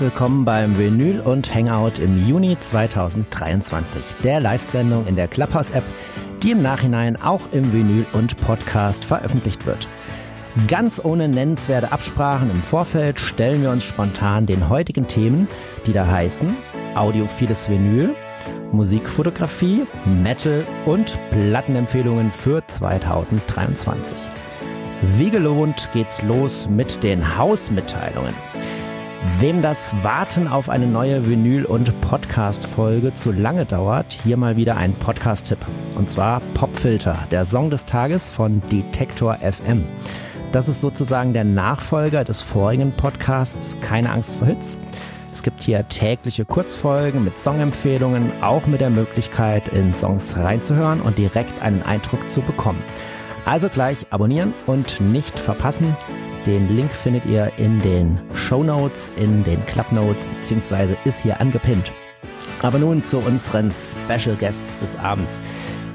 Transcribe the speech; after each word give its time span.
willkommen 0.00 0.46
beim 0.46 0.78
Vinyl 0.78 1.20
und 1.20 1.54
Hangout 1.54 1.98
im 2.02 2.26
Juni 2.26 2.58
2023, 2.58 4.02
der 4.24 4.40
Live-Sendung 4.40 5.06
in 5.06 5.14
der 5.14 5.28
Clubhouse-App, 5.28 5.84
die 6.42 6.52
im 6.52 6.62
Nachhinein 6.62 7.20
auch 7.20 7.42
im 7.52 7.70
Vinyl 7.70 8.06
und 8.14 8.38
Podcast 8.38 9.04
veröffentlicht 9.04 9.66
wird. 9.66 9.86
Ganz 10.68 11.04
ohne 11.04 11.28
nennenswerte 11.28 11.92
Absprachen 11.92 12.50
im 12.50 12.62
Vorfeld 12.62 13.20
stellen 13.20 13.60
wir 13.60 13.70
uns 13.70 13.84
spontan 13.84 14.46
den 14.46 14.70
heutigen 14.70 15.06
Themen, 15.06 15.48
die 15.86 15.92
da 15.92 16.06
heißen 16.06 16.48
Audiophiles 16.94 17.68
Vinyl, 17.68 18.14
Musikfotografie, 18.72 19.82
Metal 20.22 20.64
und 20.86 21.18
Plattenempfehlungen 21.30 22.32
für 22.32 22.66
2023. 22.66 24.16
Wie 25.18 25.30
gelohnt 25.30 25.90
geht's 25.92 26.22
los 26.22 26.68
mit 26.70 27.02
den 27.02 27.36
Hausmitteilungen. 27.36 28.34
Wem 29.38 29.60
das 29.60 29.92
Warten 30.02 30.48
auf 30.48 30.70
eine 30.70 30.86
neue 30.86 31.26
Vinyl- 31.26 31.66
und 31.66 32.00
Podcast-Folge 32.00 33.12
zu 33.12 33.32
lange 33.32 33.66
dauert, 33.66 34.14
hier 34.24 34.38
mal 34.38 34.56
wieder 34.56 34.78
ein 34.78 34.94
Podcast-Tipp. 34.94 35.58
Und 35.94 36.08
zwar 36.08 36.40
Popfilter, 36.54 37.18
der 37.30 37.44
Song 37.44 37.68
des 37.68 37.84
Tages 37.84 38.30
von 38.30 38.62
Detektor 38.72 39.36
FM. 39.36 39.84
Das 40.52 40.68
ist 40.68 40.80
sozusagen 40.80 41.34
der 41.34 41.44
Nachfolger 41.44 42.24
des 42.24 42.40
vorigen 42.40 42.92
Podcasts 42.92 43.76
Keine 43.82 44.10
Angst 44.10 44.36
vor 44.36 44.48
Hits. 44.48 44.78
Es 45.30 45.42
gibt 45.42 45.62
hier 45.62 45.86
tägliche 45.86 46.46
Kurzfolgen 46.46 47.22
mit 47.22 47.38
Songempfehlungen, 47.38 48.32
auch 48.40 48.66
mit 48.66 48.80
der 48.80 48.90
Möglichkeit, 48.90 49.68
in 49.68 49.92
Songs 49.92 50.34
reinzuhören 50.38 51.02
und 51.02 51.18
direkt 51.18 51.60
einen 51.62 51.82
Eindruck 51.82 52.30
zu 52.30 52.40
bekommen. 52.40 52.82
Also 53.44 53.68
gleich 53.68 54.06
abonnieren 54.08 54.54
und 54.66 54.98
nicht 55.02 55.38
verpassen. 55.38 55.94
Den 56.46 56.74
Link 56.74 56.90
findet 56.90 57.26
ihr 57.26 57.52
in 57.58 57.80
den 57.82 58.18
Show 58.34 58.62
Notes, 58.62 59.12
in 59.16 59.44
den 59.44 59.64
Club 59.66 59.92
Notes, 59.92 60.26
beziehungsweise 60.26 60.96
ist 61.04 61.20
hier 61.22 61.38
angepinnt. 61.38 61.92
Aber 62.62 62.78
nun 62.78 63.02
zu 63.02 63.18
unseren 63.18 63.70
Special 63.70 64.36
Guests 64.36 64.80
des 64.80 64.96
Abends. 64.96 65.42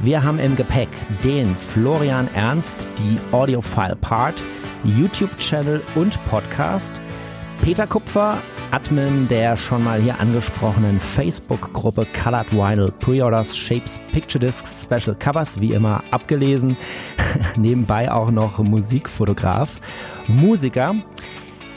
Wir 0.04 0.24
haben 0.24 0.38
im 0.38 0.56
Gepäck 0.56 0.90
den 1.24 1.56
Florian 1.56 2.30
Ernst, 2.36 2.88
die 3.00 3.18
Audiophile 3.34 3.96
Part, 3.96 4.36
YouTube-Channel 4.84 5.82
und 5.96 6.18
Podcast, 6.30 7.02
Peter 7.64 7.88
Kupfer, 7.88 8.38
Admin 8.72 9.28
der 9.30 9.56
schon 9.56 9.84
mal 9.84 10.00
hier 10.00 10.20
angesprochenen 10.20 11.00
Facebook-Gruppe 11.00 12.06
Colored 12.22 12.52
Vinyl 12.52 12.92
Pre-Orders 13.00 13.56
Shapes 13.58 14.00
Picture 14.12 14.44
Discs 14.44 14.84
Special 14.84 15.16
Covers, 15.16 15.60
wie 15.60 15.74
immer 15.74 16.04
abgelesen. 16.12 16.78
Nebenbei 17.56 18.12
auch 18.12 18.32
noch 18.32 18.60
Musikfotograf, 18.60 19.70
Musiker. 20.28 20.96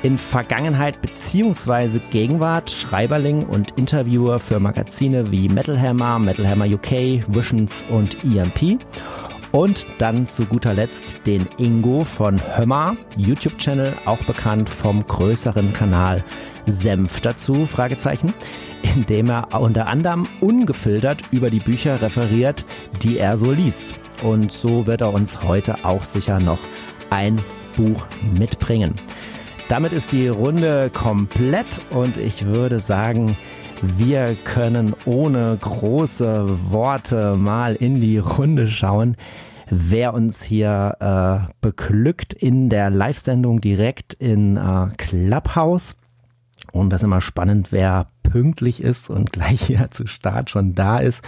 In 0.03 0.17
Vergangenheit 0.17 1.03
bzw. 1.03 1.99
Gegenwart 2.11 2.71
Schreiberling 2.71 3.45
und 3.45 3.77
Interviewer 3.77 4.39
für 4.39 4.61
Magazine 4.61 5.33
wie 5.33 5.49
Metal 5.49 5.81
Hammer, 5.81 6.19
Metal 6.21 6.49
Hammer 6.49 6.67
UK, 6.67 7.25
Visions 7.27 7.85
und 7.89 8.23
EMP. 8.25 8.79
Und 9.51 9.87
dann 9.99 10.27
zu 10.27 10.45
guter 10.45 10.75
Letzt 10.75 11.27
den 11.27 11.49
Ingo 11.59 12.05
von 12.05 12.39
Hömmer, 12.57 12.97
YouTube-Channel, 13.17 13.95
auch 14.05 14.23
bekannt 14.25 14.69
vom 14.69 15.05
größeren 15.05 15.73
Kanal 15.73 16.23
Senf 16.67 17.21
dazu? 17.21 17.67
Fragezeichen. 17.67 18.33
Indem 18.95 19.31
er 19.31 19.61
unter 19.61 19.87
anderem 19.87 20.29
ungefiltert 20.41 21.19
über 21.33 21.51
die 21.51 21.61
Bücher 21.61 22.01
referiert, 22.01 22.65
die 23.03 23.19
er 23.19 23.37
so 23.39 23.51
liest. 23.51 23.95
Und 24.23 24.53
so 24.53 24.87
wird 24.87 25.01
er 25.01 25.13
uns 25.13 25.43
heute 25.43 25.85
auch 25.85 26.05
sicher 26.05 26.41
noch 26.41 26.59
ein 27.11 27.41
Buch 27.79 28.07
mitbringen. 28.37 28.95
Damit 29.69 29.93
ist 29.93 30.11
die 30.11 30.27
Runde 30.27 30.91
komplett 30.93 31.81
und 31.91 32.17
ich 32.17 32.45
würde 32.45 32.81
sagen, 32.81 33.37
wir 33.81 34.37
können 34.45 34.95
ohne 35.05 35.57
große 35.61 36.49
Worte 36.71 37.37
mal 37.37 37.77
in 37.77 38.01
die 38.01 38.19
Runde 38.19 38.67
schauen, 38.67 39.17
wer 39.71 40.13
uns 40.13 40.43
hier 40.43 40.97
äh, 40.99 41.53
beglückt 41.61 42.33
in 42.33 42.69
der 42.69 42.91
Live-Sendung 42.91 43.61
direkt 43.61 44.15
in 44.15 44.57
äh, 44.57 44.89
Clubhouse. 44.97 45.95
Und 46.73 46.91
das 46.91 47.03
ist 47.03 47.05
immer 47.05 47.21
spannend, 47.21 47.71
wer 47.71 48.07
pünktlich 48.25 48.83
ist 48.83 49.11
und 49.11 49.33
gleich 49.33 49.63
hier 49.63 49.91
zu 49.91 50.07
Start 50.07 50.51
schon 50.51 50.75
da 50.75 50.99
ist. 50.99 51.23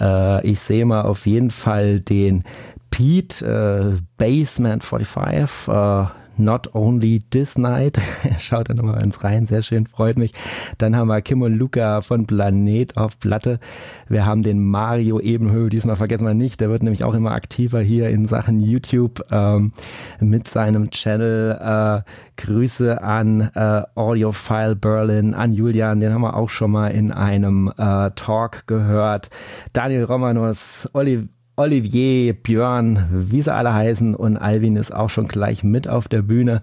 Äh, 0.00 0.46
ich 0.46 0.60
sehe 0.60 0.86
mal 0.86 1.02
auf 1.02 1.26
jeden 1.26 1.50
Fall 1.50 2.00
den 2.00 2.44
Pete, 2.92 3.44
äh, 3.44 4.00
Basement 4.18 4.84
45, 4.84 5.66
äh, 5.68 6.04
Not 6.36 6.74
Only 6.74 7.20
This 7.30 7.56
Night. 7.56 7.98
Schaut 8.38 8.68
da 8.68 8.74
nochmal 8.74 9.02
ins 9.02 9.24
rein, 9.24 9.46
sehr 9.46 9.62
schön, 9.62 9.86
freut 9.86 10.18
mich. 10.18 10.32
Dann 10.76 10.94
haben 10.94 11.08
wir 11.08 11.22
Kim 11.22 11.40
und 11.40 11.54
Luca 11.54 12.02
von 12.02 12.26
Planet 12.26 12.96
auf 12.98 13.18
Platte. 13.18 13.60
Wir 14.08 14.26
haben 14.26 14.42
den 14.42 14.62
Mario 14.62 15.20
Ebenhöhl, 15.20 15.70
diesmal 15.70 15.96
vergessen 15.96 16.26
wir 16.26 16.34
nicht, 16.34 16.60
der 16.60 16.68
wird 16.68 16.82
nämlich 16.82 17.02
auch 17.02 17.14
immer 17.14 17.32
aktiver 17.32 17.80
hier 17.80 18.10
in 18.10 18.26
Sachen 18.26 18.60
YouTube 18.60 19.24
ähm, 19.30 19.72
mit 20.20 20.46
seinem 20.48 20.90
Channel. 20.90 22.02
Äh, 22.04 22.10
Grüße 22.36 23.02
an 23.02 23.50
äh, 23.54 23.82
Audiophile 23.94 24.76
Berlin, 24.76 25.34
an 25.34 25.52
Julian, 25.52 26.00
den 26.00 26.12
haben 26.12 26.22
wir 26.22 26.36
auch 26.36 26.50
schon 26.50 26.70
mal 26.70 26.88
in 26.88 27.10
einem 27.10 27.72
äh, 27.76 28.10
Talk 28.16 28.66
gehört. 28.66 29.30
Daniel 29.72 30.04
Romanos, 30.04 30.88
Oliver 30.92 31.24
Olivier, 31.54 32.32
Björn, 32.32 33.08
wie 33.10 33.42
sie 33.42 33.52
alle 33.52 33.74
heißen 33.74 34.14
und 34.14 34.38
Alvin 34.38 34.76
ist 34.76 34.90
auch 34.94 35.10
schon 35.10 35.28
gleich 35.28 35.62
mit 35.62 35.86
auf 35.86 36.08
der 36.08 36.22
Bühne. 36.22 36.62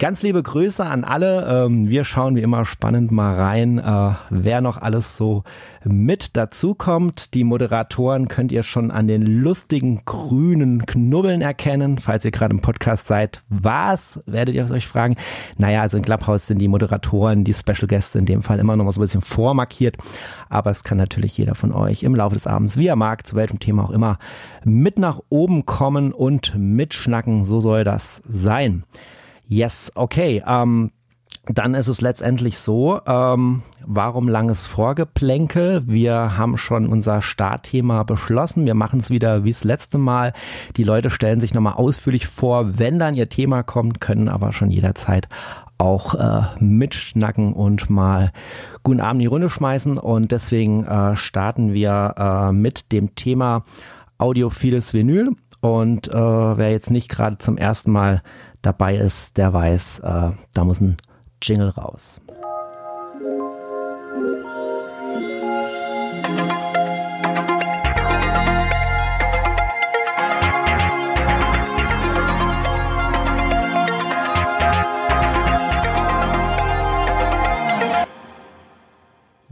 Ganz 0.00 0.24
liebe 0.24 0.42
Grüße 0.42 0.84
an 0.84 1.04
alle. 1.04 1.46
Ähm, 1.48 1.88
wir 1.88 2.04
schauen 2.04 2.34
wie 2.34 2.42
immer 2.42 2.64
spannend 2.64 3.12
mal 3.12 3.36
rein, 3.36 3.78
äh, 3.78 4.14
wer 4.30 4.60
noch 4.60 4.82
alles 4.82 5.16
so 5.16 5.44
mit 5.84 6.36
dazu 6.36 6.74
kommt. 6.74 7.34
Die 7.34 7.44
Moderatoren 7.44 8.26
könnt 8.26 8.50
ihr 8.50 8.64
schon 8.64 8.90
an 8.90 9.06
den 9.06 9.22
lustigen 9.22 10.02
grünen 10.04 10.84
Knubbeln 10.84 11.40
erkennen. 11.40 11.98
Falls 11.98 12.24
ihr 12.24 12.32
gerade 12.32 12.54
im 12.54 12.60
Podcast 12.60 13.06
seid, 13.06 13.42
was 13.48 14.20
werdet 14.26 14.56
ihr 14.56 14.68
euch 14.68 14.88
fragen? 14.88 15.14
Naja, 15.58 15.82
also 15.82 15.96
in 15.96 16.02
Clubhouse 16.02 16.48
sind 16.48 16.58
die 16.58 16.68
Moderatoren, 16.68 17.44
die 17.44 17.54
Special 17.54 17.86
Guests 17.86 18.16
in 18.16 18.26
dem 18.26 18.42
Fall 18.42 18.58
immer 18.58 18.74
noch 18.74 18.84
mal 18.84 18.90
so 18.90 19.00
ein 19.00 19.04
bisschen 19.04 19.20
vormarkiert. 19.20 19.96
Aber 20.54 20.70
es 20.70 20.84
kann 20.84 20.98
natürlich 20.98 21.36
jeder 21.36 21.56
von 21.56 21.72
euch 21.72 22.04
im 22.04 22.14
Laufe 22.14 22.34
des 22.34 22.46
Abends, 22.46 22.76
wie 22.76 22.86
er 22.86 22.94
mag, 22.94 23.26
zu 23.26 23.34
welchem 23.34 23.58
Thema 23.58 23.84
auch 23.84 23.90
immer, 23.90 24.18
mit 24.64 25.00
nach 25.00 25.20
oben 25.28 25.66
kommen 25.66 26.12
und 26.12 26.54
mitschnacken. 26.56 27.44
So 27.44 27.60
soll 27.60 27.82
das 27.82 28.22
sein. 28.24 28.84
Yes, 29.48 29.90
okay. 29.96 30.44
Ähm, 30.46 30.92
dann 31.46 31.74
ist 31.74 31.88
es 31.88 32.00
letztendlich 32.00 32.58
so, 32.58 33.00
ähm, 33.04 33.62
warum 33.84 34.28
langes 34.28 34.64
Vorgeplänkel? 34.64 35.82
Wir 35.86 36.38
haben 36.38 36.56
schon 36.56 36.86
unser 36.86 37.20
Startthema 37.20 38.04
beschlossen. 38.04 38.64
Wir 38.64 38.74
machen 38.74 39.00
es 39.00 39.10
wieder 39.10 39.44
wie 39.44 39.50
das 39.50 39.64
letzte 39.64 39.98
Mal. 39.98 40.32
Die 40.76 40.84
Leute 40.84 41.10
stellen 41.10 41.40
sich 41.40 41.52
nochmal 41.52 41.74
ausführlich 41.74 42.28
vor, 42.28 42.78
wenn 42.78 42.98
dann 43.00 43.16
ihr 43.16 43.28
Thema 43.28 43.64
kommt, 43.64 44.00
können 44.00 44.28
aber 44.28 44.52
schon 44.52 44.70
jederzeit 44.70 45.28
auch 45.78 46.14
äh, 46.14 46.42
mitschnacken 46.62 47.52
und 47.52 47.90
mal 47.90 48.32
guten 48.82 49.00
Abend 49.00 49.14
in 49.14 49.20
die 49.20 49.26
Runde 49.26 49.50
schmeißen. 49.50 49.98
Und 49.98 50.30
deswegen 50.30 50.84
äh, 50.84 51.16
starten 51.16 51.72
wir 51.72 52.14
äh, 52.16 52.52
mit 52.52 52.92
dem 52.92 53.14
Thema 53.14 53.64
audiophiles 54.18 54.94
Vinyl. 54.94 55.30
Und 55.60 56.08
äh, 56.08 56.12
wer 56.12 56.70
jetzt 56.70 56.90
nicht 56.90 57.08
gerade 57.08 57.38
zum 57.38 57.56
ersten 57.56 57.90
Mal 57.90 58.22
dabei 58.62 58.96
ist, 58.96 59.38
der 59.38 59.52
weiß, 59.52 60.00
äh, 60.00 60.30
da 60.52 60.64
muss 60.64 60.80
ein 60.80 60.96
Jingle 61.42 61.70
raus. 61.70 62.20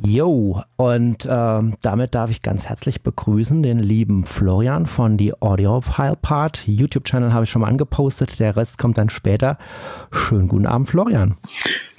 Jo, 0.04 0.62
und 0.76 1.28
ähm, 1.30 1.74
damit 1.80 2.16
darf 2.16 2.30
ich 2.30 2.42
ganz 2.42 2.66
herzlich 2.66 3.02
begrüßen 3.02 3.62
den 3.62 3.78
lieben 3.78 4.26
Florian 4.26 4.86
von 4.86 5.16
die 5.16 5.32
Audiophile 5.40 6.16
Part. 6.20 6.66
YouTube-Channel 6.66 7.32
habe 7.32 7.44
ich 7.44 7.50
schon 7.50 7.62
mal 7.62 7.68
angepostet, 7.68 8.40
der 8.40 8.56
Rest 8.56 8.78
kommt 8.78 8.98
dann 8.98 9.10
später. 9.10 9.58
Schönen 10.10 10.48
guten 10.48 10.66
Abend, 10.66 10.88
Florian. 10.88 11.36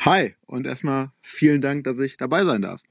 Hi 0.02 0.34
und 0.48 0.68
erstmal 0.68 1.12
vielen 1.22 1.62
Dank, 1.62 1.86
dass 1.86 1.98
ich 2.00 2.18
dabei 2.18 2.44
sein 2.44 2.64
darf. 2.64 2.82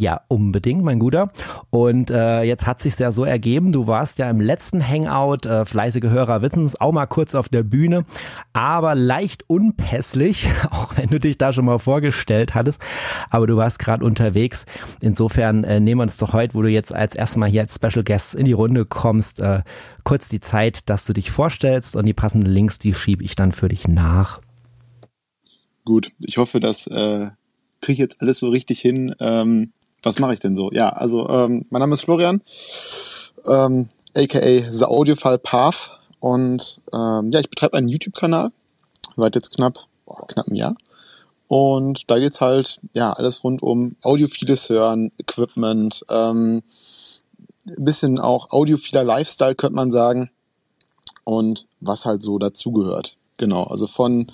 Ja, 0.00 0.20
unbedingt, 0.28 0.82
mein 0.82 0.98
Guter. 0.98 1.30
Und 1.70 2.10
äh, 2.10 2.42
jetzt 2.42 2.66
hat 2.66 2.80
sich 2.80 2.98
ja 2.98 3.10
so 3.10 3.24
ergeben, 3.24 3.72
du 3.72 3.86
warst 3.86 4.18
ja 4.18 4.30
im 4.30 4.40
letzten 4.40 4.86
Hangout, 4.86 5.46
äh, 5.46 5.64
fleißige 5.64 6.04
Hörer 6.04 6.42
wissen 6.42 6.64
es, 6.64 6.80
auch 6.80 6.92
mal 6.92 7.06
kurz 7.06 7.34
auf 7.34 7.48
der 7.48 7.62
Bühne, 7.62 8.04
aber 8.52 8.94
leicht 8.94 9.48
unpässlich, 9.48 10.48
auch 10.70 10.96
wenn 10.96 11.08
du 11.08 11.18
dich 11.18 11.38
da 11.38 11.52
schon 11.52 11.64
mal 11.64 11.78
vorgestellt 11.78 12.54
hattest, 12.54 12.80
aber 13.30 13.46
du 13.46 13.56
warst 13.56 13.78
gerade 13.78 14.04
unterwegs. 14.04 14.66
Insofern 15.00 15.64
äh, 15.64 15.80
nehmen 15.80 15.98
wir 16.00 16.02
uns 16.04 16.18
doch 16.18 16.32
heute, 16.32 16.54
wo 16.54 16.62
du 16.62 16.68
jetzt 16.68 16.94
als 16.94 17.14
erstes 17.14 17.36
Mal 17.36 17.48
hier 17.48 17.62
als 17.62 17.74
Special 17.74 18.04
Guest 18.04 18.34
in 18.34 18.44
die 18.44 18.52
Runde 18.52 18.84
kommst, 18.84 19.40
äh, 19.40 19.62
kurz 20.04 20.28
die 20.28 20.40
Zeit, 20.40 20.88
dass 20.88 21.06
du 21.06 21.12
dich 21.12 21.30
vorstellst 21.30 21.96
und 21.96 22.06
die 22.06 22.14
passenden 22.14 22.50
Links, 22.50 22.78
die 22.78 22.94
schiebe 22.94 23.24
ich 23.24 23.34
dann 23.34 23.52
für 23.52 23.68
dich 23.68 23.88
nach. 23.88 24.40
Gut, 25.84 26.12
ich 26.24 26.36
hoffe, 26.36 26.60
dass 26.60 26.86
äh, 26.86 27.28
kriege 27.80 27.92
ich 27.92 27.98
jetzt 27.98 28.20
alles 28.20 28.38
so 28.38 28.48
richtig 28.48 28.80
hin? 28.80 29.14
Ähm, 29.20 29.72
was 30.02 30.18
mache 30.18 30.34
ich 30.34 30.40
denn 30.40 30.56
so? 30.56 30.70
Ja, 30.72 30.90
also 30.90 31.28
ähm, 31.28 31.66
mein 31.70 31.80
Name 31.80 31.94
ist 31.94 32.02
Florian, 32.02 32.40
ähm, 33.46 33.88
aka 34.14 34.70
The 34.70 34.84
Audiophile 34.84 35.38
Path 35.38 35.98
und 36.20 36.80
ähm, 36.92 37.30
ja, 37.30 37.40
ich 37.40 37.50
betreibe 37.50 37.76
einen 37.76 37.88
YouTube-Kanal 37.88 38.50
seit 39.16 39.34
jetzt 39.34 39.54
knapp, 39.54 39.78
boah, 40.06 40.26
knapp 40.26 40.48
ein 40.48 40.54
Jahr. 40.54 40.76
Und 41.48 42.10
da 42.10 42.18
geht's 42.18 42.40
halt, 42.40 42.80
ja, 42.92 43.12
alles 43.12 43.42
rund 43.42 43.62
um 43.62 43.96
audiophiles 44.02 44.68
Hören, 44.68 45.12
Equipment, 45.18 46.04
ähm, 46.10 46.62
bisschen 47.78 48.18
auch 48.18 48.50
audiophiler 48.50 49.04
Lifestyle, 49.04 49.54
könnte 49.54 49.76
man 49.76 49.90
sagen. 49.90 50.30
Und 51.24 51.66
was 51.80 52.04
halt 52.04 52.22
so 52.22 52.38
dazugehört. 52.38 53.16
Genau, 53.38 53.64
also 53.64 53.86
von 53.86 54.30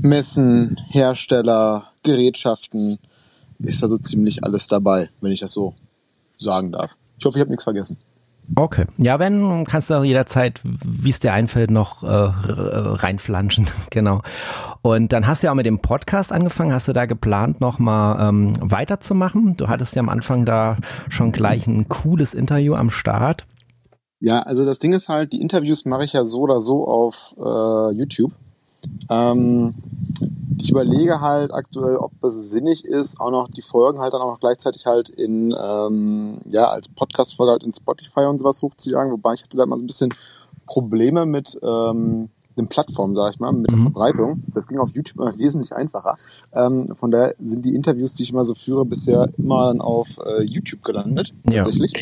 Messen, 0.00 0.80
Hersteller, 0.88 1.90
Gerätschaften 2.02 2.98
ist 3.58 3.82
da 3.82 3.88
so 3.88 3.98
ziemlich 3.98 4.44
alles 4.44 4.66
dabei, 4.66 5.10
wenn 5.20 5.32
ich 5.32 5.40
das 5.40 5.52
so 5.52 5.74
sagen 6.38 6.72
darf. 6.72 6.96
Ich 7.18 7.24
hoffe, 7.24 7.38
ich 7.38 7.40
habe 7.40 7.50
nichts 7.50 7.64
vergessen. 7.64 7.96
Okay. 8.54 8.84
Ja, 8.96 9.18
wenn, 9.18 9.64
kannst 9.64 9.90
du 9.90 9.94
auch 9.94 10.04
jederzeit, 10.04 10.60
wie 10.62 11.10
es 11.10 11.18
dir 11.18 11.32
einfällt, 11.32 11.70
noch 11.70 12.04
äh, 12.04 12.06
reinflanschen. 12.08 13.66
genau. 13.90 14.22
Und 14.82 15.12
dann 15.12 15.26
hast 15.26 15.42
du 15.42 15.46
ja 15.46 15.50
auch 15.50 15.56
mit 15.56 15.66
dem 15.66 15.80
Podcast 15.80 16.32
angefangen. 16.32 16.72
Hast 16.72 16.86
du 16.86 16.92
da 16.92 17.06
geplant, 17.06 17.60
nochmal 17.60 18.28
ähm, 18.28 18.54
weiterzumachen? 18.60 19.56
Du 19.56 19.66
hattest 19.68 19.96
ja 19.96 20.00
am 20.00 20.08
Anfang 20.08 20.44
da 20.44 20.76
schon 21.08 21.32
gleich 21.32 21.66
ein 21.66 21.88
cooles 21.88 22.34
Interview 22.34 22.74
am 22.74 22.90
Start. 22.90 23.44
Ja, 24.20 24.40
also 24.42 24.64
das 24.64 24.78
Ding 24.78 24.92
ist 24.92 25.08
halt, 25.08 25.32
die 25.32 25.40
Interviews 25.40 25.84
mache 25.84 26.04
ich 26.04 26.12
ja 26.12 26.24
so 26.24 26.40
oder 26.40 26.60
so 26.60 26.86
auf 26.86 27.34
äh, 27.38 27.94
YouTube. 27.96 28.32
Ähm, 29.10 29.74
ich 30.58 30.70
überlege 30.70 31.20
halt 31.20 31.52
aktuell, 31.52 31.96
ob 31.96 32.12
es 32.24 32.50
sinnig 32.50 32.84
ist, 32.84 33.20
auch 33.20 33.30
noch 33.30 33.48
die 33.48 33.62
Folgen 33.62 34.00
halt 34.00 34.14
dann 34.14 34.22
auch 34.22 34.32
noch 34.32 34.40
gleichzeitig 34.40 34.86
halt 34.86 35.08
in, 35.08 35.54
ähm, 35.58 36.38
ja, 36.48 36.68
als 36.68 36.88
Podcast-Folge 36.88 37.52
halt 37.52 37.62
in 37.64 37.74
Spotify 37.74 38.20
und 38.20 38.38
sowas 38.38 38.62
hochzujagen, 38.62 39.12
wobei 39.12 39.34
ich 39.34 39.42
hatte 39.42 39.56
da 39.56 39.66
mal 39.66 39.76
so 39.76 39.84
ein 39.84 39.86
bisschen 39.86 40.14
Probleme 40.66 41.26
mit, 41.26 41.58
ähm, 41.62 42.30
den 42.56 42.68
Plattformen, 42.68 43.14
sag 43.14 43.34
ich 43.34 43.38
mal, 43.40 43.52
mit 43.52 43.70
der 43.70 43.76
mhm. 43.76 43.82
Verbreitung. 43.82 44.42
Das 44.54 44.66
ging 44.66 44.78
auf 44.78 44.94
YouTube 44.94 45.18
immer 45.18 45.36
wesentlich 45.38 45.74
einfacher. 45.74 46.16
Ähm, 46.52 46.94
von 46.96 47.10
daher 47.10 47.34
sind 47.38 47.64
die 47.64 47.74
Interviews, 47.74 48.14
die 48.14 48.22
ich 48.22 48.30
immer 48.30 48.44
so 48.44 48.54
führe, 48.54 48.84
bisher 48.84 49.28
immer 49.36 49.74
auf 49.78 50.08
äh, 50.24 50.42
YouTube 50.42 50.82
gelandet, 50.82 51.34
tatsächlich. 51.44 51.92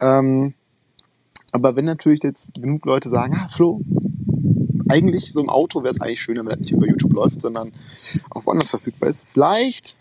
Ja. 0.00 0.18
Ähm, 0.18 0.54
aber 1.52 1.76
wenn 1.76 1.84
natürlich 1.84 2.22
jetzt 2.22 2.54
genug 2.54 2.84
Leute 2.84 3.08
sagen, 3.08 3.36
ah, 3.36 3.48
Flo, 3.48 3.80
eigentlich 4.90 5.32
so 5.32 5.40
im 5.40 5.48
Auto 5.48 5.82
wäre 5.82 5.94
es 5.94 6.00
eigentlich 6.00 6.20
schöner, 6.20 6.40
wenn 6.42 6.50
das 6.50 6.60
nicht 6.60 6.72
über 6.72 6.86
YouTube 6.86 7.12
läuft, 7.12 7.40
sondern 7.40 7.72
auch 8.30 8.46
woanders 8.46 8.70
verfügbar 8.70 9.08
ist. 9.08 9.26
Vielleicht 9.32 9.96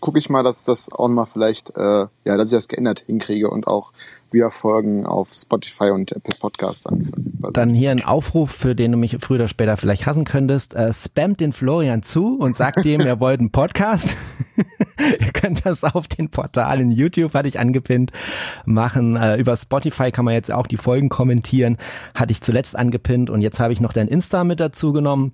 gucke 0.00 0.18
ich 0.18 0.30
mal, 0.30 0.42
dass 0.42 0.64
das 0.64 0.90
auch 0.90 1.08
mal 1.08 1.26
vielleicht, 1.26 1.76
äh, 1.76 1.82
ja, 1.82 2.08
dass 2.24 2.46
ich 2.46 2.52
das 2.52 2.68
geändert 2.68 3.04
hinkriege 3.06 3.50
und 3.50 3.66
auch 3.66 3.92
wieder 4.30 4.50
Folgen 4.50 5.06
auf 5.06 5.32
Spotify 5.32 5.90
und 5.90 6.12
Apple 6.12 6.36
Podcast 6.38 6.86
dann 6.86 7.02
verfügbar 7.02 7.50
sind. 7.50 7.56
Dann 7.56 7.74
hier 7.74 7.90
ein 7.90 8.04
Aufruf, 8.04 8.50
für 8.50 8.74
den 8.74 8.92
du 8.92 8.98
mich 8.98 9.16
früher 9.20 9.36
oder 9.36 9.48
später 9.48 9.76
vielleicht 9.76 10.06
hassen 10.06 10.24
könntest. 10.24 10.74
Äh, 10.74 10.92
spamt 10.92 11.40
den 11.40 11.52
Florian 11.52 12.02
zu 12.02 12.38
und 12.38 12.56
sagt 12.56 12.84
ihm, 12.86 13.00
er 13.00 13.20
wollte 13.20 13.40
einen 13.40 13.52
Podcast. 13.52 14.16
Ihr 15.20 15.32
könnt 15.32 15.64
das 15.64 15.84
auf 15.84 16.08
den 16.08 16.30
Portalen 16.30 16.90
YouTube, 16.90 17.34
hatte 17.34 17.48
ich 17.48 17.58
angepinnt, 17.58 18.12
machen. 18.64 19.16
Äh, 19.16 19.36
über 19.36 19.56
Spotify 19.56 20.10
kann 20.10 20.24
man 20.24 20.34
jetzt 20.34 20.52
auch 20.52 20.66
die 20.66 20.76
Folgen 20.76 21.08
kommentieren. 21.08 21.78
Hatte 22.14 22.32
ich 22.32 22.42
zuletzt 22.42 22.76
angepinnt 22.76 23.30
und 23.30 23.40
jetzt 23.40 23.60
habe 23.60 23.72
ich 23.72 23.80
noch 23.80 23.92
dein 23.92 24.08
Insta 24.08 24.44
mit 24.44 24.60
dazu 24.60 24.92
genommen. 24.92 25.32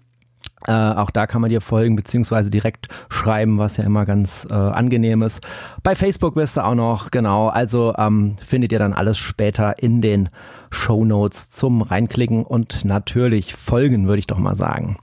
Äh, 0.66 0.72
auch 0.72 1.10
da 1.10 1.26
kann 1.26 1.40
man 1.40 1.50
dir 1.50 1.60
folgen, 1.60 1.96
beziehungsweise 1.96 2.50
direkt 2.50 2.88
schreiben, 3.08 3.58
was 3.58 3.76
ja 3.76 3.84
immer 3.84 4.04
ganz 4.04 4.46
äh, 4.50 4.54
angenehm 4.54 5.22
ist. 5.22 5.40
Bei 5.82 5.94
Facebook 5.94 6.34
bist 6.34 6.56
du 6.56 6.64
auch 6.64 6.74
noch, 6.74 7.10
genau. 7.10 7.48
Also 7.48 7.94
ähm, 7.96 8.36
findet 8.44 8.72
ihr 8.72 8.78
dann 8.78 8.92
alles 8.92 9.18
später 9.18 9.78
in 9.82 10.00
den 10.00 10.28
Show 10.70 11.04
Notes 11.04 11.50
zum 11.50 11.82
Reinklicken 11.82 12.44
und 12.44 12.84
natürlich 12.84 13.54
folgen, 13.54 14.08
würde 14.08 14.18
ich 14.18 14.26
doch 14.26 14.38
mal 14.38 14.54
sagen. 14.54 14.96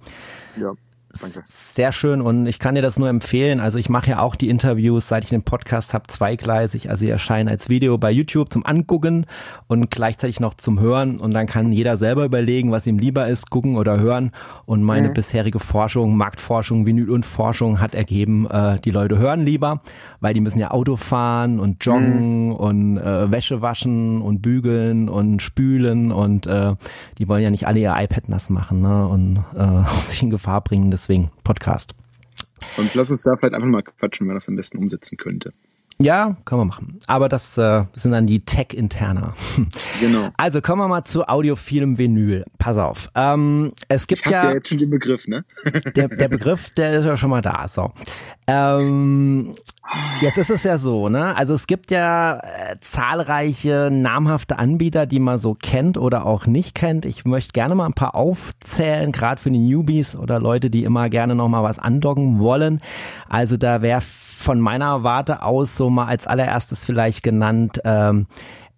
Ja. 0.59 0.73
Danke. 1.21 1.43
Sehr 1.45 1.91
schön 1.91 2.21
und 2.21 2.47
ich 2.47 2.57
kann 2.57 2.73
dir 2.73 2.81
das 2.81 2.97
nur 2.97 3.07
empfehlen. 3.07 3.59
Also 3.59 3.77
ich 3.77 3.87
mache 3.87 4.09
ja 4.09 4.19
auch 4.19 4.35
die 4.35 4.49
Interviews, 4.49 5.07
seit 5.07 5.23
ich 5.23 5.29
den 5.29 5.43
Podcast 5.43 5.93
habe, 5.93 6.07
zweigleisig. 6.07 6.89
Also 6.89 7.01
sie 7.01 7.09
erscheinen 7.11 7.49
als 7.49 7.69
Video 7.69 7.99
bei 7.99 8.09
YouTube 8.09 8.51
zum 8.51 8.65
Angucken 8.65 9.27
und 9.67 9.91
gleichzeitig 9.91 10.39
noch 10.39 10.55
zum 10.55 10.79
Hören. 10.79 11.19
Und 11.19 11.31
dann 11.35 11.45
kann 11.45 11.71
jeder 11.71 11.97
selber 11.97 12.25
überlegen, 12.25 12.71
was 12.71 12.87
ihm 12.87 12.97
lieber 12.97 13.27
ist, 13.27 13.51
gucken 13.51 13.77
oder 13.77 13.99
hören. 13.99 14.31
Und 14.65 14.81
meine 14.81 15.09
mhm. 15.09 15.13
bisherige 15.13 15.59
Forschung, 15.59 16.17
Marktforschung, 16.17 16.87
Vinyl 16.87 17.11
und 17.11 17.27
Forschung 17.27 17.79
hat 17.79 17.93
ergeben, 17.93 18.49
äh, 18.49 18.79
die 18.79 18.91
Leute 18.91 19.19
hören 19.19 19.45
lieber, 19.45 19.81
weil 20.19 20.33
die 20.33 20.41
müssen 20.41 20.57
ja 20.57 20.71
Auto 20.71 20.95
fahren 20.95 21.59
und 21.59 21.85
joggen 21.85 22.47
mhm. 22.47 22.55
und 22.55 22.97
äh, 22.97 23.29
Wäsche 23.29 23.61
waschen 23.61 24.19
und 24.19 24.41
bügeln 24.41 25.09
und 25.09 25.43
spülen 25.43 26.11
und 26.11 26.47
äh, 26.47 26.73
die 27.19 27.27
wollen 27.27 27.43
ja 27.43 27.51
nicht 27.51 27.67
alle 27.67 27.79
ihr 27.79 27.93
iPad 27.95 28.29
nass 28.29 28.49
machen 28.49 28.81
ne? 28.81 29.07
und 29.07 29.43
äh, 29.55 29.87
sich 30.07 30.23
in 30.23 30.31
Gefahr 30.31 30.61
bringen. 30.61 30.89
Das 30.89 31.02
deswegen 31.03 31.31
Podcast. 31.43 31.93
Und 32.77 32.95
lass 32.95 33.11
uns 33.11 33.23
da 33.23 33.35
vielleicht 33.35 33.55
einfach 33.55 33.67
mal 33.67 33.81
quatschen, 33.81 34.27
wer 34.27 34.35
das 34.35 34.47
am 34.47 34.55
besten 34.55 34.77
umsetzen 34.77 35.17
könnte. 35.17 35.51
Ja, 35.99 36.35
können 36.45 36.61
wir 36.61 36.65
machen. 36.65 36.99
Aber 37.07 37.29
das 37.29 37.57
äh, 37.57 37.85
sind 37.93 38.11
dann 38.11 38.27
die 38.27 38.43
Tech-Interner. 38.43 39.33
Genau. 39.99 40.29
Also 40.37 40.59
kommen 40.61 40.81
wir 40.81 40.87
mal 40.87 41.05
zu 41.05 41.27
audiophilem 41.27 41.97
Vinyl. 41.97 42.45
Pass 42.57 42.77
auf. 42.77 43.09
Ähm, 43.15 43.71
es 43.87 44.07
gibt 44.07 44.25
ich 44.25 44.31
ja. 44.31 44.51
jetzt 44.51 44.67
schon 44.67 44.77
den 44.77 44.89
Begriff, 44.89 45.27
ne? 45.27 45.45
der, 45.95 46.09
der 46.09 46.27
Begriff, 46.27 46.71
der 46.71 46.99
ist 46.99 47.05
ja 47.05 47.15
schon 47.15 47.29
mal 47.29 47.41
da. 47.41 47.67
So. 47.67 47.91
Ähm, 48.47 49.53
jetzt 50.19 50.37
ist 50.37 50.49
es 50.49 50.63
ja 50.63 50.77
so, 50.77 51.07
ne? 51.09 51.35
Also 51.37 51.53
es 51.53 51.67
gibt 51.67 51.91
ja 51.91 52.39
äh, 52.39 52.75
zahlreiche 52.81 53.89
namhafte 53.91 54.57
Anbieter, 54.59 55.05
die 55.05 55.19
man 55.19 55.37
so 55.37 55.53
kennt 55.53 55.97
oder 55.97 56.25
auch 56.25 56.45
nicht 56.45 56.75
kennt. 56.75 57.05
Ich 57.05 57.23
möchte 57.23 57.53
gerne 57.53 57.75
mal 57.75 57.85
ein 57.85 57.93
paar 57.93 58.15
aufzählen, 58.15 59.11
gerade 59.11 59.39
für 59.39 59.51
die 59.51 59.59
Newbies 59.59 60.15
oder 60.15 60.39
Leute, 60.39 60.69
die 60.69 60.83
immer 60.83 61.09
gerne 61.09 61.35
noch 61.35 61.47
mal 61.47 61.63
was 61.63 61.79
andocken 61.79 62.39
wollen. 62.39 62.81
Also 63.29 63.55
da 63.55 63.81
wäre 63.81 64.01
von 64.43 64.59
meiner 64.59 65.03
Warte 65.03 65.41
aus 65.41 65.75
so 65.75 65.89
mal 65.89 66.05
als 66.05 66.27
allererstes 66.27 66.85
vielleicht 66.85 67.23
genannt 67.23 67.81
ähm, 67.83 68.27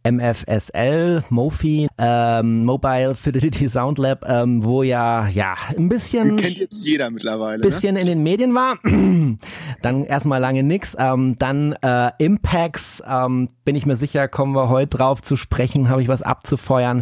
MFSL, 0.06 1.24
Mofi, 1.30 1.88
ähm, 1.98 2.64
Mobile 2.64 3.16
Fidelity 3.16 3.68
Sound 3.68 3.98
Lab, 3.98 4.24
ähm, 4.30 4.64
wo 4.64 4.84
ja, 4.84 5.28
ja, 5.28 5.56
ein 5.76 5.90
bisschen. 5.90 6.36
kennt 6.36 6.58
jetzt 6.58 6.86
jeder 6.86 7.10
mittlerweile. 7.10 7.58
Ne? 7.58 7.64
Bisschen 7.64 7.96
ne? 7.96 8.02
in 8.02 8.08
den 8.08 8.24
Medien 8.24 8.54
war. 8.54 8.78
dann 9.82 10.04
erstmal 10.04 10.40
lange 10.40 10.62
nix. 10.62 10.96
Ähm, 11.00 11.36
dann 11.40 11.74
äh, 11.82 12.12
Impacts, 12.20 13.04
ähm, 13.08 13.50
bin 13.64 13.76
ich 13.76 13.88
mir 13.88 13.96
sicher, 13.96 14.28
kommen 14.28 14.54
wir 14.54 14.70
heute 14.70 14.98
drauf 14.98 15.24
zu 15.24 15.36
sprechen, 15.36 15.90
habe 15.90 16.04
ich 16.04 16.08
was 16.08 16.22
abzufeuern. 16.22 17.02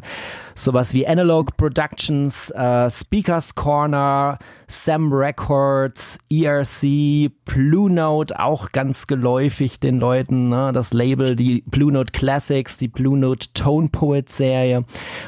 Sowas 0.55 0.93
wie 0.93 1.05
Analog 1.05 1.57
Productions, 1.57 2.51
äh, 2.51 2.89
Speakers 2.89 3.55
Corner, 3.55 4.38
Sam 4.67 5.12
Records, 5.12 6.19
ERC, 6.31 7.31
Blue 7.45 7.91
Note, 7.91 8.39
auch 8.39 8.72
ganz 8.72 9.07
geläufig 9.07 9.79
den 9.79 10.00
Leuten, 10.00 10.50
ne? 10.50 10.72
das 10.74 10.93
Label, 10.93 11.36
die 11.36 11.63
Blue 11.65 11.91
Note 11.91 12.12
Classics, 12.12 12.77
die 12.77 12.88
Blue 12.94 13.18
Note 13.18 13.48
Tone 13.54 13.90
Poet 13.90 14.30
Serie, 14.30 14.84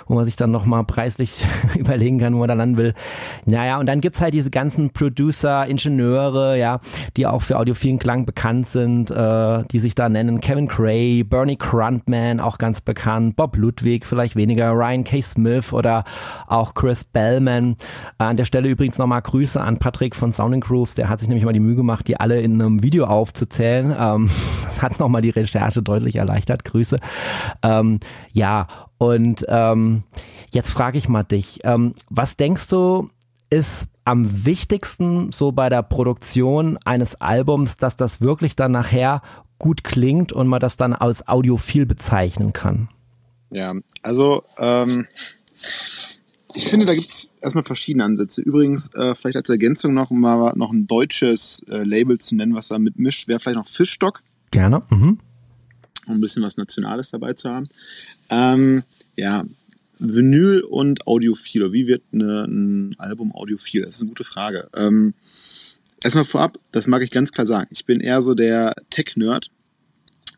wo 0.07 0.15
man 0.15 0.25
sich 0.25 0.35
dann 0.35 0.51
nochmal 0.51 0.83
preislich 0.83 1.45
überlegen 1.75 2.19
kann, 2.19 2.33
wo 2.35 2.39
man 2.39 2.47
dann 2.47 2.57
landen 2.57 2.77
will. 2.77 2.93
Naja, 3.45 3.79
und 3.79 3.87
dann 3.87 4.01
gibt's 4.01 4.21
halt 4.21 4.33
diese 4.33 4.49
ganzen 4.49 4.91
Producer, 4.91 5.65
Ingenieure, 5.65 6.57
ja, 6.57 6.79
die 7.17 7.27
auch 7.27 7.41
für 7.41 7.57
audiophilen 7.57 7.99
Klang 7.99 8.25
bekannt 8.25 8.67
sind, 8.67 9.11
äh, 9.11 9.63
die 9.71 9.79
sich 9.79 9.95
da 9.95 10.09
nennen 10.09 10.39
Kevin 10.39 10.67
Cray, 10.67 11.23
Bernie 11.23 11.57
Cruntman, 11.57 12.39
auch 12.39 12.57
ganz 12.57 12.81
bekannt, 12.81 13.35
Bob 13.35 13.57
Ludwig, 13.57 14.05
vielleicht 14.05 14.35
weniger, 14.35 14.71
Ryan 14.71 15.03
K. 15.03 15.21
Smith 15.21 15.73
oder 15.73 16.03
auch 16.47 16.73
Chris 16.73 17.03
Bellman. 17.03 17.75
An 18.17 18.37
der 18.37 18.45
Stelle 18.45 18.69
übrigens 18.69 18.97
nochmal 18.97 19.21
Grüße 19.21 19.59
an 19.59 19.77
Patrick 19.77 20.15
von 20.15 20.33
Sounding 20.33 20.61
Grooves, 20.61 20.95
der 20.95 21.09
hat 21.09 21.19
sich 21.19 21.27
nämlich 21.27 21.45
mal 21.45 21.53
die 21.53 21.59
Mühe 21.59 21.75
gemacht, 21.75 22.07
die 22.07 22.19
alle 22.19 22.41
in 22.41 22.61
einem 22.61 22.83
Video 22.83 23.05
aufzuzählen. 23.05 23.95
Ähm, 23.97 24.29
das 24.63 24.81
hat 24.81 24.99
nochmal 24.99 25.21
die 25.21 25.29
Recherche 25.29 25.81
deutlich 25.81 26.17
erleichtert. 26.17 26.65
Grüße. 26.65 26.99
Ähm, 27.61 27.99
ja, 28.33 28.67
und 28.97 29.45
ähm, 29.47 30.03
jetzt 30.51 30.69
frage 30.69 30.97
ich 30.97 31.07
mal 31.07 31.23
dich, 31.23 31.59
ähm, 31.63 31.93
was 32.09 32.37
denkst 32.37 32.69
du, 32.69 33.09
ist 33.49 33.87
am 34.05 34.45
wichtigsten 34.45 35.31
so 35.31 35.51
bei 35.51 35.69
der 35.69 35.83
Produktion 35.83 36.77
eines 36.85 37.15
Albums, 37.15 37.77
dass 37.77 37.97
das 37.97 38.21
wirklich 38.21 38.55
dann 38.55 38.71
nachher 38.71 39.21
gut 39.59 39.83
klingt 39.83 40.31
und 40.31 40.47
man 40.47 40.59
das 40.59 40.77
dann 40.77 40.93
als 40.93 41.27
audiophil 41.27 41.85
bezeichnen 41.85 42.53
kann? 42.53 42.89
Ja, 43.49 43.73
also 44.03 44.43
ähm, 44.57 45.07
ich 46.53 46.67
finde, 46.67 46.85
da 46.85 46.93
gibt 46.93 47.09
es 47.09 47.29
erstmal 47.41 47.63
verschiedene 47.63 48.03
Ansätze. 48.03 48.41
Übrigens, 48.41 48.93
äh, 48.93 49.15
vielleicht 49.15 49.37
als 49.37 49.49
Ergänzung 49.49 49.93
noch 49.93 50.09
mal 50.09 50.53
noch 50.55 50.71
ein 50.71 50.87
deutsches 50.87 51.63
äh, 51.69 51.83
Label 51.83 52.17
zu 52.17 52.35
nennen, 52.35 52.55
was 52.55 52.67
da 52.67 52.79
mitmischt, 52.79 53.27
wäre 53.27 53.39
vielleicht 53.39 53.57
noch 53.57 53.67
Fischstock. 53.67 54.23
Gerne. 54.51 54.83
Mhm. 54.89 55.19
Ein 56.07 56.21
bisschen 56.21 56.43
was 56.43 56.57
Nationales 56.57 57.11
dabei 57.11 57.33
zu 57.33 57.49
haben. 57.49 57.69
Ähm, 58.29 58.83
ja, 59.15 59.45
Vinyl 59.99 60.61
und 60.61 61.07
Audiophil. 61.07 61.71
Wie 61.73 61.87
wird 61.87 62.03
eine, 62.11 62.45
ein 62.45 62.95
Album 62.97 63.33
audiophil? 63.33 63.81
Das 63.81 63.95
ist 63.95 64.01
eine 64.01 64.09
gute 64.09 64.23
Frage. 64.23 64.69
Ähm, 64.75 65.13
erstmal 66.03 66.25
vorab, 66.25 66.59
das 66.71 66.87
mag 66.87 67.01
ich 67.01 67.11
ganz 67.11 67.31
klar 67.31 67.47
sagen. 67.47 67.69
Ich 67.71 67.85
bin 67.85 67.99
eher 67.99 68.21
so 68.21 68.33
der 68.33 68.75
Tech-Nerd. 68.89 69.49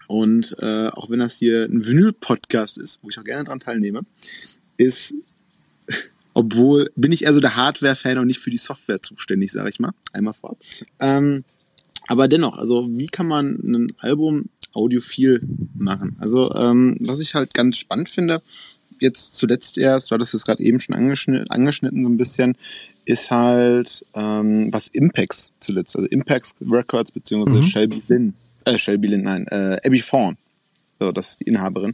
Und 0.08 0.56
äh, 0.60 0.88
auch 0.88 1.10
wenn 1.10 1.20
das 1.20 1.36
hier 1.36 1.66
ein 1.66 1.86
Vinyl-Podcast 1.86 2.78
ist, 2.78 3.00
wo 3.02 3.10
ich 3.10 3.20
auch 3.20 3.26
gerne 3.26 3.44
dran 3.44 3.60
teilnehme, 3.60 4.02
ist, 4.78 5.14
obwohl 6.34 6.90
bin 6.96 7.12
ich 7.12 7.26
eher 7.26 7.34
so 7.34 7.42
der 7.42 7.58
Hardware-Fan 7.58 8.18
und 8.18 8.28
nicht 8.28 8.40
für 8.40 8.52
die 8.52 8.58
Software 8.58 9.02
zuständig, 9.02 9.52
sage 9.52 9.70
ich 9.70 9.80
mal. 9.80 9.92
Einmal 10.14 10.34
vorab. 10.34 10.60
Ähm, 11.00 11.44
aber 12.08 12.28
dennoch, 12.28 12.58
also 12.58 12.88
wie 12.90 13.08
kann 13.08 13.28
man 13.28 13.60
ein 13.64 13.94
Album 14.00 14.46
audiophil 14.74 15.42
machen? 15.76 16.16
Also 16.20 16.54
ähm, 16.56 16.98
was 17.02 17.20
ich 17.20 17.36
halt 17.36 17.54
ganz 17.54 17.78
spannend 17.78 18.10
finde, 18.10 18.42
jetzt 19.00 19.36
zuletzt 19.36 19.78
erst, 19.78 20.10
du 20.10 20.16
hattest 20.16 20.34
es 20.34 20.46
gerade 20.46 20.64
eben 20.64 20.80
schon 20.80 20.96
angeschnitten, 20.96 21.50
angeschnitten 21.50 22.04
so 22.04 22.10
ein 22.10 22.18
bisschen, 22.18 22.56
ist 23.06 23.32
halt 23.32 24.06
ähm, 24.16 24.70
was 24.72 24.88
Impacts 24.88 25.54
zuletzt, 25.60 25.96
also 25.96 26.08
Impacts 26.10 26.56
Records 26.62 27.12
beziehungsweise 27.12 27.60
mhm. 27.60 27.64
Shelby 27.64 28.04
Lynn, 28.08 28.34
äh, 28.66 28.78
Shelby 28.78 29.08
Lynn, 29.08 29.24
nein, 29.24 29.46
äh, 29.48 29.78
Abby 29.86 30.00
Fawn, 30.00 30.38
also 31.00 31.12
das 31.12 31.32
ist 31.32 31.42
die 31.42 31.46
Inhaberin, 31.46 31.94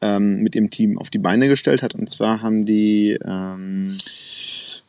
ähm, 0.00 0.38
mit 0.38 0.54
ihrem 0.54 0.70
Team 0.70 0.98
auf 0.98 1.10
die 1.10 1.18
Beine 1.18 1.48
gestellt 1.48 1.82
hat. 1.82 1.94
Und 1.94 2.10
zwar 2.10 2.42
haben 2.42 2.66
die 2.66 3.18
ähm, 3.24 3.98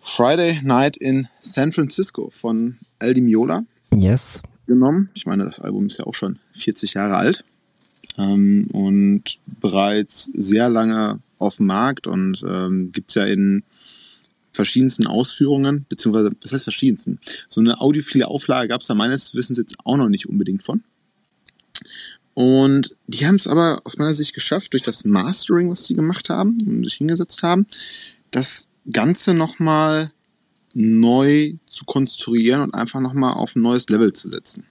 Friday 0.02 0.60
Night 0.64 0.98
in 0.98 1.28
San 1.40 1.72
Francisco 1.72 2.30
von 2.32 2.78
Aldi 3.00 3.22
Miola 3.22 3.64
yes. 3.96 4.42
Genommen. 4.74 5.10
Ich 5.14 5.26
meine, 5.26 5.46
das 5.46 5.60
Album 5.60 5.88
ist 5.88 6.00
ja 6.00 6.06
auch 6.06 6.16
schon 6.16 6.40
40 6.54 6.94
Jahre 6.94 7.16
alt 7.16 7.44
ähm, 8.18 8.68
und 8.72 9.40
bereits 9.46 10.26
sehr 10.34 10.70
lange 10.70 11.20
auf 11.38 11.58
dem 11.58 11.68
Markt 11.68 12.08
und 12.08 12.44
ähm, 12.48 12.92
gibt 12.92 13.10
es 13.12 13.16
ja 13.16 13.26
in 13.26 13.64
verschiedensten 14.52 15.08
Ausführungen, 15.08 15.86
beziehungsweise, 15.90 16.32
was 16.42 16.54
heißt 16.54 16.64
verschiedensten? 16.64 17.20
So 17.50 17.60
eine 17.60 17.82
audiophile 17.82 18.28
Auflage 18.28 18.70
gab 18.70 18.82
es 18.82 18.88
da 18.88 18.94
meines 18.94 19.34
Wissens 19.34 19.58
jetzt 19.58 19.76
auch 19.84 19.98
noch 19.98 20.10
nicht 20.10 20.30
unbedingt 20.30 20.64
von. 20.64 20.84
Und 22.36 22.92
die 23.08 23.26
haben 23.26 23.36
es 23.36 23.48
aber 23.48 23.82
aus 23.84 23.98
meiner 23.98 24.14
Sicht 24.14 24.34
geschafft, 24.34 24.74
durch 24.74 24.84
das 24.84 25.06
Mastering, 25.06 25.70
was 25.70 25.84
die 25.84 25.96
gemacht 25.96 26.30
haben 26.30 26.62
und 26.66 26.84
sich 26.84 26.96
hingesetzt 26.96 27.44
haben, 27.44 27.68
das 28.32 28.68
Ganze 28.92 29.34
nochmal 29.34 30.12
neu 30.74 31.54
zu 31.68 31.86
konstruieren 31.86 32.62
und 32.62 32.74
einfach 32.74 33.00
nochmal 33.00 33.34
auf 33.36 33.56
ein 33.56 33.62
neues 33.62 33.90
Level 33.90 34.14
zu 34.14 34.30
setzen. 34.30 34.66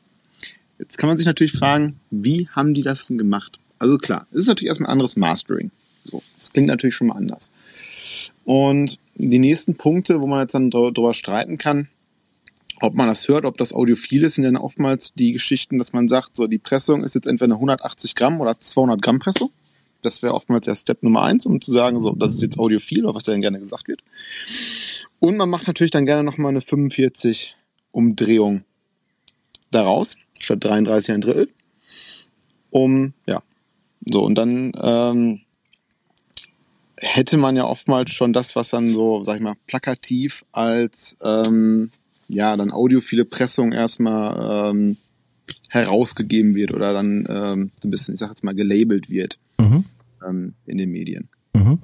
Jetzt 0.78 0.99
kann 0.99 1.09
man 1.09 1.16
sich 1.16 1.26
natürlich 1.26 1.52
fragen, 1.52 2.00
wie 2.11 2.49
haben 2.49 2.75
die 2.75 2.82
das 2.82 3.06
denn 3.06 3.18
gemacht? 3.18 3.59
Also 3.78 3.99
klar, 3.99 4.26
es 4.32 4.40
ist 4.40 4.47
natürlich 4.49 4.68
erstmal 4.68 4.88
ein 4.88 4.92
anderes 4.92 5.16
Mastering. 5.16 5.71
So, 6.04 6.23
das 6.38 6.52
klingt 6.52 6.68
natürlich 6.68 6.97
schon 6.97 7.09
mal 7.09 7.16
anders. 7.16 7.52
Und 8.44 8.99
die 9.14 9.38
nächsten 9.38 9.76
Punkte, 9.76 10.21
wo 10.21 10.26
man 10.26 10.40
jetzt 10.40 10.54
dann 10.54 10.71
darüber 10.71 11.14
streiten 11.14 11.59
kann, 11.59 11.88
ob 12.80 12.94
man 12.94 13.06
das 13.06 13.28
hört, 13.28 13.44
ob 13.44 13.56
das 13.59 13.73
audiophil 13.73 14.25
ist, 14.25 14.35
sind 14.35 14.44
dann 14.44 14.56
oftmals 14.56 15.14
die 15.14 15.32
Geschichten, 15.32 15.78
dass 15.78 15.92
man 15.92 16.09
sagt, 16.09 16.37
so 16.37 16.49
die 16.49 16.59
Pressung 16.59 17.04
ist 17.04 17.14
jetzt 17.14 17.26
entweder 17.26 17.47
eine 17.47 17.54
180 17.54 18.16
Gramm 18.16 18.40
oder 18.40 18.59
200 18.59 19.00
Gramm 19.00 19.21
Pressung. 19.21 19.50
Das 20.02 20.21
wäre 20.21 20.35
oftmals 20.35 20.64
der 20.64 20.75
Step 20.75 21.04
Nummer 21.04 21.23
eins, 21.23 21.47
um 21.47 21.61
zu 21.61 21.71
sagen, 21.71 22.00
so, 22.00 22.11
das 22.11 22.35
ist 22.35 22.42
jetzt 22.42 22.59
audiophil 22.59 23.04
oder 23.04 23.14
was 23.14 23.26
ja 23.26 23.35
dann 23.35 23.40
gerne 23.40 23.61
gesagt 23.61 23.87
wird. 23.87 24.02
Und 25.23 25.37
man 25.37 25.49
macht 25.49 25.69
natürlich 25.69 25.93
dann 25.93 26.05
gerne 26.05 26.25
nochmal 26.25 26.50
eine 26.50 26.61
45 26.61 27.55
Umdrehung 27.93 28.64
daraus, 29.71 30.17
statt 30.41 30.64
33 30.64 31.12
ein 31.14 31.21
Drittel. 31.21 31.49
Um, 32.71 33.12
ja, 33.25 33.41
so, 34.05 34.25
und 34.25 34.35
dann 34.35 34.73
ähm, 34.83 35.43
hätte 36.97 37.37
man 37.37 37.55
ja 37.55 37.67
oftmals 37.67 38.11
schon 38.11 38.33
das, 38.33 38.57
was 38.57 38.71
dann 38.71 38.91
so, 38.91 39.23
sag 39.23 39.37
ich 39.37 39.43
mal, 39.43 39.55
plakativ 39.69 40.45
als 40.50 41.17
ähm, 41.23 41.93
ja 42.26 42.57
dann 42.57 42.73
audiophile 42.73 43.25
Pressung 43.25 43.71
erstmal 43.71 44.73
ähm, 44.73 44.97
herausgegeben 45.69 46.57
wird 46.57 46.75
oder 46.75 46.93
dann 46.93 47.29
ähm, 47.31 47.71
so 47.81 47.87
ein 47.87 47.93
bisschen, 47.93 48.14
ich 48.14 48.19
sag 48.19 48.31
jetzt 48.31 48.43
mal, 48.43 48.57
gelabelt 48.57 49.09
wird 49.09 49.38
mhm. 49.61 49.85
ähm, 50.26 50.55
in 50.67 50.79
den 50.79 50.91
Medien. 50.91 51.29
Mhm. 51.62 51.78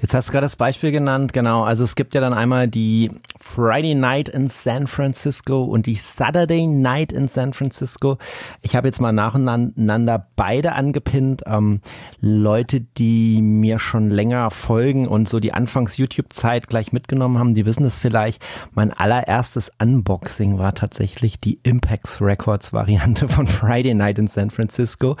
Jetzt 0.00 0.14
hast 0.14 0.28
du 0.28 0.32
gerade 0.32 0.44
das 0.44 0.56
Beispiel 0.56 0.92
genannt, 0.92 1.32
genau. 1.32 1.64
Also 1.64 1.84
es 1.84 1.94
gibt 1.94 2.14
ja 2.14 2.20
dann 2.20 2.34
einmal 2.34 2.68
die 2.68 3.10
Friday 3.40 3.94
Night 3.94 4.28
in 4.28 4.48
San 4.48 4.86
Francisco 4.86 5.64
und 5.64 5.86
die 5.86 5.94
Saturday 5.94 6.66
Night 6.66 7.12
in 7.12 7.28
San 7.28 7.52
Francisco. 7.52 8.18
Ich 8.62 8.76
habe 8.76 8.88
jetzt 8.88 9.00
mal 9.00 9.12
nacheinander 9.12 10.26
beide 10.36 10.72
angepinnt. 10.72 11.42
Ähm, 11.46 11.80
Leute, 12.20 12.80
die 12.80 13.40
mir 13.42 13.78
schon 13.78 14.10
länger 14.10 14.50
folgen 14.50 15.08
und 15.08 15.28
so 15.28 15.40
die 15.40 15.52
Anfangs-YouTube-Zeit 15.52 16.68
gleich 16.68 16.92
mitgenommen 16.92 17.38
haben, 17.38 17.54
die 17.54 17.66
wissen 17.66 17.84
es 17.84 17.98
vielleicht. 17.98 18.42
Mein 18.74 18.92
allererstes 18.92 19.72
Unboxing 19.78 20.58
war 20.58 20.74
tatsächlich 20.74 21.40
die 21.40 21.60
Impacts 21.62 22.20
Records 22.20 22.72
Variante 22.72 23.28
von 23.28 23.46
Friday 23.46 23.94
Night 23.94 24.18
in 24.18 24.26
San 24.26 24.50
Francisco, 24.50 25.16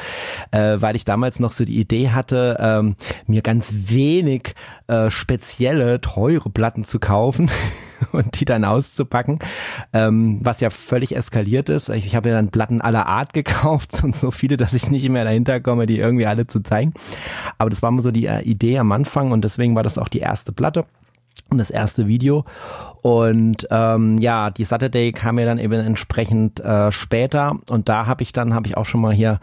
äh, 0.50 0.76
weil 0.80 0.96
ich 0.96 1.04
damals 1.04 1.40
noch 1.40 1.52
so 1.52 1.64
die 1.64 1.78
Idee 1.78 2.10
hatte, 2.10 2.56
ähm, 2.60 2.96
mir 3.26 3.42
ganz 3.42 3.72
wenig 3.88 4.03
äh, 4.86 5.10
spezielle, 5.10 6.00
teure 6.00 6.50
Platten 6.50 6.84
zu 6.84 6.98
kaufen 6.98 7.50
und 8.12 8.40
die 8.40 8.44
dann 8.44 8.64
auszupacken, 8.64 9.38
ähm, 9.92 10.38
was 10.42 10.60
ja 10.60 10.70
völlig 10.70 11.16
eskaliert 11.16 11.68
ist. 11.68 11.88
Ich, 11.88 12.06
ich 12.06 12.14
habe 12.14 12.28
ja 12.28 12.34
dann 12.34 12.50
Platten 12.50 12.80
aller 12.80 13.06
Art 13.06 13.32
gekauft 13.32 14.00
und 14.02 14.14
so 14.14 14.30
viele, 14.30 14.56
dass 14.56 14.74
ich 14.74 14.90
nicht 14.90 15.08
mehr 15.08 15.24
dahinter 15.24 15.60
komme, 15.60 15.86
die 15.86 15.98
irgendwie 15.98 16.26
alle 16.26 16.46
zu 16.46 16.60
zeigen. 16.60 16.94
Aber 17.58 17.70
das 17.70 17.82
war 17.82 17.90
mal 17.90 18.02
so 18.02 18.10
die 18.10 18.26
äh, 18.26 18.42
Idee 18.42 18.78
am 18.78 18.92
Anfang 18.92 19.32
und 19.32 19.42
deswegen 19.44 19.74
war 19.74 19.82
das 19.82 19.98
auch 19.98 20.08
die 20.08 20.20
erste 20.20 20.52
Platte 20.52 20.84
das 21.50 21.70
erste 21.70 22.06
Video. 22.06 22.44
Und 23.02 23.68
ähm, 23.70 24.18
ja, 24.18 24.50
die 24.50 24.64
Saturday 24.64 25.12
kam 25.12 25.38
ja 25.38 25.44
dann 25.44 25.58
eben 25.58 25.74
entsprechend 25.74 26.60
äh, 26.60 26.90
später. 26.90 27.58
Und 27.68 27.88
da 27.88 28.06
habe 28.06 28.22
ich 28.22 28.32
dann, 28.32 28.54
habe 28.54 28.66
ich 28.66 28.76
auch 28.76 28.86
schon 28.86 29.00
mal 29.00 29.12
hier 29.12 29.40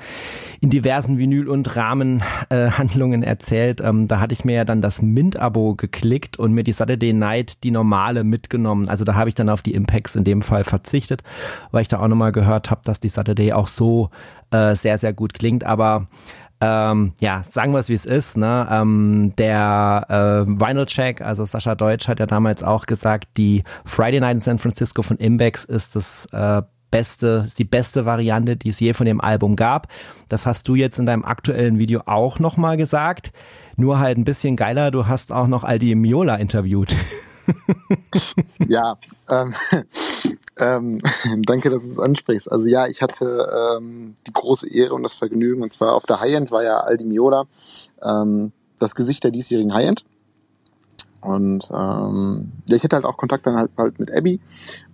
in 0.61 0.69
diversen 0.69 1.17
Vinyl- 1.17 1.47
und 1.47 1.75
Rahmenhandlungen 1.75 3.23
äh, 3.23 3.27
erzählt. 3.27 3.81
Ähm, 3.81 4.07
da 4.07 4.19
hatte 4.19 4.33
ich 4.33 4.45
mir 4.45 4.55
ja 4.55 4.65
dann 4.65 4.81
das 4.81 5.01
Mint-Abo 5.01 5.75
geklickt 5.75 6.39
und 6.39 6.53
mir 6.53 6.63
die 6.63 6.71
Saturday 6.71 7.13
Night, 7.13 7.63
die 7.63 7.71
normale, 7.71 8.23
mitgenommen. 8.23 8.89
Also 8.89 9.05
da 9.05 9.15
habe 9.15 9.29
ich 9.29 9.35
dann 9.35 9.49
auf 9.49 9.61
die 9.61 9.73
Impacts 9.73 10.15
in 10.15 10.23
dem 10.23 10.41
Fall 10.41 10.63
verzichtet, 10.63 11.23
weil 11.71 11.83
ich 11.83 11.87
da 11.87 11.99
auch 11.99 12.07
nochmal 12.07 12.31
gehört 12.31 12.71
habe, 12.71 12.81
dass 12.83 12.99
die 12.99 13.09
Saturday 13.09 13.53
auch 13.53 13.67
so 13.67 14.09
äh, 14.51 14.75
sehr, 14.75 14.97
sehr 14.97 15.13
gut 15.13 15.33
klingt. 15.33 15.63
Aber 15.63 16.07
ähm, 16.61 17.13
ja, 17.19 17.43
sagen 17.49 17.73
wir 17.73 17.79
es 17.79 17.89
wie 17.89 17.95
es 17.95 18.05
ist. 18.05 18.37
Ne? 18.37 18.67
Ähm, 18.69 19.33
der 19.37 20.05
äh, 20.09 20.47
Vinyl 20.47 20.85
Check, 20.85 21.21
also 21.21 21.43
Sascha 21.43 21.73
Deutsch 21.73 22.07
hat 22.07 22.19
ja 22.19 22.27
damals 22.27 22.61
auch 22.61 22.85
gesagt, 22.85 23.29
die 23.37 23.63
Friday 23.83 24.19
Night 24.19 24.35
in 24.35 24.39
San 24.39 24.59
Francisco 24.59 25.01
von 25.01 25.17
Imbex 25.17 25.65
ist 25.65 25.95
das 25.95 26.27
äh, 26.31 26.61
beste, 26.91 27.45
ist 27.47 27.57
die 27.57 27.63
beste 27.63 28.05
Variante, 28.05 28.57
die 28.57 28.69
es 28.69 28.79
je 28.79 28.93
von 28.93 29.07
dem 29.07 29.21
Album 29.21 29.55
gab. 29.55 29.87
Das 30.27 30.45
hast 30.45 30.67
du 30.67 30.75
jetzt 30.75 30.99
in 30.99 31.07
deinem 31.07 31.25
aktuellen 31.25 31.79
Video 31.79 32.03
auch 32.05 32.37
nochmal 32.37 32.77
gesagt. 32.77 33.33
Nur 33.75 33.99
halt 33.99 34.19
ein 34.19 34.25
bisschen 34.25 34.55
geiler, 34.55 34.91
du 34.91 35.07
hast 35.07 35.31
auch 35.31 35.47
noch 35.47 35.63
Aldi 35.63 35.95
Miola 35.95 36.35
interviewt. 36.35 36.95
ja, 38.67 38.97
ähm, 39.29 39.55
ähm, 40.61 41.01
danke, 41.45 41.69
dass 41.69 41.83
du 41.83 41.91
es 41.91 41.99
ansprichst. 41.99 42.49
Also 42.49 42.67
ja, 42.67 42.87
ich 42.87 43.01
hatte 43.01 43.77
ähm, 43.77 44.15
die 44.27 44.31
große 44.31 44.69
Ehre 44.69 44.93
und 44.93 45.03
das 45.03 45.15
Vergnügen, 45.15 45.63
und 45.63 45.73
zwar 45.73 45.95
auf 45.95 46.05
der 46.05 46.21
High-End 46.21 46.51
war 46.51 46.63
ja 46.63 46.77
Aldi 46.77 47.05
Miola 47.05 47.45
ähm, 48.03 48.51
das 48.79 48.95
Gesicht 48.95 49.23
der 49.23 49.31
diesjährigen 49.31 49.73
High-End. 49.73 50.05
Und 51.21 51.69
ähm, 51.71 52.51
ja, 52.67 52.75
ich 52.75 52.83
hatte 52.83 52.95
halt 52.95 53.05
auch 53.05 53.17
Kontakt 53.17 53.45
dann 53.45 53.55
halt, 53.55 53.71
halt 53.77 53.99
mit 53.99 54.11
Abby. 54.11 54.39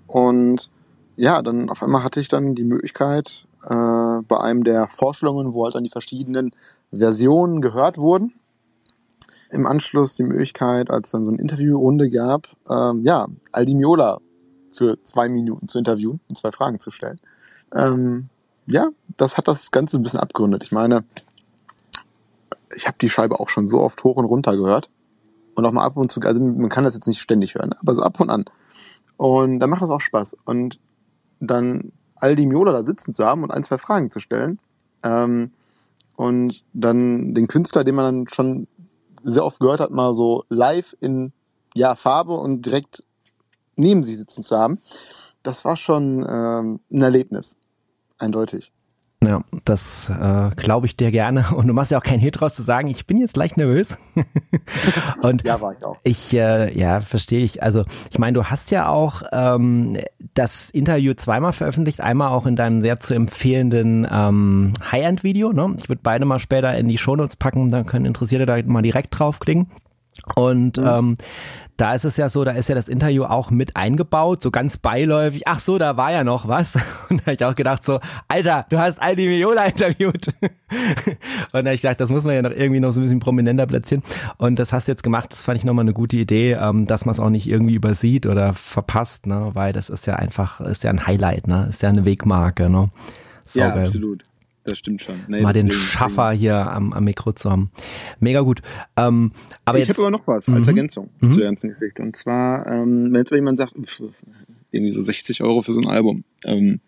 Und 0.08 0.70
ja, 1.18 1.42
dann 1.42 1.70
auf 1.70 1.84
einmal 1.84 2.04
hatte 2.04 2.20
ich 2.20 2.30
dann 2.30 2.56
die 2.56 2.64
Möglichkeit, 2.64 3.46
äh, 3.64 4.22
bei 4.28 4.40
einem 4.40 4.64
der 4.64 4.88
Vorstellungen, 4.88 5.54
wo 5.54 5.66
halt 5.66 5.76
dann 5.76 5.84
die 5.84 5.90
verschiedenen 5.90 6.52
Versionen 6.92 7.62
gehört 7.62 7.98
wurden, 7.98 8.34
im 9.52 9.66
Anschluss 9.66 10.16
die 10.16 10.24
Möglichkeit, 10.24 10.90
als 10.90 11.12
dann 11.12 11.26
so 11.26 11.32
eine 11.32 11.42
Interviewrunde 11.42 12.10
gab, 12.10 12.48
ähm, 12.70 13.02
ja, 13.04 13.28
Aldi 13.52 13.76
Miola 13.76 14.20
für 14.78 15.02
zwei 15.04 15.30
Minuten 15.30 15.68
zu 15.68 15.78
interviewen 15.78 16.20
und 16.30 16.38
zwei 16.38 16.52
Fragen 16.52 16.80
zu 16.80 16.92
stellen. 16.92 17.20
Ähm, 17.74 18.30
ja, 18.66 18.90
das 19.18 19.38
hat 19.38 19.48
das 19.48 19.72
Ganze 19.72 19.98
ein 19.98 20.04
bisschen 20.04 20.20
abgerundet. 20.20 20.64
Ich 20.64 20.72
meine, 20.72 21.04
ich 22.76 22.88
habe 22.88 22.98
die 23.02 23.10
Scheibe 23.10 23.40
auch 23.40 23.50
schon 23.50 23.68
so 23.68 23.82
oft 23.82 24.04
hoch 24.04 24.18
und 24.18 24.26
runter 24.26 24.56
gehört. 24.56 24.90
Und 25.56 25.66
auch 25.66 25.72
mal 25.72 25.86
ab 25.86 25.98
und 25.98 26.12
zu, 26.12 26.20
also 26.22 26.40
man 26.40 26.70
kann 26.70 26.84
das 26.84 26.94
jetzt 26.94 27.08
nicht 27.08 27.20
ständig 27.20 27.56
hören, 27.56 27.74
aber 27.82 27.96
so 27.96 28.04
ab 28.04 28.20
und 28.20 28.30
an. 28.30 28.46
Und 29.18 29.60
dann 29.60 29.72
macht 29.72 29.82
das 29.82 29.90
auch 29.90 30.02
Spaß. 30.02 30.38
Und 30.46 30.80
dann 31.40 31.92
Aldi 32.16 32.46
Miola 32.46 32.72
da 32.74 32.84
sitzen 32.84 33.14
zu 33.14 33.26
haben 33.26 33.44
und 33.44 33.52
ein, 33.52 33.64
zwei 33.64 33.80
Fragen 33.80 34.12
zu 34.12 34.20
stellen. 34.20 34.60
Ähm, 35.04 35.52
und 36.16 36.64
dann 36.74 37.34
den 37.34 37.48
Künstler, 37.48 37.84
den 37.84 37.96
man 37.96 38.06
dann 38.06 38.28
schon 38.28 38.68
sehr 39.24 39.46
oft 39.46 39.60
gehört 39.60 39.80
hat, 39.80 39.92
mal 39.92 40.14
so 40.14 40.46
live 40.50 40.96
in 41.00 41.32
ja, 41.74 41.96
Farbe 41.96 42.34
und 42.34 42.66
direkt 42.66 43.04
neben 43.78 44.04
sich 44.04 44.18
sitzen 44.18 44.44
zu 44.44 44.58
haben, 44.58 44.80
das 45.44 45.66
war 45.66 45.78
schon 45.78 46.26
ähm, 46.30 46.80
ein 46.92 47.02
Erlebnis. 47.02 47.58
Eindeutig. 48.18 48.72
Ja, 49.24 49.42
das 49.66 50.12
äh, 50.12 50.52
glaube 50.56 50.86
ich 50.86 50.96
dir 50.96 51.10
gerne. 51.10 51.46
Und 51.56 51.68
du 51.68 51.74
machst 51.74 51.92
ja 51.92 51.98
auch 51.98 52.04
keinen 52.04 52.20
Hit 52.20 52.40
draus 52.40 52.54
zu 52.54 52.62
sagen, 52.62 52.88
ich 52.88 53.08
bin 53.08 53.18
jetzt 53.18 53.36
leicht 53.36 53.58
nervös. 53.58 53.98
und 55.24 55.44
ja, 55.44 55.60
war 55.60 55.76
ich 55.76 55.84
auch. 55.84 55.98
Ich, 56.04 56.34
äh, 56.34 56.78
ja, 56.78 57.02
verstehe 57.02 57.44
ich. 57.44 57.64
Also, 57.64 57.84
ich 58.12 58.20
meine, 58.20 58.34
du 58.34 58.46
hast 58.46 58.70
ja 58.70 58.90
auch 58.90 59.24
ähm, 59.32 59.98
das 60.36 60.70
Interview 60.70 61.16
zweimal 61.16 61.54
veröffentlicht, 61.54 62.00
einmal 62.00 62.30
auch 62.30 62.46
in 62.46 62.56
deinem 62.56 62.82
sehr 62.82 63.00
zu 63.00 63.16
empfehlenden 63.16 64.08
ähm, 64.10 64.74
High-End-Video. 64.92 65.52
Ne? 65.52 65.76
Ich 65.80 65.90
würde 65.90 66.02
beide 66.04 66.26
mal 66.26 66.40
später 66.40 66.78
in 66.78 66.88
die 66.88 66.98
Shownotes 66.98 67.38
packen, 67.38 67.70
dann 67.70 67.88
können 67.88 68.06
Interessierte 68.06 68.46
da 68.46 68.62
mal 68.64 68.84
direkt 68.84 69.18
draufklicken. 69.18 69.72
Und 70.36 70.78
mhm. 70.78 70.88
ähm, 70.88 71.18
da 71.78 71.94
ist 71.94 72.06
es 72.06 72.18
ja 72.18 72.30
so, 72.30 72.44
da 72.44 72.52
ist 72.52 72.70
ja 72.70 72.76
das 72.76 72.90
Interview 72.90 73.24
auch 73.24 73.52
mit 73.52 73.76
eingebaut, 73.76 74.42
so 74.42 74.50
ganz 74.50 74.78
beiläufig. 74.78 75.44
Ach 75.48 75.60
so, 75.60 75.78
da 75.78 75.96
war 75.96 76.12
ja 76.12 76.24
noch 76.24 76.48
was. 76.48 76.76
Und 77.10 77.22
da 77.22 77.28
habe 77.28 77.34
ich 77.34 77.46
auch 77.46 77.56
gedacht 77.56 77.86
so, 77.86 78.00
Alter, 78.28 78.66
du 78.70 78.80
hast 78.80 79.00
Aldi 79.00 79.30
Viola 79.30 79.66
interviewt. 79.66 80.28
Und 80.42 81.18
da 81.52 81.60
habe 81.60 81.74
ich 81.74 81.82
gedacht, 81.82 82.00
das 82.00 82.10
muss 82.10 82.24
man 82.24 82.34
ja 82.34 82.42
noch 82.42 82.52
irgendwie 82.52 82.80
noch 82.80 82.92
so 82.92 83.00
ein 83.00 83.04
bisschen 83.04 83.20
prominenter 83.20 83.68
platzieren. 83.68 84.04
Und 84.38 84.58
das 84.58 84.74
hast 84.74 84.88
du 84.88 84.92
jetzt 84.92 85.04
gemacht, 85.04 85.32
das 85.32 85.46
fand 85.46 85.60
ich 85.60 85.66
nochmal 85.66 85.84
eine 85.84 85.94
gute 85.94 86.18
Idee, 86.18 86.54
ähm, 86.54 86.88
dass 86.88 87.06
man 87.06 87.14
es 87.14 87.20
auch 87.20 87.30
nicht 87.30 87.48
irgendwie 87.48 87.76
übersieht 87.76 88.26
oder 88.26 88.54
verpasst, 88.54 89.28
ne? 89.28 89.52
weil 89.54 89.72
das 89.72 89.90
ist 89.90 90.08
ja 90.08 90.16
einfach, 90.16 90.60
ist 90.62 90.84
ja 90.84 90.90
ein 90.90 91.06
Highlight, 91.06 91.48
ne? 91.48 91.68
ist 91.70 91.84
ja 91.84 91.90
eine 91.90 92.06
Wegmarke. 92.06 92.72
Ne? 92.72 92.90
ja, 93.54 93.74
absolut. 93.76 94.24
Das 94.68 94.80
stimmt 94.80 95.02
schon. 95.02 95.16
Nee, 95.30 95.40
mal 95.40 95.54
den 95.54 95.72
Schaffer 95.72 96.32
hier 96.32 96.56
am, 96.56 96.92
am 96.92 97.06
Mikro 97.06 97.32
zu 97.32 97.50
haben. 97.50 97.72
Mega 98.20 98.42
gut. 98.42 98.62
Ähm, 98.98 99.32
aber 99.64 99.80
ich 99.80 99.88
habe 99.88 100.02
aber 100.02 100.12
noch 100.12 100.28
was 100.28 100.50
als 100.50 100.60
mhm. 100.60 100.68
Ergänzung 100.68 101.10
mhm. 101.22 101.32
zur 101.32 101.42
ganzen 101.42 101.70
Geschichte. 101.70 102.02
Und 102.04 102.18
zwar, 102.18 102.68
ähm, 102.68 103.14
wenn 103.14 103.16
jetzt 103.16 103.32
jemand 103.32 103.58
sagt, 103.58 103.76
irgendwie 104.72 104.92
so 104.92 105.02
60 105.02 105.42
Euro 105.42 105.62
für 105.62 105.72
so 105.72 105.80
ein 105.80 105.88
Album, 105.88 106.26
ähm, 106.44 106.82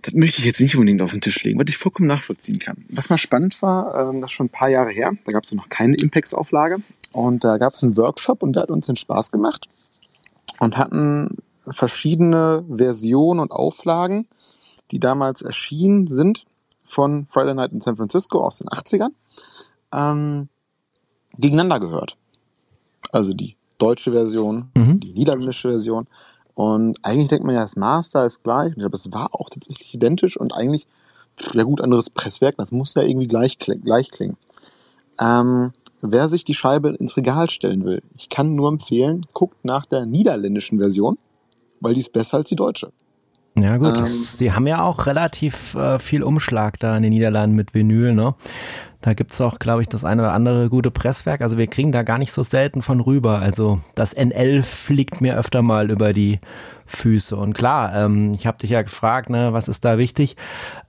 das 0.00 0.14
möchte 0.14 0.38
ich 0.38 0.46
jetzt 0.46 0.58
nicht 0.60 0.74
unbedingt 0.74 1.02
auf 1.02 1.10
den 1.10 1.20
Tisch 1.20 1.42
legen, 1.44 1.60
was 1.60 1.66
ich 1.68 1.76
vollkommen 1.76 2.08
nachvollziehen 2.08 2.58
kann. 2.58 2.86
Was 2.88 3.10
mal 3.10 3.18
spannend 3.18 3.60
war, 3.60 4.08
ähm, 4.08 4.22
das 4.22 4.30
ist 4.30 4.34
schon 4.34 4.46
ein 4.46 4.50
paar 4.50 4.70
Jahre 4.70 4.90
her, 4.90 5.12
da 5.26 5.32
gab 5.32 5.44
es 5.44 5.52
noch 5.52 5.68
keine 5.68 5.96
Impex-Auflage 5.96 6.78
und 7.12 7.44
da 7.44 7.58
gab 7.58 7.74
es 7.74 7.82
einen 7.82 7.98
Workshop 7.98 8.42
und 8.42 8.56
der 8.56 8.62
hat 8.62 8.70
uns 8.70 8.86
den 8.86 8.96
Spaß 8.96 9.32
gemacht 9.32 9.68
und 10.60 10.78
hatten 10.78 11.36
verschiedene 11.70 12.64
Versionen 12.74 13.40
und 13.40 13.52
Auflagen 13.52 14.26
die 14.90 15.00
damals 15.00 15.42
erschienen 15.42 16.06
sind 16.06 16.44
von 16.84 17.26
Friday 17.28 17.54
Night 17.54 17.72
in 17.72 17.80
San 17.80 17.96
Francisco 17.96 18.42
aus 18.42 18.58
den 18.58 18.68
80ern, 18.68 19.10
ähm, 19.92 20.48
gegeneinander 21.36 21.80
gehört. 21.80 22.16
Also 23.12 23.34
die 23.34 23.56
deutsche 23.78 24.12
Version, 24.12 24.70
mhm. 24.74 25.00
die 25.00 25.12
niederländische 25.12 25.68
Version. 25.68 26.06
Und 26.54 26.98
eigentlich 27.04 27.28
denkt 27.28 27.44
man 27.44 27.54
ja, 27.54 27.62
das 27.62 27.76
Master 27.76 28.26
ist 28.26 28.42
gleich. 28.42 28.66
Und 28.66 28.72
ich 28.72 28.78
glaube, 28.78 28.96
es 28.96 29.12
war 29.12 29.28
auch 29.32 29.48
tatsächlich 29.48 29.94
identisch 29.94 30.36
und 30.36 30.52
eigentlich, 30.52 30.86
ja 31.54 31.62
gut, 31.62 31.80
anderes 31.80 32.10
Presswerk, 32.10 32.56
das 32.56 32.72
muss 32.72 32.94
ja 32.94 33.02
irgendwie 33.02 33.28
gleich, 33.28 33.58
gleich 33.58 34.10
klingen. 34.10 34.36
Ähm, 35.20 35.72
wer 36.00 36.28
sich 36.28 36.44
die 36.44 36.54
Scheibe 36.54 36.90
ins 36.90 37.16
Regal 37.16 37.50
stellen 37.50 37.84
will, 37.84 38.02
ich 38.16 38.28
kann 38.28 38.54
nur 38.54 38.68
empfehlen, 38.68 39.26
guckt 39.34 39.64
nach 39.64 39.86
der 39.86 40.06
niederländischen 40.06 40.78
Version, 40.78 41.18
weil 41.80 41.94
die 41.94 42.00
ist 42.00 42.12
besser 42.12 42.38
als 42.38 42.48
die 42.48 42.56
deutsche. 42.56 42.92
Ja 43.62 43.76
gut, 43.76 43.96
ähm, 43.96 44.04
sie 44.04 44.52
haben 44.52 44.66
ja 44.66 44.82
auch 44.82 45.06
relativ 45.06 45.74
äh, 45.74 45.98
viel 45.98 46.22
Umschlag 46.22 46.78
da 46.78 46.96
in 46.96 47.02
den 47.02 47.12
Niederlanden 47.12 47.56
mit 47.56 47.74
Vinyl, 47.74 48.14
ne? 48.14 48.34
Da 49.00 49.14
gibt's 49.14 49.40
auch, 49.40 49.60
glaube 49.60 49.82
ich, 49.82 49.88
das 49.88 50.04
eine 50.04 50.22
oder 50.22 50.32
andere 50.32 50.68
gute 50.68 50.90
Presswerk. 50.90 51.40
Also 51.40 51.56
wir 51.56 51.68
kriegen 51.68 51.92
da 51.92 52.02
gar 52.02 52.18
nicht 52.18 52.32
so 52.32 52.42
selten 52.42 52.82
von 52.82 53.00
rüber. 53.00 53.38
Also 53.38 53.80
das 53.94 54.12
NL 54.12 54.64
fliegt 54.64 55.20
mir 55.20 55.36
öfter 55.36 55.62
mal 55.62 55.90
über 55.90 56.12
die 56.12 56.40
Füße. 56.88 57.36
Und 57.36 57.52
klar, 57.52 57.94
ähm, 57.94 58.32
ich 58.34 58.46
habe 58.46 58.58
dich 58.58 58.70
ja 58.70 58.82
gefragt, 58.82 59.30
ne, 59.30 59.52
was 59.52 59.68
ist 59.68 59.84
da 59.84 59.98
wichtig, 59.98 60.36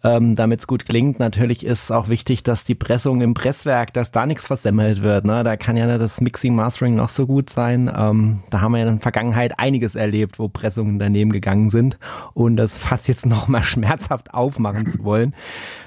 ähm, 0.04 0.36
damit 0.36 0.62
es 0.62 0.68
gut 0.68 0.86
klingt. 0.86 1.20
Natürlich 1.20 1.66
ist 1.66 1.92
auch 1.92 2.08
wichtig, 2.08 2.42
dass 2.44 2.64
die 2.64 2.76
Pressung 2.76 3.22
im 3.22 3.34
Presswerk, 3.34 3.94
dass 3.94 4.12
da 4.12 4.26
nichts 4.26 4.48
versemmelt 4.48 5.02
wird. 5.02 5.26
Ne? 5.26 5.44
Da 5.44 5.58
kann 5.58 5.78
ja 5.78 5.98
das 5.98 6.22
Mixing, 6.22 6.56
Mastering 6.56 6.96
noch 6.96 7.10
so 7.10 7.28
gut 7.28 7.50
sein. 7.50 7.92
Ähm, 7.96 8.44
da 8.50 8.62
haben 8.62 8.72
wir 8.72 8.80
ja 8.80 8.88
in 8.88 8.96
der 8.96 9.02
Vergangenheit 9.02 9.60
einiges 9.60 9.96
erlebt, 9.96 10.40
wo 10.40 10.48
Pressungen 10.48 11.00
daneben 11.00 11.32
gegangen 11.32 11.70
sind. 11.70 12.00
Und 12.34 12.56
das 12.56 12.78
fast 12.78 13.08
jetzt 13.08 13.26
noch 13.26 13.48
mal 13.48 13.64
schmerzhaft 13.64 14.34
aufmachen 14.34 14.88
zu 14.88 15.04
wollen, 15.04 15.36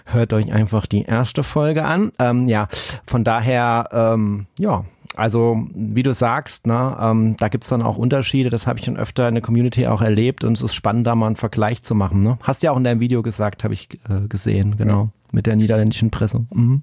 hört 0.04 0.32
euch 0.32 0.52
einfach 0.52 0.86
die 0.86 1.04
erste 1.04 1.42
Folge 1.42 1.84
an. 1.84 2.12
Ähm, 2.18 2.48
ja, 2.48 2.68
von 3.06 3.24
daher, 3.24 3.88
ähm, 3.92 4.46
ja, 4.58 4.84
also 5.14 5.68
wie 5.74 6.02
du 6.02 6.14
sagst, 6.14 6.66
ne, 6.66 6.96
ähm, 7.00 7.36
da 7.38 7.48
gibt's 7.48 7.68
dann 7.68 7.82
auch 7.82 7.98
Unterschiede. 7.98 8.50
Das 8.50 8.66
habe 8.66 8.78
ich 8.78 8.84
schon 8.84 8.96
öfter 8.96 9.28
in 9.28 9.34
der 9.34 9.42
Community 9.42 9.86
auch 9.86 10.02
erlebt 10.02 10.44
und 10.44 10.56
es 10.56 10.62
ist 10.62 10.74
spannend, 10.74 11.06
da 11.06 11.14
mal 11.14 11.26
einen 11.26 11.36
Vergleich 11.36 11.82
zu 11.82 11.94
machen. 11.94 12.22
Ne? 12.22 12.38
Hast 12.42 12.62
ja 12.62 12.70
auch 12.72 12.76
in 12.76 12.84
deinem 12.84 13.00
Video 13.00 13.22
gesagt, 13.22 13.64
habe 13.64 13.74
ich 13.74 13.88
äh, 14.08 14.26
gesehen, 14.28 14.76
genau, 14.76 15.04
ja. 15.04 15.12
mit 15.32 15.46
der 15.46 15.56
niederländischen 15.56 16.10
Presse. 16.10 16.46
Mhm. 16.54 16.82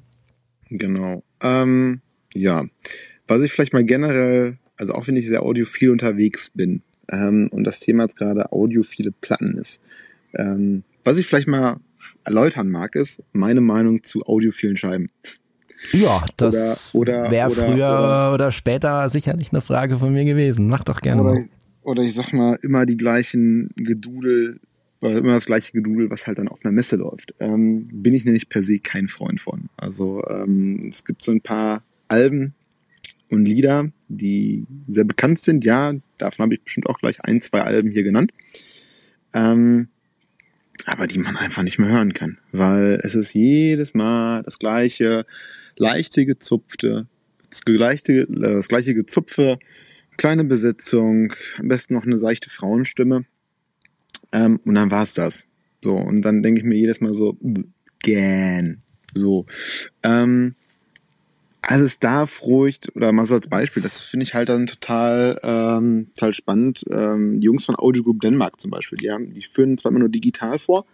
Genau. 0.70 1.24
Ähm, 1.42 2.02
ja, 2.34 2.66
was 3.28 3.42
ich 3.42 3.52
vielleicht 3.52 3.74
mal 3.74 3.84
generell, 3.84 4.58
also 4.78 4.94
auch 4.94 5.08
wenn 5.08 5.18
ich 5.18 5.28
sehr 5.28 5.44
audiophil 5.44 5.90
unterwegs 5.90 6.52
bin 6.54 6.84
ähm, 7.10 7.50
und 7.52 7.64
das 7.64 7.80
Thema 7.80 8.04
jetzt 8.04 8.18
gerade 8.18 8.52
audiophile 8.52 9.12
Platten 9.12 9.58
ist, 9.58 9.82
ähm, 10.36 10.84
was 11.04 11.18
ich 11.18 11.26
vielleicht 11.26 11.48
mal 11.48 11.78
erläutern 12.24 12.70
mag, 12.70 12.96
ist 12.96 13.24
meine 13.34 13.62
Meinung 13.62 14.04
zu 14.04 14.22
audiophilen 14.26 14.78
Scheiben. 14.78 15.10
Ja, 15.92 16.26
das 16.38 16.94
wäre 16.94 17.50
früher 17.50 17.74
oder, 17.74 18.34
oder, 18.34 18.52
später 18.52 19.10
sicherlich 19.10 19.52
eine 19.52 19.62
Frage 19.62 19.98
von 19.98 20.14
mir 20.14 20.26
gewesen. 20.26 20.68
Mach 20.68 20.84
doch 20.84 21.02
gerne 21.02 21.22
oder, 21.22 21.32
mal. 21.32 21.50
Oder 21.84 22.04
ich 22.04 22.14
sag 22.14 22.34
mal, 22.34 22.58
immer 22.62 22.86
die 22.86 22.98
gleichen 22.98 23.70
Gedudel, 23.76 24.60
oder 25.02 25.18
immer 25.18 25.34
das 25.34 25.46
gleiche 25.46 25.72
Gedudel, 25.72 26.10
was 26.10 26.28
halt 26.28 26.38
dann 26.38 26.50
auf 26.50 26.60
einer 26.64 26.74
Messe 26.74 26.98
läuft. 26.98 27.34
Ähm, 27.40 27.88
bin 27.92 28.14
ich 28.14 28.26
nämlich 28.26 28.50
per 28.50 28.62
se 28.62 28.80
kein 28.80 29.08
Freund 29.08 29.40
von. 29.40 29.70
Also 29.78 30.24
ähm, 30.28 30.82
es 30.90 31.06
gibt 31.06 31.24
so 31.24 31.32
ein 31.32 31.42
paar 31.42 31.84
Alben 32.08 32.54
und 33.30 33.46
Lieder, 33.46 33.90
die 34.08 34.66
sehr 34.88 35.06
bekannt 35.06 35.42
sind. 35.42 35.64
Ja, 35.64 35.94
davon 36.18 36.44
habe 36.44 36.56
ich 36.56 36.64
bestimmt 36.64 36.88
auch 36.88 37.00
gleich 37.00 37.24
ein, 37.24 37.42
zwei 37.42 37.62
Alben 37.62 37.92
hier 37.92 38.04
genannt. 38.04 38.34
Ähm, 39.34 39.88
aber 40.86 41.08
die 41.08 41.20
man 41.20 41.38
einfach 41.38 41.64
nicht 41.64 41.80
mehr 41.80 41.90
hören 41.90 42.14
kann, 42.14 42.38
weil 42.52 43.00
es 43.04 43.16
ist 43.16 43.34
jedes 43.34 43.94
Mal 43.94 44.44
das 44.44 44.60
gleiche, 44.60 45.26
leichte 45.78 46.26
gezupfte, 46.26 47.08
das 47.50 47.62
gleiche, 47.62 48.28
das 48.28 48.68
gleiche 48.68 48.94
gezupfe, 48.94 49.60
kleine 50.18 50.44
Besetzung, 50.44 51.34
am 51.58 51.68
besten 51.68 51.94
noch 51.94 52.04
eine 52.04 52.18
seichte 52.18 52.50
Frauenstimme. 52.50 53.26
Ähm, 54.32 54.60
und 54.64 54.76
dann 54.76 54.92
war's 54.92 55.14
das. 55.14 55.48
So, 55.84 55.96
und 55.96 56.22
dann 56.22 56.44
denke 56.44 56.60
ich 56.60 56.66
mir 56.66 56.78
jedes 56.78 57.02
Mal 57.02 57.16
so, 57.16 57.38
gähn. 58.00 58.82
So. 59.14 59.46
Ähm, 60.04 60.56
also 61.62 61.86
es 61.86 62.00
darf 62.00 62.42
ruhig, 62.42 62.80
oder 62.96 63.12
mal 63.12 63.26
so 63.26 63.36
als 63.36 63.48
Beispiel, 63.48 63.84
das 63.84 64.00
finde 64.00 64.24
ich 64.24 64.34
halt 64.34 64.50
dann 64.50 64.68
total, 64.68 65.40
ähm, 65.44 66.08
total 66.16 66.34
spannend. 66.34 66.84
Ähm, 66.90 67.40
die 67.40 67.46
Jungs 67.46 67.66
von 67.66 67.76
Audio 67.76 68.04
Group 68.04 68.22
Denmark 68.22 68.60
zum 68.60 68.72
Beispiel, 68.72 68.98
die, 68.98 69.12
haben, 69.12 69.34
die 69.34 69.44
führen 69.44 69.78
zwar 69.78 69.92
immer 69.92 70.00
nur 70.00 70.10
digital 70.10 70.60
vor, 70.60 70.86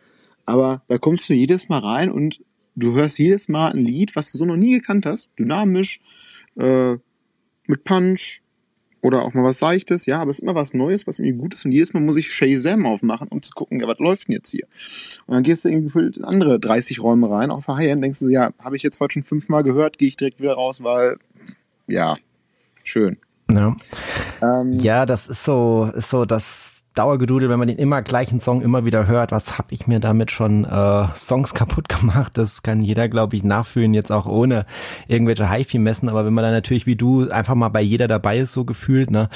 aber 0.46 0.84
da 0.88 0.98
kommst 0.98 1.30
du 1.30 1.34
jedes 1.34 1.70
Mal 1.70 1.80
rein 1.80 2.12
und 2.12 2.42
du 2.76 2.94
hörst 2.94 3.20
jedes 3.20 3.48
Mal 3.48 3.72
ein 3.72 3.86
Lied, 3.86 4.16
was 4.16 4.32
du 4.32 4.38
so 4.38 4.46
noch 4.46 4.58
nie 4.58 4.74
gekannt 4.74 5.06
hast, 5.06 5.32
dynamisch, 5.40 6.00
äh, 6.58 6.98
mit 7.68 7.84
Punch 7.84 8.42
oder 9.06 9.22
auch 9.22 9.36
mal 9.36 9.44
was 9.44 9.60
Seichtes, 9.60 10.08
ja, 10.08 10.20
aber 10.20 10.32
es 10.32 10.40
ist 10.40 10.44
immer 10.44 10.56
was 10.56 10.74
Neues, 10.74 11.06
was 11.06 11.20
irgendwie 11.20 11.38
gut 11.38 11.54
ist 11.54 11.64
und 11.64 11.72
jedes 11.72 11.94
Mal 11.94 12.00
muss 12.00 12.18
ich 12.18 12.34
Shazam 12.34 12.88
aufmachen, 12.88 13.28
um 13.28 13.40
zu 13.44 13.52
gucken, 13.54 13.80
ja, 13.80 13.88
was 13.88 14.00
läuft 14.00 14.28
denn 14.28 14.34
jetzt 14.34 14.50
hier? 14.50 14.66
Und 15.28 15.36
dann 15.36 15.44
gehst 15.44 15.64
du 15.64 15.70
irgendwie 15.70 15.86
gefühlt 15.86 16.18
in 16.18 16.26
andere 16.26 16.60
30 16.60 17.04
Räume 17.04 17.30
rein, 17.30 17.52
auf 17.52 17.68
der 17.68 17.76
High-End 17.76 18.04
denkst 18.04 18.18
du, 18.18 18.30
ja, 18.30 18.50
habe 18.60 18.76
ich 18.76 18.82
jetzt 18.82 19.00
heute 19.00 19.14
schon 19.14 19.24
fünfmal 19.24 19.62
gehört, 19.62 20.00
gehe 20.00 20.08
ich 20.08 20.18
direkt 20.18 20.42
wieder 20.42 20.54
raus, 20.54 20.82
weil, 20.82 21.18
ja, 21.86 22.16
schön. 22.84 23.18
Ja, 23.52 23.76
ähm, 24.42 24.74
ja 24.74 25.06
das 25.06 25.28
ist 25.28 25.44
so, 25.44 25.92
ist 25.96 26.10
so 26.10 26.26
das 26.26 26.75
Dauergedudel, 26.96 27.50
wenn 27.50 27.60
man 27.60 27.68
den 27.68 27.78
immer 27.78 28.02
gleichen 28.02 28.40
Song 28.40 28.62
immer 28.62 28.86
wieder 28.86 29.06
hört, 29.06 29.32
was 29.32 29.58
habe 29.58 29.68
ich 29.72 29.86
mir 29.86 30.00
damit 30.00 30.32
schon 30.32 30.64
äh, 30.64 31.08
Songs 31.16 31.54
kaputt 31.54 31.90
gemacht? 32.00 32.38
Das 32.38 32.64
kann 32.64 32.82
jeder, 32.82 33.10
glaube 33.10 33.36
ich, 33.36 33.44
nachfühlen, 33.44 33.94
jetzt 33.94 34.12
auch 34.12 34.26
ohne 34.26 34.66
irgendwelche 35.08 35.52
HiFi-Messen. 35.52 36.10
Aber 36.10 36.26
wenn 36.26 36.34
man 36.34 36.44
dann 36.44 36.54
natürlich 36.54 36.86
wie 36.86 36.96
du 36.96 37.30
einfach 37.30 37.56
mal 37.56 37.70
bei 37.70 37.82
jeder 37.82 38.08
dabei 38.08 38.40
ist, 38.40 38.54
so 38.54 38.64
gefühlt, 38.64 39.12
ne, 39.12 39.30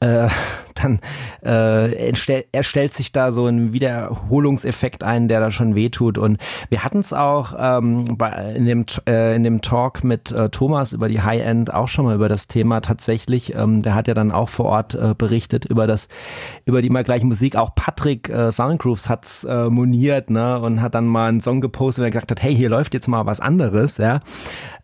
äh, 0.00 0.28
dann 0.74 1.00
äh, 1.44 2.12
erstellt 2.52 2.94
sich 2.94 3.12
da 3.12 3.32
so 3.32 3.46
ein 3.46 3.72
Wiederholungseffekt 3.72 5.04
ein, 5.04 5.28
der 5.28 5.40
da 5.40 5.50
schon 5.50 5.74
wehtut. 5.74 6.18
Und 6.18 6.38
wir 6.68 6.84
hatten 6.84 7.00
es 7.00 7.12
auch 7.12 7.54
ähm, 7.58 8.16
bei, 8.16 8.54
in, 8.56 8.66
dem, 8.66 8.86
äh, 9.08 9.34
in 9.36 9.44
dem 9.44 9.60
Talk 9.62 10.04
mit 10.04 10.32
äh, 10.32 10.48
Thomas 10.48 10.92
über 10.92 11.08
die 11.08 11.22
High-End 11.22 11.72
auch 11.72 11.88
schon 11.88 12.04
mal 12.04 12.14
über 12.14 12.28
das 12.28 12.48
Thema 12.48 12.80
tatsächlich. 12.80 13.54
Ähm, 13.54 13.82
der 13.82 13.94
hat 13.94 14.08
ja 14.08 14.14
dann 14.14 14.32
auch 14.32 14.48
vor 14.48 14.66
Ort 14.66 14.94
äh, 14.94 15.14
berichtet 15.16 15.64
über 15.64 15.86
das, 15.86 16.08
über 16.64 16.82
die 16.82 16.88
immer 16.88 17.02
gleiche 17.02 17.26
Musik. 17.26 17.56
Auch 17.56 17.74
Patrick 17.74 18.28
äh, 18.28 18.52
Soundgrooves 18.52 19.08
hat's 19.08 19.44
äh, 19.44 19.68
moniert, 19.68 20.30
ne, 20.30 20.60
und 20.60 20.80
hat 20.80 20.94
dann 20.94 21.06
mal 21.06 21.28
einen 21.28 21.40
Song 21.40 21.60
gepostet, 21.60 22.04
der 22.04 22.10
gesagt 22.10 22.30
hat, 22.30 22.42
hey, 22.42 22.54
hier 22.54 22.68
läuft 22.68 22.94
jetzt 22.94 23.08
mal 23.08 23.26
was 23.26 23.40
anderes, 23.40 23.98
ja. 23.98 24.20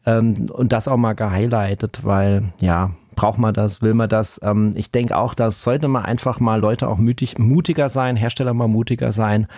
Ähm, 0.07 0.47
und 0.53 0.73
das 0.73 0.89
auch 0.89 0.97
mal 0.97 1.15
gehighlightet, 1.15 2.01
weil, 2.03 2.45
ja, 2.61 2.91
braucht 3.19 3.39
man 3.39 3.53
das, 3.53 3.83
will 3.83 3.95
man 3.95 4.09
das? 4.09 4.39
Ähm, 4.45 4.75
ich 4.77 4.93
denke 4.93 5.17
auch, 5.17 5.35
das 5.35 5.65
sollte 5.65 5.89
man 5.89 6.05
einfach 6.05 6.39
mal 6.39 6.61
Leute 6.61 6.87
auch 6.87 6.99
mutig, 6.99 7.37
mutiger 7.37 7.89
sein, 7.89 8.15
Hersteller 8.15 8.55
mal 8.55 8.69
mutiger 8.69 9.11
sein, 9.11 9.49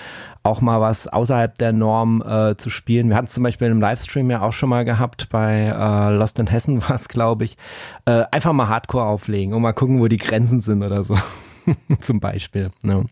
auch 0.42 0.62
mal 0.62 0.80
was 0.80 1.06
außerhalb 1.06 1.58
der 1.58 1.74
Norm 1.74 2.22
äh, 2.22 2.56
zu 2.56 2.70
spielen. 2.70 3.10
Wir 3.10 3.16
hatten 3.16 3.26
es 3.26 3.34
zum 3.34 3.42
Beispiel 3.42 3.68
im 3.68 3.78
Livestream 3.78 4.30
ja 4.30 4.40
auch 4.40 4.54
schon 4.54 4.70
mal 4.70 4.86
gehabt, 4.86 5.28
bei 5.28 5.66
äh, 5.66 6.10
Lost 6.16 6.38
in 6.38 6.46
Hessen 6.46 6.80
war 6.88 6.94
es, 6.94 7.08
glaube 7.08 7.44
ich. 7.44 7.58
Äh, 8.06 8.24
einfach 8.30 8.54
mal 8.54 8.68
Hardcore 8.68 9.04
auflegen 9.04 9.52
und 9.52 9.60
mal 9.60 9.74
gucken, 9.74 10.00
wo 10.00 10.08
die 10.08 10.16
Grenzen 10.16 10.62
sind 10.62 10.82
oder 10.82 11.04
so. 11.04 11.18
zum 12.00 12.18
Beispiel. 12.18 12.70
Ja. 12.82 13.04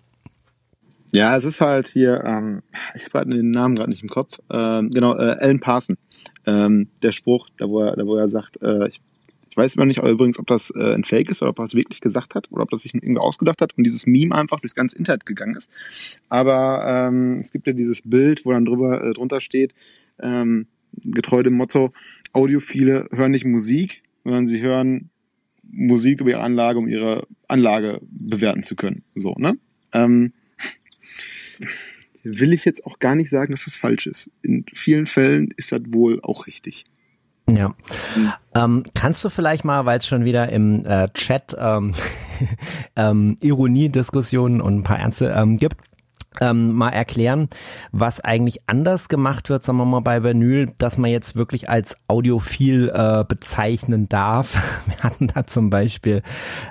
Ja, 1.13 1.37
es 1.37 1.45
ist 1.45 1.61
halt 1.61 1.89
hier, 1.89 2.25
ähm, 2.25 2.63
ich 2.95 3.05
habe 3.05 3.19
halt 3.19 3.33
den 3.33 3.51
Namen 3.51 3.75
gerade 3.77 3.91
nicht 3.91 4.03
im 4.03 4.09
Kopf. 4.09 4.39
Ähm, 4.51 4.89
genau, 4.91 5.15
äh, 5.15 5.37
Alan 5.41 5.61
Parson. 5.61 5.99
Ähm, 6.47 6.89
der 7.03 7.13
Spruch, 7.13 7.49
da 7.59 7.69
wo 7.69 7.81
er, 7.81 7.97
da 7.97 8.07
wo 8.07 8.17
er 8.17 8.31
sagt, 8.31 8.63
äh, 8.63 8.89
ich 8.89 9.03
weiß 9.59 9.75
immer 9.75 9.85
nicht 9.85 9.99
übrigens, 9.99 10.39
ob 10.39 10.47
das 10.47 10.71
äh, 10.71 10.95
ein 10.95 11.05
Fake 11.05 11.29
ist 11.29 11.43
oder 11.43 11.51
ob 11.51 11.59
er 11.59 11.65
es 11.65 11.75
wirklich 11.75 12.01
gesagt 12.01 12.35
hat 12.35 12.51
oder 12.51 12.63
ob 12.63 12.71
das 12.71 12.83
sich 12.83 12.95
irgendwie 12.95 13.19
ausgedacht 13.19 13.61
hat 13.61 13.77
und 13.77 13.85
dieses 13.85 14.07
Meme 14.07 14.35
einfach 14.35 14.61
durchs 14.61 14.75
ganze 14.75 14.97
Internet 14.97 15.27
gegangen 15.27 15.57
ist. 15.57 15.71
Aber 16.29 16.85
ähm, 16.87 17.39
es 17.41 17.51
gibt 17.51 17.67
ja 17.67 17.73
dieses 17.73 18.03
Bild, 18.03 18.47
wo 18.47 18.53
dann 18.53 18.65
drüber 18.65 19.05
äh, 19.05 19.13
drunter 19.13 19.41
steht, 19.41 19.75
ähm, 20.21 20.69
getreu 20.95 21.43
dem 21.43 21.55
Motto, 21.55 21.91
Audiophile 22.33 23.09
hören 23.11 23.33
nicht 23.33 23.45
Musik, 23.45 24.03
sondern 24.25 24.47
sie 24.47 24.61
hören 24.61 25.11
Musik 25.71 26.21
über 26.21 26.31
ihre 26.31 26.41
Anlage, 26.41 26.79
um 26.79 26.89
ihre 26.89 27.27
Anlage 27.49 28.01
bewerten 28.03 28.63
zu 28.63 28.77
können. 28.77 29.03
So, 29.15 29.35
ne? 29.39 29.59
Ähm, 29.93 30.33
will 32.23 32.53
ich 32.53 32.65
jetzt 32.65 32.87
auch 32.87 32.99
gar 32.99 33.15
nicht 33.15 33.31
sagen, 33.31 33.53
dass 33.53 33.65
das 33.65 33.77
falsch 33.77 34.07
ist. 34.07 34.31
In 34.43 34.65
vielen 34.73 35.07
Fällen 35.07 35.53
ist 35.57 35.73
das 35.73 35.83
wohl 35.89 36.21
auch 36.23 36.47
richtig. 36.47 36.85
Ja. 37.49 37.69
Mhm. 38.15 38.33
Ähm, 38.55 38.83
kannst 38.95 39.25
du 39.25 39.31
vielleicht 39.31 39.65
mal, 39.65 39.87
weil 39.87 39.99
es 39.99 40.07
schon 40.07 40.25
wieder 40.25 40.51
im 40.51 40.85
äh, 40.85 41.09
Chat 41.15 41.57
ähm, 41.59 41.95
ähm, 42.97 43.37
Ironie-Diskussionen 43.41 44.61
und 44.61 44.77
ein 44.77 44.83
paar 44.83 44.99
Ernste 44.99 45.35
ähm, 45.37 45.57
gibt, 45.57 45.77
ähm, 46.41 46.73
mal 46.73 46.91
erklären, 46.91 47.49
was 47.93 48.21
eigentlich 48.21 48.61
anders 48.67 49.09
gemacht 49.09 49.51
wird, 49.51 49.63
sagen 49.63 49.79
wir 49.79 49.85
mal 49.85 50.01
bei 50.01 50.23
Vinyl, 50.23 50.73
dass 50.79 50.99
man 50.99 51.11
jetzt 51.11 51.37
wirklich 51.37 51.69
als 51.69 51.97
audiophil 52.09 52.91
äh, 52.93 53.25
bezeichnen 53.27 54.09
darf. 54.09 54.57
Wir 54.87 54.99
hatten 55.03 55.29
da 55.29 55.47
zum 55.47 55.71
Beispiel 55.71 56.23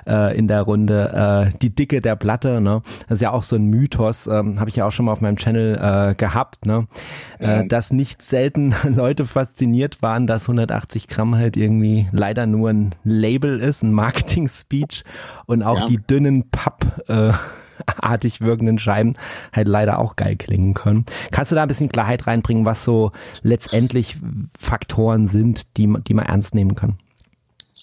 äh, 0.06 0.36
in 0.36 0.48
der 0.48 0.62
Runde 0.62 1.50
äh, 1.52 1.58
die 1.58 1.74
Dicke 1.74 2.00
der 2.00 2.16
Platte, 2.16 2.60
ne? 2.60 2.82
Das 3.08 3.18
ist 3.18 3.22
ja 3.22 3.30
auch 3.30 3.42
so 3.42 3.56
ein 3.56 3.64
Mythos, 3.66 4.26
ähm, 4.26 4.58
habe 4.60 4.70
ich 4.70 4.76
ja 4.76 4.86
auch 4.86 4.92
schon 4.92 5.06
mal 5.06 5.12
auf 5.12 5.20
meinem 5.20 5.36
Channel 5.36 6.10
äh, 6.10 6.14
gehabt, 6.14 6.66
ne? 6.66 6.86
Äh, 7.38 7.66
dass 7.66 7.92
nicht 7.92 8.22
selten 8.22 8.74
Leute 8.84 9.24
fasziniert 9.24 10.02
waren, 10.02 10.26
dass 10.26 10.42
180 10.42 11.08
Gramm 11.08 11.36
halt 11.36 11.56
irgendwie 11.56 12.08
leider 12.12 12.46
nur 12.46 12.70
ein 12.70 12.94
Label 13.04 13.60
ist, 13.60 13.82
ein 13.82 13.92
Marketing-Speech 13.92 15.04
und 15.46 15.62
auch 15.62 15.80
ja. 15.80 15.86
die 15.86 15.98
dünnen 15.98 16.50
Papp 16.50 17.04
äh, 17.08 17.32
artig 17.96 18.40
wirkenden 18.40 18.78
Scheiben 18.78 19.14
halt 19.52 19.68
leider 19.68 19.98
auch 19.98 20.16
geil 20.16 20.36
klingen 20.36 20.74
können. 20.74 21.06
Kannst 21.30 21.52
du 21.52 21.56
da 21.56 21.62
ein 21.62 21.68
bisschen 21.68 21.88
Klarheit 21.88 22.26
reinbringen, 22.26 22.64
was 22.64 22.84
so 22.84 23.12
letztendlich 23.42 24.16
Faktoren 24.58 25.26
sind, 25.26 25.76
die, 25.76 25.92
die 26.06 26.14
man 26.14 26.26
ernst 26.26 26.54
nehmen 26.54 26.74
kann? 26.74 26.98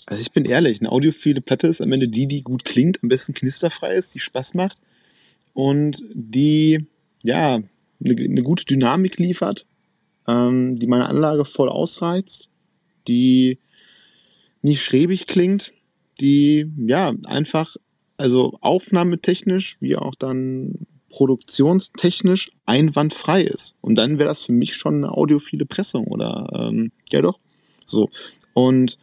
Also 0.07 0.21
ich 0.21 0.31
bin 0.31 0.45
ehrlich, 0.45 0.81
eine 0.81 0.91
audiophile 0.91 1.41
Platte 1.41 1.67
ist 1.67 1.81
am 1.81 1.91
Ende 1.91 2.07
die, 2.07 2.27
die 2.27 2.43
gut 2.43 2.63
klingt, 2.63 3.01
am 3.01 3.09
besten 3.09 3.33
knisterfrei 3.33 3.95
ist, 3.95 4.13
die 4.13 4.19
Spaß 4.19 4.53
macht 4.53 4.77
und 5.53 6.03
die, 6.13 6.85
ja, 7.23 7.55
eine, 7.55 8.15
eine 8.15 8.43
gute 8.43 8.65
Dynamik 8.65 9.17
liefert, 9.17 9.65
ähm, 10.27 10.77
die 10.77 10.87
meine 10.87 11.07
Anlage 11.07 11.45
voll 11.45 11.69
ausreizt, 11.69 12.49
die 13.07 13.57
nicht 14.61 14.83
schräbig 14.83 15.27
klingt, 15.27 15.73
die, 16.19 16.71
ja, 16.77 17.13
einfach 17.25 17.75
also 18.17 18.53
aufnahmetechnisch 18.61 19.77
wie 19.79 19.95
auch 19.95 20.15
dann 20.15 20.87
produktionstechnisch 21.09 22.51
einwandfrei 22.65 23.43
ist. 23.43 23.73
Und 23.81 23.95
dann 23.95 24.17
wäre 24.17 24.27
das 24.27 24.41
für 24.41 24.51
mich 24.51 24.75
schon 24.75 24.95
eine 24.95 25.11
audiophile 25.11 25.65
Pressung 25.65 26.07
oder 26.07 26.49
ähm, 26.53 26.91
ja 27.09 27.21
doch. 27.21 27.39
So. 27.85 28.09
Und 28.53 28.97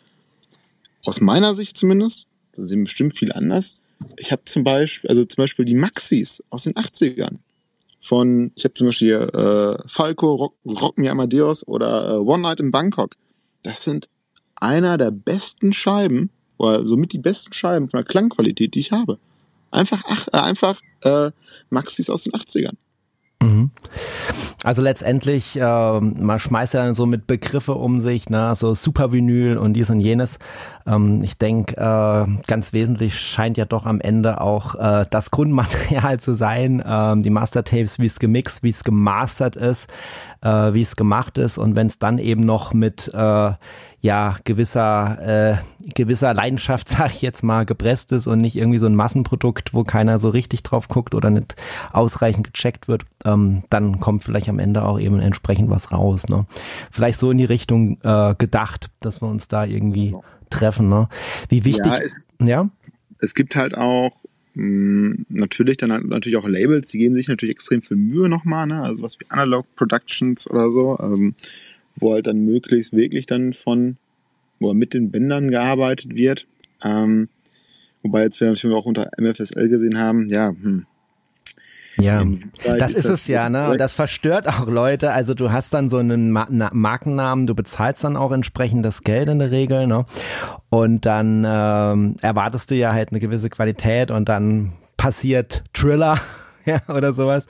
aus 1.04 1.20
meiner 1.20 1.54
Sicht 1.54 1.76
zumindest, 1.76 2.26
da 2.52 2.64
sind 2.64 2.84
bestimmt 2.84 3.16
viel 3.16 3.32
anders. 3.32 3.80
Ich 4.18 4.30
habe 4.30 4.42
zum 4.44 4.64
Beispiel, 4.64 5.08
also 5.08 5.24
zum 5.24 5.42
Beispiel 5.42 5.64
die 5.64 5.74
Maxis 5.74 6.42
aus 6.50 6.64
den 6.64 6.74
80ern. 6.74 7.38
Von, 8.00 8.50
ich 8.56 8.64
habe 8.64 8.74
zum 8.74 8.88
Beispiel 8.88 9.08
hier, 9.08 9.34
äh, 9.34 9.88
Falco, 9.88 10.34
Rock, 10.34 10.54
Rock 10.66 10.98
Me 10.98 11.10
Amadeus 11.10 11.66
oder 11.66 12.14
äh, 12.14 12.16
One 12.16 12.42
Night 12.42 12.60
in 12.60 12.72
Bangkok. 12.72 13.16
Das 13.62 13.84
sind 13.84 14.08
einer 14.56 14.98
der 14.98 15.12
besten 15.12 15.72
Scheiben, 15.72 16.30
oder 16.62 16.86
somit 16.86 17.12
die 17.12 17.18
besten 17.18 17.52
Scheiben 17.52 17.88
von 17.88 17.98
der 17.98 18.06
Klangqualität, 18.06 18.74
die 18.74 18.80
ich 18.80 18.92
habe. 18.92 19.18
Einfach, 19.70 20.02
ach, 20.06 20.28
äh, 20.32 20.38
einfach 20.38 20.80
äh, 21.02 21.30
Maxis 21.70 22.08
aus 22.08 22.24
den 22.24 22.32
80ern. 22.32 22.76
Mhm. 23.42 23.70
Also 24.62 24.80
letztendlich, 24.80 25.58
äh, 25.58 26.00
man 26.00 26.38
schmeißt 26.38 26.74
ja 26.74 26.84
dann 26.84 26.94
so 26.94 27.04
mit 27.04 27.26
Begriffe 27.26 27.74
um 27.74 28.00
sich, 28.00 28.30
ne, 28.30 28.54
so 28.54 28.74
Supervinyl 28.74 29.58
und 29.58 29.72
dies 29.74 29.90
und 29.90 29.98
jenes. 29.98 30.38
Ähm, 30.86 31.20
ich 31.22 31.36
denke, 31.36 31.76
äh, 31.76 32.42
ganz 32.46 32.72
wesentlich 32.72 33.18
scheint 33.18 33.56
ja 33.56 33.64
doch 33.64 33.86
am 33.86 34.00
Ende 34.00 34.40
auch 34.40 34.76
äh, 34.76 35.04
das 35.10 35.32
Grundmaterial 35.32 36.20
zu 36.20 36.34
sein, 36.34 36.78
äh, 36.78 37.20
die 37.20 37.30
Mastertapes, 37.30 37.98
wie 37.98 38.06
es 38.06 38.20
gemixt, 38.20 38.62
wie 38.62 38.70
es 38.70 38.84
gemastert 38.84 39.56
ist, 39.56 39.90
äh, 40.42 40.72
wie 40.72 40.82
es 40.82 40.94
gemacht 40.94 41.38
ist 41.38 41.58
und 41.58 41.74
wenn 41.74 41.88
es 41.88 41.98
dann 41.98 42.18
eben 42.18 42.42
noch 42.42 42.72
mit 42.72 43.10
äh, 43.12 43.52
ja 44.02 44.36
gewisser 44.44 45.54
äh, 45.54 45.90
gewisser 45.94 46.34
Leidenschaft, 46.34 46.88
sag 46.90 47.12
ich 47.12 47.22
jetzt 47.22 47.42
mal, 47.42 47.64
gepresst 47.64 48.12
ist 48.12 48.26
und 48.26 48.40
nicht 48.40 48.56
irgendwie 48.56 48.78
so 48.78 48.86
ein 48.86 48.96
Massenprodukt, 48.96 49.72
wo 49.72 49.84
keiner 49.84 50.18
so 50.18 50.28
richtig 50.28 50.62
drauf 50.62 50.88
guckt 50.88 51.14
oder 51.14 51.30
nicht 51.30 51.54
ausreichend 51.92 52.52
gecheckt 52.52 52.88
wird, 52.88 53.04
ähm, 53.24 53.62
dann 53.70 54.00
kommt 54.00 54.24
vielleicht 54.24 54.48
am 54.48 54.58
Ende 54.58 54.84
auch 54.84 55.00
eben 55.00 55.20
entsprechend 55.20 55.70
was 55.70 55.92
raus. 55.92 56.28
Ne? 56.28 56.46
Vielleicht 56.90 57.18
so 57.18 57.30
in 57.30 57.38
die 57.38 57.44
Richtung 57.44 57.98
äh, 58.02 58.34
gedacht, 58.36 58.90
dass 59.00 59.22
wir 59.22 59.28
uns 59.28 59.48
da 59.48 59.64
irgendwie 59.64 60.08
genau. 60.08 60.24
treffen. 60.50 60.88
Ne? 60.88 61.08
Wie 61.48 61.64
wichtig? 61.64 61.92
Ja 61.92 61.98
es, 61.98 62.20
ja, 62.40 62.70
es 63.18 63.34
gibt 63.34 63.54
halt 63.54 63.76
auch 63.76 64.10
hm, 64.54 65.24
natürlich 65.28 65.78
dann 65.78 65.92
halt 65.92 66.04
natürlich 66.04 66.36
auch 66.36 66.46
Labels, 66.46 66.90
die 66.90 66.98
geben 66.98 67.14
sich 67.14 67.28
natürlich 67.28 67.54
extrem 67.54 67.80
viel 67.80 67.96
Mühe 67.96 68.28
nochmal, 68.28 68.66
ne? 68.66 68.82
also 68.82 69.02
was 69.02 69.18
wie 69.20 69.26
Analog 69.28 69.64
Productions 69.76 70.50
oder 70.50 70.70
so. 70.70 70.98
Ähm, 71.00 71.34
wo 71.96 72.12
halt 72.12 72.26
dann 72.26 72.44
möglichst 72.44 72.92
wirklich 72.92 73.26
dann 73.26 73.52
von, 73.52 73.96
wo 74.60 74.72
mit 74.74 74.94
den 74.94 75.10
Bändern 75.10 75.50
gearbeitet 75.50 76.16
wird. 76.16 76.46
Ähm, 76.82 77.28
wobei 78.02 78.22
jetzt 78.22 78.40
wir 78.40 78.48
natürlich 78.48 78.76
auch 78.76 78.86
unter 78.86 79.10
MFSL 79.18 79.68
gesehen 79.68 79.98
haben, 79.98 80.28
ja, 80.28 80.48
hm, 80.48 80.86
ja, 81.98 82.24
das 82.64 82.92
ist, 82.92 82.98
ist 82.98 83.08
das 83.08 83.20
es 83.22 83.28
ja, 83.28 83.48
ne? 83.48 83.70
Und 83.70 83.78
das 83.78 83.94
verstört 83.94 84.48
auch 84.48 84.66
Leute. 84.66 85.12
Also 85.12 85.34
du 85.34 85.52
hast 85.52 85.74
dann 85.74 85.88
so 85.88 85.98
einen 85.98 86.30
Ma 86.30 86.46
Markennamen, 86.50 87.46
du 87.46 87.54
bezahlst 87.54 88.02
dann 88.04 88.16
auch 88.16 88.32
entsprechend 88.32 88.84
das 88.84 89.02
Geld 89.02 89.28
in 89.28 89.38
der 89.38 89.50
Regel, 89.50 89.86
ne? 89.86 90.06
Und 90.70 91.04
dann 91.04 91.44
ähm, 91.46 92.16
erwartest 92.22 92.70
du 92.70 92.76
ja 92.76 92.92
halt 92.92 93.10
eine 93.10 93.20
gewisse 93.20 93.50
Qualität 93.50 94.10
und 94.10 94.28
dann 94.28 94.72
passiert 94.96 95.64
Triller 95.72 96.18
ja, 96.66 96.80
oder 96.88 97.12
sowas. 97.12 97.46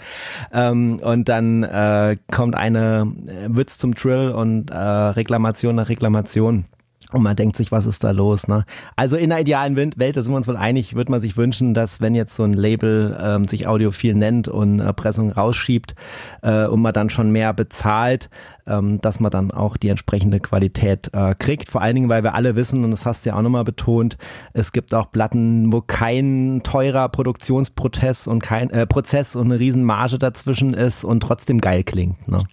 Ähm, 0.53 0.99
und 1.03 1.29
dann 1.29 1.63
äh, 1.63 2.17
kommt 2.31 2.57
eine 2.57 3.13
äh, 3.27 3.49
Witz 3.49 3.79
zum 3.79 3.95
Trill 3.95 4.31
und 4.31 4.71
äh, 4.71 4.77
Reklamation 4.77 5.77
nach 5.77 5.89
Reklamation. 5.89 6.65
Und 7.13 7.23
man 7.23 7.37
denkt 7.37 7.57
sich, 7.57 7.73
was 7.73 7.87
ist 7.87 8.05
da 8.05 8.11
los? 8.11 8.49
Ne? 8.49 8.65
Also 8.97 9.17
in 9.17 9.31
der 9.31 9.41
idealen 9.41 9.77
Welt, 9.77 10.17
da 10.17 10.23
sind 10.23 10.33
wir 10.33 10.37
uns 10.37 10.49
wohl 10.49 10.57
einig, 10.57 10.95
würde 10.95 11.11
man 11.11 11.21
sich 11.21 11.37
wünschen, 11.37 11.75
dass 11.75 12.01
wenn 12.01 12.15
jetzt 12.15 12.35
so 12.35 12.43
ein 12.43 12.53
Label 12.53 13.19
ähm, 13.21 13.49
sich 13.49 13.67
audiophil 13.67 14.15
nennt 14.15 14.49
und 14.49 14.81
äh, 14.81 14.93
Pressung 14.93 15.31
rausschiebt 15.31 15.95
äh, 16.43 16.67
und 16.67 16.81
man 16.81 16.93
dann 16.93 17.11
schon 17.11 17.31
mehr 17.31 17.53
bezahlt, 17.53 18.31
ähm, 18.67 19.01
dass 19.01 19.21
man 19.21 19.31
dann 19.31 19.51
auch 19.51 19.77
die 19.77 19.89
entsprechende 19.89 20.41
Qualität 20.41 21.11
äh, 21.13 21.35
kriegt. 21.35 21.69
Vor 21.69 21.83
allen 21.83 21.95
Dingen, 21.95 22.09
weil 22.09 22.23
wir 22.23 22.35
alle 22.35 22.57
wissen, 22.57 22.85
und 22.85 22.91
das 22.91 23.07
hast 23.07 23.25
du 23.25 23.31
ja 23.31 23.37
auch 23.37 23.43
nochmal 23.43 23.65
betont, 23.65 24.17
es 24.53 24.73
gibt 24.73 24.95
auch 24.95 25.11
Platten, 25.11 25.73
wo 25.73 25.81
kein 25.81 26.61
teurer 26.63 27.09
Produktionsprozess 27.09 28.27
und 28.27 28.43
kein 28.43 28.71
äh, 28.71 28.87
Prozess 28.87 29.37
und 29.37 29.47
eine 29.47 29.59
Riesenmarge 29.59 30.19
dazwischen 30.19 30.75
ist 30.75 31.05
und 31.05 31.21
trotzdem 31.21 31.61
geil 31.61 31.85
klingt. 31.85 32.29
Ne? 32.29 32.45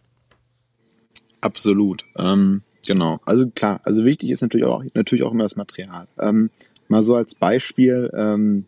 Absolut. 1.41 2.03
Ähm 2.17 2.61
Genau, 2.89 3.19
also 3.23 3.47
klar, 3.51 3.81
also 3.83 4.03
wichtig 4.03 4.31
ist 4.31 4.41
natürlich 4.41 4.65
auch, 4.65 4.83
natürlich 4.95 5.23
auch 5.23 5.31
immer 5.31 5.43
das 5.43 5.55
Material. 5.55 6.07
Ähm, 6.17 6.49
mal 6.87 7.03
so 7.03 7.13
als 7.13 7.35
Beispiel, 7.35 8.09
ähm, 8.15 8.65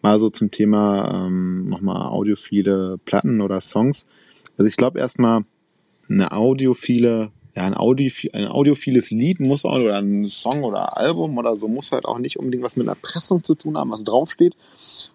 mal 0.00 0.18
so 0.18 0.30
zum 0.30 0.50
Thema 0.50 1.26
ähm, 1.26 1.68
nochmal 1.68 2.06
audiophile 2.06 2.96
Platten 3.04 3.42
oder 3.42 3.60
Songs. 3.60 4.06
Also 4.56 4.66
ich 4.66 4.76
glaube 4.78 5.00
erstmal, 5.00 5.42
eine 6.08 6.32
audiophile, 6.32 7.30
ja, 7.54 7.64
ein, 7.64 7.76
Audio, 7.76 8.10
ein 8.32 8.48
audiophiles 8.48 9.10
Lied 9.10 9.38
muss 9.38 9.66
auch, 9.66 9.74
oder 9.74 9.98
ein 9.98 10.30
Song 10.30 10.64
oder 10.64 10.96
Album 10.96 11.36
oder 11.36 11.56
so, 11.56 11.68
muss 11.68 11.92
halt 11.92 12.06
auch 12.06 12.20
nicht 12.20 12.38
unbedingt 12.38 12.64
was 12.64 12.76
mit 12.76 12.88
einer 12.88 12.96
Pressung 12.96 13.44
zu 13.44 13.54
tun 13.54 13.76
haben, 13.76 13.90
was 13.90 14.02
draufsteht, 14.02 14.56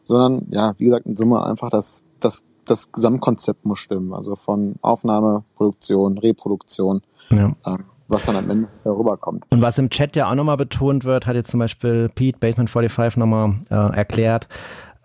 sondern 0.04 0.46
ja, 0.52 0.76
wie 0.78 0.86
gesagt, 0.86 1.08
in 1.08 1.18
Summe 1.18 1.44
einfach 1.44 1.72
das, 1.72 2.04
das, 2.20 2.44
das 2.66 2.92
Gesamtkonzept 2.92 3.66
muss 3.66 3.80
stimmen. 3.80 4.14
Also 4.14 4.36
von 4.36 4.76
Aufnahme, 4.84 5.44
Produktion, 5.56 6.20
Reproduktion. 6.20 7.02
Ja. 7.32 7.56
Ähm, 7.66 7.86
was 8.08 8.26
dann 8.26 8.36
am 8.36 8.50
Ende 8.50 8.68
rüberkommt. 8.86 9.46
Und 9.50 9.62
was 9.62 9.78
im 9.78 9.90
Chat 9.90 10.16
ja 10.16 10.30
auch 10.30 10.36
nochmal 10.36 10.58
betont 10.58 11.06
wird, 11.06 11.26
hat 11.26 11.36
jetzt 11.36 11.52
zum 11.52 11.60
Beispiel 11.60 12.10
Pete 12.10 12.40
Basement 12.40 12.70
45 12.70 13.18
nochmal 13.18 13.56
äh, 13.70 13.96
erklärt, 13.96 14.48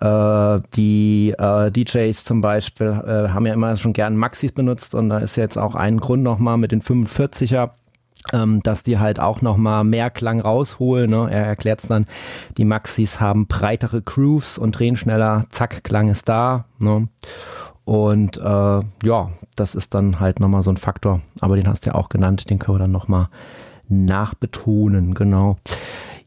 äh, 0.00 0.60
die 0.74 1.34
äh, 1.38 1.70
DJs 1.70 2.24
zum 2.24 2.40
Beispiel 2.40 2.86
äh, 2.88 3.28
haben 3.30 3.46
ja 3.46 3.54
immer 3.54 3.76
schon 3.76 3.92
gern 3.92 4.16
Maxis 4.16 4.52
benutzt 4.52 4.94
und 4.94 5.10
da 5.10 5.18
ist 5.18 5.36
jetzt 5.36 5.58
auch 5.58 5.74
ein 5.74 5.98
Grund 5.98 6.22
nochmal 6.22 6.56
mit 6.56 6.72
den 6.72 6.82
45er 6.82 7.70
ähm, 8.32 8.62
dass 8.62 8.82
die 8.82 8.98
halt 8.98 9.18
auch 9.18 9.40
nochmal 9.40 9.84
mehr 9.84 10.10
Klang 10.10 10.40
rausholen. 10.40 11.10
Ne? 11.10 11.28
Er 11.30 11.46
erklärt 11.46 11.82
es 11.82 11.88
dann, 11.88 12.06
die 12.56 12.64
Maxis 12.64 13.20
haben 13.20 13.46
breitere 13.46 14.02
Grooves 14.02 14.58
und 14.58 14.78
drehen 14.78 14.96
schneller, 14.96 15.46
zack, 15.50 15.82
Klang 15.84 16.08
ist 16.08 16.28
da. 16.28 16.66
Ne? 16.78 17.08
Und 17.90 18.36
äh, 18.36 18.80
ja, 19.02 19.30
das 19.56 19.74
ist 19.74 19.94
dann 19.94 20.20
halt 20.20 20.38
nochmal 20.38 20.62
so 20.62 20.70
ein 20.70 20.76
Faktor. 20.76 21.22
Aber 21.40 21.56
den 21.56 21.66
hast 21.66 21.84
du 21.84 21.90
ja 21.90 21.96
auch 21.96 22.08
genannt, 22.08 22.48
den 22.48 22.60
können 22.60 22.76
wir 22.76 22.78
dann 22.78 22.92
nochmal 22.92 23.26
nachbetonen, 23.88 25.12
genau. 25.12 25.56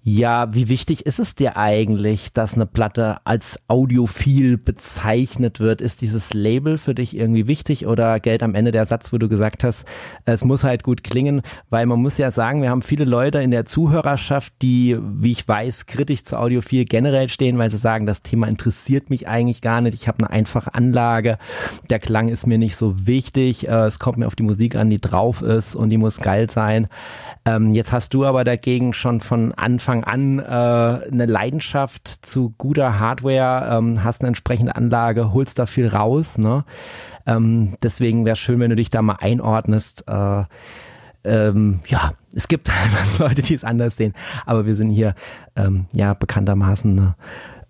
Ja, 0.06 0.54
wie 0.54 0.68
wichtig 0.68 1.06
ist 1.06 1.20
es 1.20 1.34
dir 1.34 1.56
eigentlich, 1.56 2.34
dass 2.34 2.56
eine 2.56 2.66
Platte 2.66 3.20
als 3.24 3.58
audiophil 3.70 4.58
bezeichnet 4.58 5.62
wird? 5.62 5.80
Ist 5.80 6.02
dieses 6.02 6.34
Label 6.34 6.78
für 6.78 6.94
dich 6.94 7.16
irgendwie 7.16 7.48
wichtig 7.48 7.88
oder 7.88 8.20
gilt 8.20 8.44
am 8.44 8.54
Ende 8.54 8.72
der 8.72 8.84
Satz, 8.84 9.14
wo 9.14 9.18
du 9.18 9.30
gesagt 9.30 9.64
hast, 9.64 9.86
es 10.26 10.44
muss 10.44 10.66
halt 10.66 10.84
gut 10.84 11.06
klingen? 11.06 11.42
Weil 11.70 11.86
man 11.86 12.02
muss 12.02 12.18
ja 12.18 12.32
sagen, 12.32 12.62
wir 12.62 12.70
haben 12.70 12.82
viele 12.82 13.06
Leute 13.06 13.42
in 13.42 13.52
der 13.52 13.66
Zuhörerschaft, 13.66 14.52
die, 14.62 14.98
wie 15.02 15.32
ich 15.32 15.48
weiß, 15.48 15.86
kritisch 15.86 16.26
zu 16.26 16.38
audiophil 16.38 16.84
generell 16.84 17.30
stehen, 17.30 17.58
weil 17.58 17.72
sie 17.72 17.78
sagen, 17.78 18.06
das 18.06 18.24
Thema 18.24 18.50
interessiert 18.50 19.10
mich 19.10 19.30
eigentlich 19.30 19.62
gar 19.62 19.80
nicht. 19.80 19.94
Ich 19.94 20.10
habe 20.10 20.18
eine 20.20 20.32
einfache 20.32 20.74
Anlage, 20.74 21.38
der 21.90 22.00
Klang 22.00 22.28
ist 22.28 22.46
mir 22.46 22.58
nicht 22.58 22.76
so 22.76 23.08
wichtig. 23.08 23.70
Äh, 23.70 23.86
es 23.86 24.00
kommt 24.00 24.18
mir 24.18 24.28
auf 24.28 24.36
die 24.36 24.44
Musik 24.44 24.76
an, 24.76 24.90
die 24.90 25.00
drauf 25.00 25.42
ist 25.42 25.78
und 25.78 25.92
die 25.92 25.98
muss 25.98 26.20
geil 26.20 26.50
sein. 26.50 26.90
Ähm, 27.46 27.72
jetzt 27.72 27.94
hast 27.94 28.14
du 28.14 28.26
aber 28.26 28.44
dagegen 28.44 28.92
schon 28.94 29.22
von 29.22 29.54
Anfang 29.54 29.93
Anfang 29.94 30.04
an 30.04 30.40
äh, 30.40 31.12
eine 31.12 31.26
Leidenschaft 31.26 32.08
zu 32.26 32.54
guter 32.58 33.00
Hardware, 33.00 33.78
ähm, 33.78 34.04
hast 34.04 34.22
eine 34.22 34.30
entsprechende 34.30 34.76
Anlage, 34.76 35.34
holst 35.34 35.60
da 35.60 35.66
viel 35.66 35.88
raus. 35.88 36.38
Ne? 36.38 36.66
Ähm, 37.26 37.76
deswegen 37.84 38.26
wäre 38.26 38.36
schön, 38.36 38.60
wenn 38.60 38.70
du 38.70 38.76
dich 38.76 38.90
da 38.90 39.02
mal 39.02 39.18
einordnest. 39.20 40.06
Äh, 40.08 40.44
ähm, 41.26 41.82
ja, 41.88 42.14
es 42.34 42.48
gibt 42.48 42.70
Leute, 43.20 43.42
die 43.44 43.54
es 43.54 43.64
anders 43.64 43.98
sehen, 43.98 44.14
aber 44.46 44.66
wir 44.66 44.76
sind 44.76 44.90
hier 44.90 45.16
ähm, 45.56 45.86
ja 45.94 46.14
bekanntermaßen 46.14 47.00
eine 47.00 47.16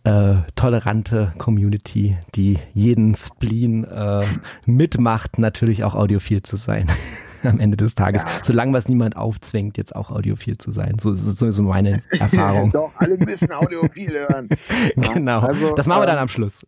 äh, 0.05 0.51
tolerante 0.55 1.33
Community, 1.37 2.17
die 2.35 2.57
jeden 2.73 3.15
Spleen 3.15 3.83
äh, 3.83 4.25
mitmacht, 4.65 5.39
natürlich 5.39 5.83
auch 5.83 5.93
audiophil 5.93 6.41
zu 6.41 6.55
sein. 6.55 6.87
am 7.49 7.59
Ende 7.59 7.77
des 7.77 7.95
Tages. 7.95 8.23
Ja. 8.23 8.29
Solange 8.43 8.73
was 8.73 8.87
niemand 8.87 9.17
aufzwingt, 9.17 9.77
jetzt 9.77 9.95
auch 9.95 10.09
audiophil 10.09 10.57
zu 10.57 10.71
sein. 10.71 10.97
So 10.99 11.13
ist 11.13 11.23
so 11.37 11.63
meine 11.63 12.01
Erfahrung. 12.19 12.71
Doch, 12.71 12.91
alle 12.97 13.17
müssen 13.17 13.51
audiophil 13.51 14.11
hören. 14.11 14.49
genau. 14.95 15.39
Also, 15.39 15.73
das 15.73 15.87
machen 15.87 16.01
wir 16.01 16.07
dann 16.07 16.17
ähm, 16.17 16.23
am 16.23 16.27
Schluss. 16.27 16.65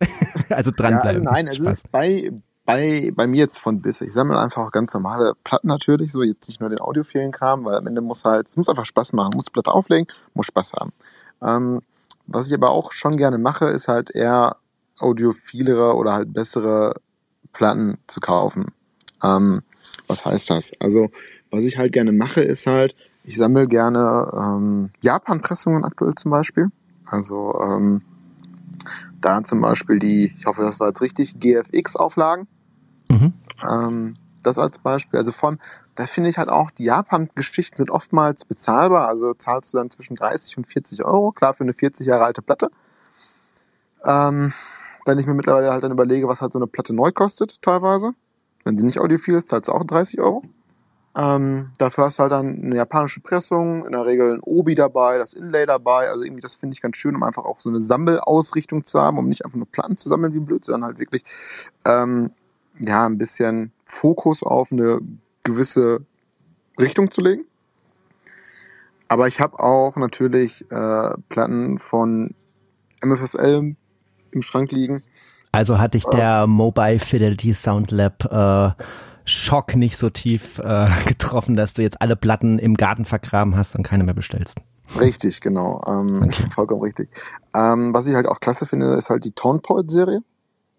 also 0.49 0.71
dranbleiben. 0.75 1.23
Ja, 1.23 1.31
nein, 1.31 1.47
also 1.47 1.63
bei, 1.91 2.31
bei, 2.65 3.11
bei 3.15 3.27
mir 3.27 3.37
jetzt 3.37 3.59
von 3.59 3.81
bis. 3.81 4.01
Ich 4.01 4.13
sammle 4.13 4.39
einfach 4.39 4.71
ganz 4.71 4.93
normale 4.93 5.33
Platten 5.43 5.67
natürlich, 5.67 6.11
so 6.11 6.23
jetzt 6.23 6.47
nicht 6.47 6.59
nur 6.59 6.69
den 6.69 6.79
audiophilen 6.79 7.31
Kram, 7.31 7.65
weil 7.65 7.75
am 7.75 7.87
Ende 7.87 8.01
muss 8.01 8.25
halt, 8.25 8.47
es 8.47 8.57
muss 8.57 8.69
einfach 8.69 8.85
Spaß 8.85 9.13
machen. 9.13 9.33
Muss 9.35 9.49
Platte 9.49 9.71
auflegen, 9.71 10.07
muss 10.33 10.47
Spaß 10.47 10.73
haben. 10.73 10.91
Ähm, 11.41 11.81
was 12.27 12.47
ich 12.47 12.53
aber 12.53 12.71
auch 12.71 12.91
schon 12.91 13.17
gerne 13.17 13.37
mache, 13.37 13.65
ist 13.65 13.87
halt 13.87 14.09
eher 14.11 14.57
audiophilere 14.99 15.95
oder 15.95 16.13
halt 16.13 16.33
bessere 16.33 16.95
Platten 17.53 17.97
zu 18.07 18.19
kaufen. 18.19 18.71
Ähm, 19.23 19.61
was 20.07 20.25
heißt 20.25 20.49
das? 20.49 20.71
Also, 20.79 21.09
was 21.51 21.65
ich 21.65 21.77
halt 21.77 21.93
gerne 21.93 22.11
mache, 22.11 22.41
ist 22.41 22.67
halt, 22.67 22.95
ich 23.23 23.37
sammle 23.37 23.67
gerne 23.67 24.31
ähm, 24.33 24.89
Japan-Pressungen 25.01 25.83
aktuell 25.83 26.15
zum 26.15 26.31
Beispiel. 26.31 26.67
Also 27.05 27.59
ähm, 27.61 28.01
da 29.21 29.43
zum 29.43 29.61
Beispiel 29.61 29.99
die, 29.99 30.33
ich 30.37 30.45
hoffe, 30.45 30.61
das 30.61 30.79
war 30.79 30.89
jetzt 30.89 31.01
richtig, 31.01 31.39
GFX-Auflagen. 31.39 32.47
Mhm. 33.09 33.33
Ähm, 33.67 34.17
das 34.43 34.57
als 34.57 34.77
Beispiel. 34.77 35.17
Also 35.17 35.31
von, 35.31 35.59
da 35.95 36.05
finde 36.05 36.29
ich 36.29 36.37
halt 36.37 36.49
auch, 36.49 36.71
die 36.71 36.83
Japan-Geschichten 36.83 37.77
sind 37.77 37.89
oftmals 37.89 38.45
bezahlbar. 38.45 39.07
Also 39.07 39.33
zahlst 39.33 39.73
du 39.73 39.77
dann 39.77 39.89
zwischen 39.89 40.15
30 40.15 40.57
und 40.57 40.67
40 40.67 41.03
Euro. 41.03 41.31
Klar, 41.31 41.53
für 41.53 41.63
eine 41.63 41.73
40 41.73 42.05
Jahre 42.05 42.25
alte 42.25 42.41
Platte. 42.41 42.69
Ähm, 44.03 44.53
wenn 45.05 45.19
ich 45.19 45.25
mir 45.25 45.33
mittlerweile 45.33 45.71
halt 45.71 45.83
dann 45.83 45.91
überlege, 45.91 46.27
was 46.27 46.41
halt 46.41 46.53
so 46.53 46.59
eine 46.59 46.67
Platte 46.67 46.93
neu 46.93 47.11
kostet, 47.11 47.61
teilweise. 47.61 48.13
Wenn 48.65 48.77
sie 48.77 48.85
nicht 48.85 48.99
audiophil 48.99 49.35
ist, 49.35 49.47
zahlst 49.47 49.69
du 49.69 49.71
auch 49.71 49.85
30 49.85 50.19
Euro. 50.19 50.43
Ähm, 51.15 51.69
dafür 51.77 52.05
hast 52.05 52.17
du 52.17 52.23
halt 52.23 52.31
dann 52.33 52.61
eine 52.61 52.75
japanische 52.75 53.21
Pressung, 53.21 53.85
in 53.85 53.93
der 53.93 54.05
Regel 54.05 54.33
ein 54.33 54.41
Obi 54.41 54.75
dabei, 54.75 55.17
das 55.17 55.33
Inlay 55.33 55.65
dabei. 55.65 56.09
Also 56.09 56.23
irgendwie, 56.23 56.41
das 56.41 56.55
finde 56.55 56.73
ich 56.73 56.81
ganz 56.81 56.97
schön, 56.97 57.15
um 57.15 57.23
einfach 57.23 57.45
auch 57.45 57.59
so 57.59 57.69
eine 57.69 57.79
Sammelausrichtung 57.79 58.83
zu 58.83 58.99
haben, 58.99 59.17
um 59.17 59.29
nicht 59.29 59.45
einfach 59.45 59.55
nur 59.55 59.71
Platten 59.71 59.95
zu 59.95 60.09
sammeln 60.09 60.33
wie 60.33 60.39
blöd, 60.39 60.65
sondern 60.65 60.89
halt 60.89 60.99
wirklich 60.99 61.23
ähm, 61.85 62.31
ja 62.79 63.05
ein 63.05 63.17
bisschen 63.17 63.71
Fokus 63.85 64.43
auf 64.43 64.73
eine 64.73 64.99
gewisse 65.43 66.01
Richtung 66.77 67.09
zu 67.09 67.21
legen. 67.21 67.45
Aber 69.07 69.27
ich 69.27 69.39
habe 69.39 69.59
auch 69.59 69.95
natürlich 69.95 70.69
äh, 70.71 71.09
Platten 71.29 71.77
von 71.77 72.33
MFSL 73.01 73.75
im 74.31 74.41
Schrank 74.41 74.71
liegen, 74.71 75.03
also 75.55 75.79
hat 75.79 75.93
dich 75.93 76.05
der 76.05 76.47
Mobile 76.47 76.99
Fidelity 76.99 77.53
Sound 77.53 77.91
Lab 77.91 78.25
äh, 78.31 78.83
Schock 79.25 79.75
nicht 79.75 79.97
so 79.97 80.09
tief 80.09 80.59
äh, 80.59 80.87
getroffen, 81.07 81.55
dass 81.55 81.73
du 81.73 81.81
jetzt 81.81 82.01
alle 82.01 82.15
Platten 82.15 82.59
im 82.59 82.75
Garten 82.75 83.05
vergraben 83.05 83.55
hast 83.55 83.75
und 83.75 83.83
keine 83.83 84.03
mehr 84.03 84.13
bestellst. 84.13 84.59
Richtig, 84.99 85.41
genau. 85.41 85.81
Ähm, 85.87 86.23
okay. 86.23 86.45
Vollkommen 86.53 86.81
richtig. 86.81 87.09
Ähm, 87.55 87.93
was 87.93 88.07
ich 88.07 88.15
halt 88.15 88.27
auch 88.27 88.39
klasse 88.39 88.65
finde, 88.65 88.93
ist 88.93 89.09
halt 89.09 89.25
die 89.25 89.31
Tone 89.31 89.59
Point 89.59 89.89
Serie. 89.89 90.21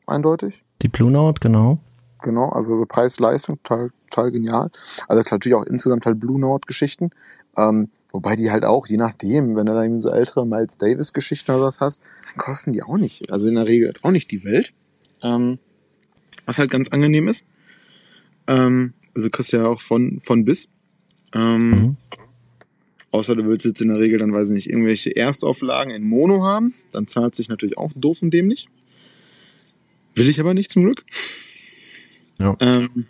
Eindeutig. 0.07 0.62
Die 0.83 0.89
Blue 0.89 1.11
Note, 1.11 1.41
genau. 1.41 1.79
Genau, 2.23 2.49
also 2.51 2.85
Preis-Leistung, 2.89 3.62
total, 3.62 3.91
total 4.11 4.31
genial. 4.31 4.71
Also 5.09 5.23
natürlich 5.29 5.55
auch 5.55 5.65
insgesamt 5.65 6.07
halt 6.07 6.21
Blue 6.21 6.41
Note 6.41 6.67
Geschichten. 6.67 7.11
Ähm, 7.57 7.89
Wobei 8.16 8.35
die 8.35 8.50
halt 8.50 8.64
auch, 8.64 8.87
je 8.87 8.96
nachdem, 8.96 9.57
wenn 9.57 9.66
du 9.66 9.74
da 9.74 9.83
irgendwie 9.83 10.00
so 10.00 10.09
ältere 10.09 10.46
Miles 10.46 10.79
Davis 10.79 11.12
Geschichten 11.12 11.50
oder 11.50 11.64
was 11.64 11.81
hast, 11.81 12.00
dann 12.24 12.37
kosten 12.38 12.72
die 12.72 12.83
auch 12.83 12.96
nicht, 12.96 13.31
also 13.31 13.46
in 13.46 13.57
der 13.57 13.66
Regel 13.66 13.92
auch 14.00 14.11
nicht 14.11 14.31
die 14.31 14.42
Welt. 14.42 14.72
Ähm, 15.22 15.59
was 16.46 16.57
halt 16.57 16.70
ganz 16.70 16.88
angenehm 16.88 17.29
ist. 17.29 17.44
Ähm, 18.46 18.94
also 19.14 19.29
kriegst 19.29 19.52
du 19.52 19.59
ja 19.59 19.66
auch 19.66 19.83
von, 19.83 20.18
von 20.20 20.46
bis. 20.46 20.68
Ähm, 21.35 21.70
mhm. 21.70 21.96
Außer 23.11 23.37
du 23.37 23.44
willst 23.44 23.66
jetzt 23.66 23.83
in 23.83 23.88
der 23.88 24.00
Regel 24.00 24.18
dann, 24.18 24.33
weiß 24.33 24.48
ich 24.48 24.55
nicht, 24.55 24.70
irgendwelche 24.70 25.14
Erstauflagen 25.14 25.92
in 25.92 26.02
Mono 26.02 26.42
haben. 26.42 26.72
Dann 26.92 27.09
zahlt 27.09 27.35
sich 27.35 27.50
natürlich 27.50 27.76
auch 27.76 27.92
doof 27.94 28.22
und 28.22 28.31
dämlich. 28.31 28.66
Will 30.14 30.31
ich 30.31 30.40
aber 30.40 30.55
nicht 30.55 30.70
zum 30.70 30.85
Glück. 30.85 31.05
Ja. 32.40 32.57
Ähm, 32.61 33.05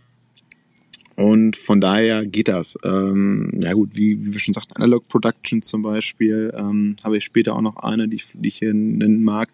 und 1.17 1.57
von 1.57 1.81
daher 1.81 2.27
geht 2.27 2.49
das. 2.49 2.79
Ähm, 2.85 3.51
ja 3.59 3.73
gut, 3.73 3.91
wie, 3.95 4.25
wie 4.25 4.35
wir 4.35 4.39
schon 4.39 4.55
sagten, 4.55 4.75
Analog 4.75 5.09
Production 5.09 5.63
zum 5.63 5.83
Beispiel, 5.83 6.53
ähm, 6.55 6.97
habe 7.03 7.17
ich 7.17 7.25
später 7.25 7.57
auch 7.57 7.63
noch 7.63 7.77
eine, 7.77 8.07
die 8.07 8.17
ich, 8.17 8.27
die 8.35 8.49
ich 8.49 8.59
hier 8.59 8.75
nennen 8.75 9.25
mag. 9.25 9.49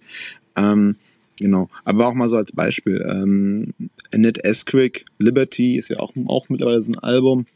Ähm, 0.56 0.96
genau, 1.38 1.70
aber 1.84 2.08
auch 2.08 2.14
mal 2.14 2.28
so 2.28 2.36
als 2.36 2.50
Beispiel. 2.50 3.00
Ähm, 3.08 3.72
Annette 4.12 4.42
Esquick, 4.44 5.06
Liberty 5.18 5.76
ist 5.76 5.88
ja 5.88 6.00
auch, 6.00 6.12
auch 6.26 6.48
mittlerweile 6.48 6.82
so 6.82 6.92
ein 6.92 6.98
Album, 6.98 7.46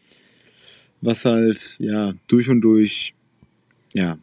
was 1.01 1.25
halt 1.25 1.77
ja 1.81 2.15
durch 2.29 2.49
und 2.49 2.61
durch 2.61 3.13
ja 3.93 4.19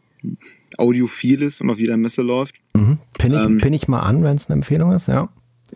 audiophil 0.78 1.42
ist 1.42 1.60
und 1.60 1.68
auf 1.68 1.78
jeder 1.78 1.98
Messe 1.98 2.22
läuft. 2.22 2.54
Mhm. 2.74 2.98
Pin, 3.18 3.32
ich, 3.32 3.38
ähm, 3.38 3.58
pin 3.58 3.74
ich 3.74 3.86
mal 3.86 4.00
an, 4.00 4.24
wenn 4.24 4.36
es 4.36 4.48
eine 4.48 4.54
Empfehlung 4.54 4.92
ist, 4.92 5.08
ja. 5.08 5.28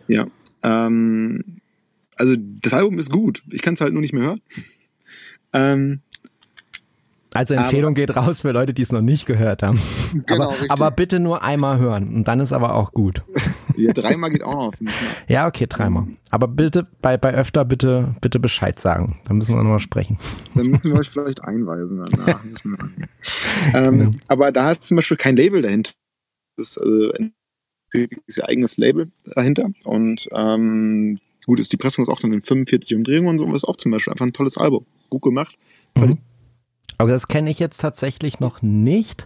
Ja. 0.07 0.25
Ähm, 0.63 1.58
also 2.19 2.35
das 2.37 2.73
Album 2.73 2.99
ist 2.99 3.09
gut. 3.09 3.41
Ich 3.49 3.61
kann 3.61 3.73
es 3.73 3.81
halt 3.81 3.93
nur 3.93 4.01
nicht 4.01 4.13
mehr 4.13 4.23
hören. 4.23 4.41
Ähm, 5.51 6.01
also 7.33 7.55
Empfehlung 7.55 7.95
aber, 7.95 8.05
geht 8.05 8.15
raus 8.15 8.41
für 8.41 8.51
Leute, 8.51 8.71
die 8.71 8.83
es 8.83 8.91
noch 8.91 9.01
nicht 9.01 9.25
gehört 9.25 9.63
haben. 9.63 9.79
Genau, 10.27 10.51
aber, 10.51 10.55
aber, 10.69 10.91
bitte 10.91 11.19
nur 11.19 11.41
einmal 11.41 11.79
hören 11.79 12.13
und 12.13 12.27
dann 12.27 12.39
ist 12.39 12.53
aber 12.53 12.75
auch 12.75 12.91
gut. 12.91 13.23
Ja, 13.77 13.93
dreimal 13.93 14.29
geht 14.29 14.43
auch 14.43 14.55
noch. 14.55 14.73
Ja, 15.27 15.47
okay, 15.47 15.65
dreimal. 15.67 16.05
Aber 16.29 16.47
bitte 16.47 16.85
bei, 17.01 17.17
bei 17.17 17.33
öfter 17.33 17.65
bitte 17.65 18.13
bitte 18.21 18.39
Bescheid 18.39 18.79
sagen. 18.79 19.19
Dann 19.25 19.37
müssen 19.37 19.55
wir 19.55 19.63
nochmal 19.63 19.79
sprechen. 19.79 20.17
Dann 20.53 20.67
müssen 20.67 20.91
wir 20.91 20.99
euch 20.99 21.09
vielleicht 21.09 21.43
einweisen 21.43 22.05
danach. 22.05 22.43
ähm, 23.73 23.97
genau. 23.97 24.11
Aber 24.27 24.51
da 24.51 24.65
hat 24.65 24.83
zum 24.83 24.97
Beispiel 24.97 25.17
kein 25.17 25.35
Label 25.35 25.63
dahinter. 25.63 25.93
Das 26.57 26.71
ist 26.71 26.77
also 26.77 27.11
ein 27.13 27.33
eigenes 28.41 28.77
Label 28.77 29.11
dahinter 29.33 29.69
und 29.85 30.27
ähm, 30.33 31.17
Gut 31.49 31.59
ist, 31.59 31.73
die 31.73 31.77
Pressung 31.77 32.03
ist 32.03 32.09
auch 32.09 32.19
dann 32.19 32.31
in 32.31 32.43
45 32.43 32.95
Umdrehungen 32.95 33.29
und 33.29 33.37
so, 33.39 33.55
ist 33.55 33.63
auch 33.63 33.75
zum 33.75 33.89
Beispiel 33.89 34.13
einfach 34.13 34.27
ein 34.27 34.33
tolles 34.33 34.55
Album. 34.55 34.85
Gut 35.09 35.23
gemacht. 35.23 35.57
Mhm. 35.97 36.19
Also 36.99 37.11
das 37.11 37.27
kenne 37.27 37.49
ich 37.49 37.57
jetzt 37.57 37.81
tatsächlich 37.81 38.39
noch 38.39 38.61
nicht, 38.61 39.25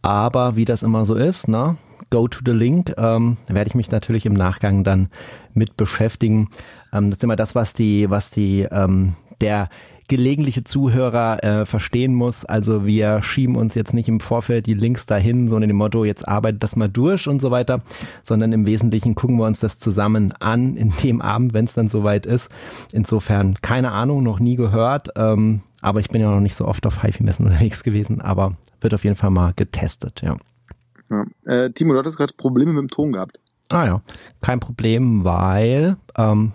aber 0.00 0.56
wie 0.56 0.64
das 0.64 0.82
immer 0.82 1.04
so 1.04 1.16
ist, 1.16 1.48
ne? 1.48 1.76
Go 2.08 2.28
to 2.28 2.40
the 2.46 2.52
Link, 2.52 2.94
ähm, 2.96 3.36
werde 3.46 3.68
ich 3.68 3.74
mich 3.74 3.90
natürlich 3.90 4.24
im 4.24 4.32
Nachgang 4.32 4.84
dann 4.84 5.10
mit 5.52 5.76
beschäftigen. 5.76 6.48
Ähm, 6.94 7.10
das 7.10 7.18
ist 7.18 7.24
immer 7.24 7.36
das, 7.36 7.54
was 7.54 7.74
die, 7.74 8.08
was 8.08 8.30
die, 8.30 8.66
ähm, 8.70 9.16
der 9.42 9.68
gelegentliche 10.10 10.64
Zuhörer 10.64 11.42
äh, 11.44 11.66
verstehen 11.66 12.14
muss. 12.14 12.44
Also 12.44 12.84
wir 12.84 13.22
schieben 13.22 13.54
uns 13.54 13.76
jetzt 13.76 13.94
nicht 13.94 14.08
im 14.08 14.18
Vorfeld 14.18 14.66
die 14.66 14.74
Links 14.74 15.06
dahin, 15.06 15.46
so 15.46 15.56
in 15.56 15.68
dem 15.68 15.76
Motto, 15.76 16.04
jetzt 16.04 16.26
arbeitet 16.26 16.64
das 16.64 16.74
mal 16.74 16.88
durch 16.88 17.28
und 17.28 17.40
so 17.40 17.52
weiter, 17.52 17.80
sondern 18.24 18.52
im 18.52 18.66
Wesentlichen 18.66 19.14
gucken 19.14 19.36
wir 19.36 19.46
uns 19.46 19.60
das 19.60 19.78
zusammen 19.78 20.32
an 20.40 20.76
in 20.76 20.92
dem 21.04 21.22
Abend, 21.22 21.54
wenn 21.54 21.64
es 21.64 21.74
dann 21.74 21.88
soweit 21.88 22.26
ist. 22.26 22.50
Insofern 22.92 23.54
keine 23.62 23.92
Ahnung, 23.92 24.24
noch 24.24 24.40
nie 24.40 24.56
gehört. 24.56 25.10
Ähm, 25.14 25.60
aber 25.80 26.00
ich 26.00 26.08
bin 26.08 26.20
ja 26.20 26.30
noch 26.30 26.40
nicht 26.40 26.56
so 26.56 26.66
oft 26.66 26.84
auf 26.86 27.02
HiFi-Messen 27.02 27.46
unterwegs 27.46 27.84
gewesen, 27.84 28.20
aber 28.20 28.56
wird 28.80 28.92
auf 28.92 29.04
jeden 29.04 29.16
Fall 29.16 29.30
mal 29.30 29.52
getestet, 29.54 30.22
ja. 30.22 30.36
ja. 31.08 31.24
Äh, 31.44 31.70
Timo, 31.70 31.92
du 31.92 32.00
hattest 32.00 32.16
gerade 32.16 32.34
Probleme 32.36 32.72
mit 32.72 32.80
dem 32.80 32.90
Ton 32.90 33.12
gehabt. 33.12 33.38
Ah 33.68 33.86
ja, 33.86 34.02
kein 34.40 34.58
Problem, 34.58 35.22
weil 35.22 35.96
ähm, 36.16 36.50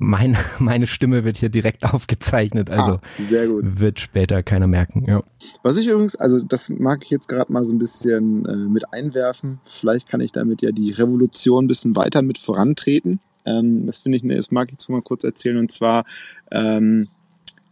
mein, 0.00 0.36
meine 0.58 0.86
Stimme 0.88 1.24
wird 1.24 1.36
hier 1.36 1.50
direkt 1.50 1.84
aufgezeichnet, 1.94 2.70
also 2.70 2.92
ah, 2.92 3.00
wird 3.18 4.00
später 4.00 4.42
keiner 4.42 4.66
merken. 4.66 5.04
Ja. 5.06 5.22
Was 5.62 5.76
ich 5.76 5.86
übrigens, 5.86 6.16
also 6.16 6.40
das 6.40 6.68
mag 6.68 7.04
ich 7.04 7.10
jetzt 7.10 7.28
gerade 7.28 7.52
mal 7.52 7.64
so 7.64 7.72
ein 7.72 7.78
bisschen 7.78 8.44
äh, 8.46 8.56
mit 8.56 8.92
einwerfen. 8.92 9.60
Vielleicht 9.66 10.08
kann 10.08 10.20
ich 10.20 10.32
damit 10.32 10.62
ja 10.62 10.72
die 10.72 10.90
Revolution 10.90 11.64
ein 11.64 11.68
bisschen 11.68 11.94
weiter 11.94 12.22
mit 12.22 12.38
vorantreten. 12.38 13.20
Ähm, 13.44 13.86
das 13.86 13.98
finde 13.98 14.16
ich, 14.16 14.24
ne, 14.24 14.36
das 14.36 14.50
mag 14.50 14.68
ich 14.68 14.72
jetzt 14.72 14.88
mal 14.88 15.02
kurz 15.02 15.22
erzählen. 15.22 15.58
Und 15.58 15.70
zwar 15.70 16.04
ähm, 16.50 17.08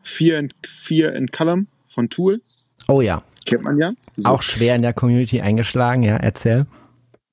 Fear, 0.02 0.38
and, 0.38 0.54
Fear 0.66 1.16
and 1.16 1.32
Column 1.32 1.66
von 1.88 2.08
Tool. 2.08 2.40
Oh 2.86 3.00
ja. 3.00 3.22
Kennt 3.44 3.64
man 3.64 3.78
ja. 3.78 3.92
So. 4.16 4.28
Auch 4.28 4.42
schwer 4.42 4.76
in 4.76 4.82
der 4.82 4.92
Community 4.92 5.40
eingeschlagen, 5.40 6.02
ja, 6.02 6.16
erzähl. 6.16 6.66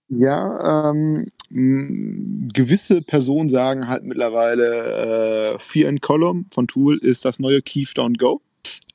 Ja, 0.08 0.92
ähm, 0.92 1.28
gewisse 1.50 3.02
Personen 3.02 3.50
sagen 3.50 3.88
halt 3.88 4.04
mittlerweile, 4.04 5.56
äh, 5.56 5.60
Fear 5.60 5.90
and 5.90 6.02
Column 6.02 6.48
von 6.52 6.68
Tool 6.68 6.98
ist 6.98 7.26
das 7.26 7.40
neue 7.40 7.62
Keep 7.62 7.90
Don't 7.90 8.18
Go. 8.18 8.42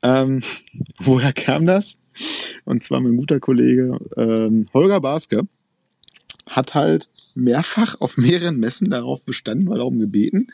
Ähm, 0.02 0.42
woher 0.98 1.32
kam 1.32 1.66
das? 1.66 1.96
Und 2.64 2.82
zwar 2.82 3.00
mein 3.00 3.16
guter 3.16 3.40
Kollege 3.40 3.98
ähm, 4.16 4.68
Holger 4.74 5.00
Baske 5.00 5.42
hat 6.46 6.74
halt 6.74 7.08
mehrfach 7.36 8.00
auf 8.00 8.16
mehreren 8.16 8.58
Messen 8.58 8.90
darauf 8.90 9.22
bestanden, 9.22 9.68
weil 9.68 9.78
darum 9.78 10.00
gebeten, 10.00 10.48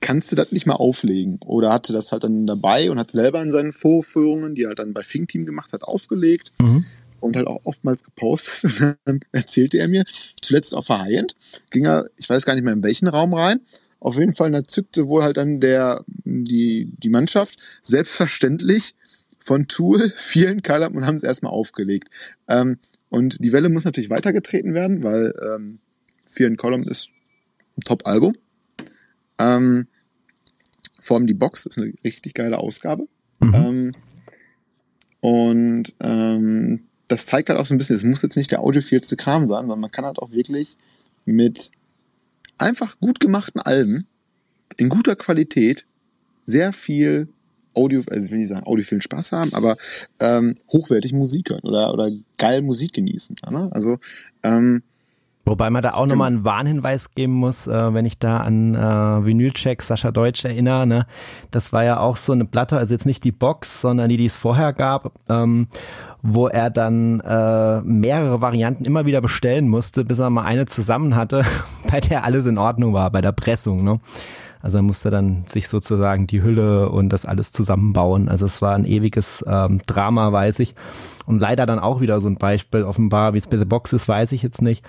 kannst 0.00 0.32
du 0.32 0.36
das 0.36 0.50
nicht 0.50 0.66
mal 0.66 0.74
auflegen? 0.74 1.38
Oder 1.44 1.70
hatte 1.70 1.92
das 1.92 2.10
halt 2.10 2.24
dann 2.24 2.46
dabei 2.46 2.90
und 2.90 2.98
hat 2.98 3.10
selber 3.10 3.42
in 3.42 3.50
seinen 3.50 3.74
Vorführungen, 3.74 4.54
die 4.54 4.62
er 4.62 4.68
halt 4.68 4.78
dann 4.78 4.94
bei 4.94 5.02
Fink 5.02 5.28
Team 5.28 5.44
gemacht 5.44 5.74
hat, 5.74 5.82
aufgelegt. 5.82 6.52
Mhm 6.58 6.86
und 7.24 7.36
halt 7.36 7.46
auch 7.46 7.64
oftmals 7.64 8.04
gepostet. 8.04 8.64
Und 8.80 8.98
dann 9.04 9.20
erzählte 9.32 9.78
er 9.78 9.88
mir, 9.88 10.04
zuletzt 10.40 10.74
auf 10.74 10.88
High-End, 10.88 11.34
ging 11.70 11.86
er, 11.86 12.06
ich 12.16 12.28
weiß 12.28 12.44
gar 12.44 12.54
nicht 12.54 12.64
mehr 12.64 12.72
in 12.72 12.82
welchen 12.82 13.08
Raum 13.08 13.34
rein. 13.34 13.60
Auf 14.00 14.16
jeden 14.16 14.34
Fall, 14.34 14.50
da 14.50 14.64
zückte 14.64 15.08
wohl 15.08 15.22
halt 15.22 15.38
dann 15.38 15.60
der, 15.60 16.04
die, 16.24 16.90
die 16.98 17.08
Mannschaft 17.08 17.58
selbstverständlich 17.82 18.94
von 19.40 19.66
Tool 19.66 20.12
vielen 20.16 20.62
Column 20.62 20.96
und 20.96 21.06
haben 21.06 21.16
es 21.16 21.22
erstmal 21.22 21.52
aufgelegt. 21.52 22.10
Ähm, 22.48 22.78
und 23.08 23.36
die 23.40 23.52
Welle 23.52 23.68
muss 23.68 23.84
natürlich 23.84 24.10
weitergetreten 24.10 24.74
werden, 24.74 25.02
weil 25.02 25.32
ähm, 25.54 25.78
vielen 26.26 26.56
Column 26.56 26.86
ist 26.86 27.10
ein 27.76 27.82
Top-Album. 27.82 28.34
Ähm, 29.38 29.86
allem 31.08 31.26
die 31.26 31.34
Box 31.34 31.66
ist 31.66 31.78
eine 31.78 31.92
richtig 32.04 32.34
geile 32.34 32.58
Ausgabe. 32.58 33.08
Mhm. 33.40 33.54
Ähm, 33.54 33.92
und 35.20 35.94
ähm, 36.00 36.84
das 37.08 37.26
zeigt 37.26 37.48
halt 37.48 37.58
auch 37.58 37.66
so 37.66 37.74
ein 37.74 37.78
bisschen, 37.78 37.96
es 37.96 38.04
muss 38.04 38.22
jetzt 38.22 38.36
nicht 38.36 38.50
der 38.50 38.60
audiophilste 38.60 39.16
Kram 39.16 39.48
sein, 39.48 39.62
sondern 39.62 39.80
man 39.80 39.90
kann 39.90 40.04
halt 40.04 40.18
auch 40.18 40.32
wirklich 40.32 40.76
mit 41.24 41.70
einfach 42.58 42.98
gut 43.00 43.20
gemachten 43.20 43.60
Alben 43.60 44.06
in 44.76 44.88
guter 44.88 45.16
Qualität 45.16 45.86
sehr 46.44 46.72
viel 46.72 47.28
Audio, 47.74 48.02
also 48.08 48.26
ich 48.26 48.30
will 48.30 48.38
nicht 48.38 48.48
sagen 48.48 48.66
audiophilen 48.66 49.02
Spaß 49.02 49.32
haben, 49.32 49.52
aber 49.52 49.76
ähm, 50.20 50.54
hochwertig 50.72 51.12
Musik 51.12 51.50
hören 51.50 51.62
oder, 51.64 51.92
oder 51.92 52.10
geil 52.38 52.62
Musik 52.62 52.92
genießen. 52.92 53.36
Ne? 53.50 53.68
Also 53.72 53.98
ähm, 54.42 54.82
Wobei 55.46 55.68
man 55.68 55.82
da 55.82 55.92
auch 55.92 56.06
nochmal 56.06 56.28
einen 56.28 56.44
Warnhinweis 56.44 57.10
geben 57.10 57.34
muss, 57.34 57.66
äh, 57.66 57.94
wenn 57.94 58.06
ich 58.06 58.18
da 58.18 58.38
an 58.38 58.74
äh, 58.74 59.26
Vinylcheck 59.26 59.82
Sascha 59.82 60.10
Deutsch 60.10 60.44
erinnere. 60.44 60.86
Ne? 60.86 61.06
Das 61.50 61.70
war 61.70 61.84
ja 61.84 62.00
auch 62.00 62.16
so 62.16 62.32
eine 62.32 62.46
Platte, 62.46 62.78
also 62.78 62.94
jetzt 62.94 63.04
nicht 63.04 63.24
die 63.24 63.32
Box, 63.32 63.82
sondern 63.82 64.08
die, 64.08 64.16
die 64.16 64.24
es 64.24 64.36
vorher 64.36 64.72
gab, 64.72 65.12
ähm, 65.28 65.68
wo 66.26 66.48
er 66.48 66.70
dann 66.70 67.20
äh, 67.20 67.82
mehrere 67.82 68.40
Varianten 68.40 68.86
immer 68.86 69.04
wieder 69.04 69.20
bestellen 69.20 69.68
musste, 69.68 70.06
bis 70.06 70.18
er 70.20 70.30
mal 70.30 70.44
eine 70.44 70.64
zusammen 70.64 71.16
hatte, 71.16 71.44
bei 71.90 72.00
der 72.00 72.24
alles 72.24 72.46
in 72.46 72.56
Ordnung 72.56 72.94
war, 72.94 73.10
bei 73.10 73.20
der 73.20 73.32
Pressung. 73.32 73.84
Ne? 73.84 74.00
Also 74.62 74.78
er 74.78 74.82
musste 74.82 75.10
dann 75.10 75.44
sich 75.46 75.68
sozusagen 75.68 76.26
die 76.26 76.42
Hülle 76.42 76.88
und 76.88 77.10
das 77.10 77.26
alles 77.26 77.52
zusammenbauen. 77.52 78.30
Also 78.30 78.46
es 78.46 78.62
war 78.62 78.74
ein 78.74 78.86
ewiges 78.86 79.44
ähm, 79.46 79.82
Drama, 79.86 80.32
weiß 80.32 80.60
ich. 80.60 80.74
Und 81.26 81.40
leider 81.40 81.66
dann 81.66 81.78
auch 81.78 82.00
wieder 82.00 82.18
so 82.22 82.28
ein 82.28 82.36
Beispiel 82.36 82.84
offenbar, 82.84 83.34
wie 83.34 83.38
es 83.38 83.46
bei 83.46 83.58
der 83.58 83.66
Box 83.66 83.92
ist, 83.92 84.08
weiß 84.08 84.32
ich 84.32 84.42
jetzt 84.42 84.62
nicht. 84.62 84.82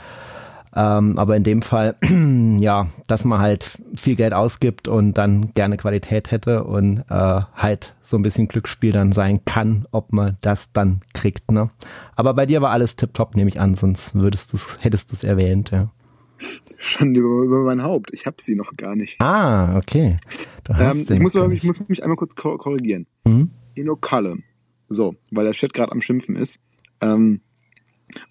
Ähm, 0.75 1.17
aber 1.17 1.37
in 1.37 1.43
dem 1.43 1.61
Fall, 1.61 1.95
ja, 2.59 2.87
dass 3.07 3.23
man 3.23 3.39
halt 3.39 3.79
viel 3.95 4.15
Geld 4.15 4.33
ausgibt 4.33 4.87
und 4.87 5.13
dann 5.13 5.53
gerne 5.53 5.77
Qualität 5.77 6.31
hätte 6.31 6.65
und 6.65 6.99
äh, 7.09 7.41
halt 7.55 7.95
so 8.01 8.17
ein 8.17 8.23
bisschen 8.23 8.49
Glücksspiel 8.49 8.91
dann 8.91 9.13
sein 9.13 9.45
kann, 9.45 9.87
ob 9.91 10.11
man 10.11 10.37
das 10.41 10.73
dann 10.73 11.01
kriegt. 11.13 11.51
Ne? 11.51 11.69
Aber 12.15 12.33
bei 12.33 12.45
dir 12.45 12.61
war 12.61 12.71
alles 12.71 12.97
tipptopp, 12.97 13.35
nehme 13.35 13.47
ich 13.47 13.59
an, 13.59 13.75
sonst 13.75 14.15
würdest 14.15 14.51
du's, 14.51 14.77
hättest 14.81 15.11
du 15.11 15.15
es 15.15 15.23
erwähnt, 15.23 15.71
ja. 15.71 15.91
Schon 16.77 17.15
über, 17.15 17.43
über 17.43 17.63
mein 17.63 17.81
Haupt. 17.81 18.09
Ich 18.11 18.25
habe 18.25 18.35
sie 18.41 18.55
noch 18.55 18.75
gar 18.75 18.97
nicht. 18.97 19.21
Ah, 19.21 19.77
okay. 19.77 20.17
Ähm, 20.67 21.05
ich, 21.09 21.19
muss 21.19 21.33
ich 21.33 21.63
muss 21.63 21.87
mich 21.87 22.03
einmal 22.03 22.17
kurz 22.17 22.35
korrigieren. 22.35 23.07
Mhm. 23.23 23.51
Ino 23.75 23.95
Kalle. 23.95 24.35
So, 24.87 25.15
weil 25.31 25.45
der 25.45 25.53
Chat 25.53 25.73
gerade 25.73 25.93
am 25.93 26.01
Schimpfen 26.01 26.35
ist. 26.35 26.59
Ähm, 27.01 27.39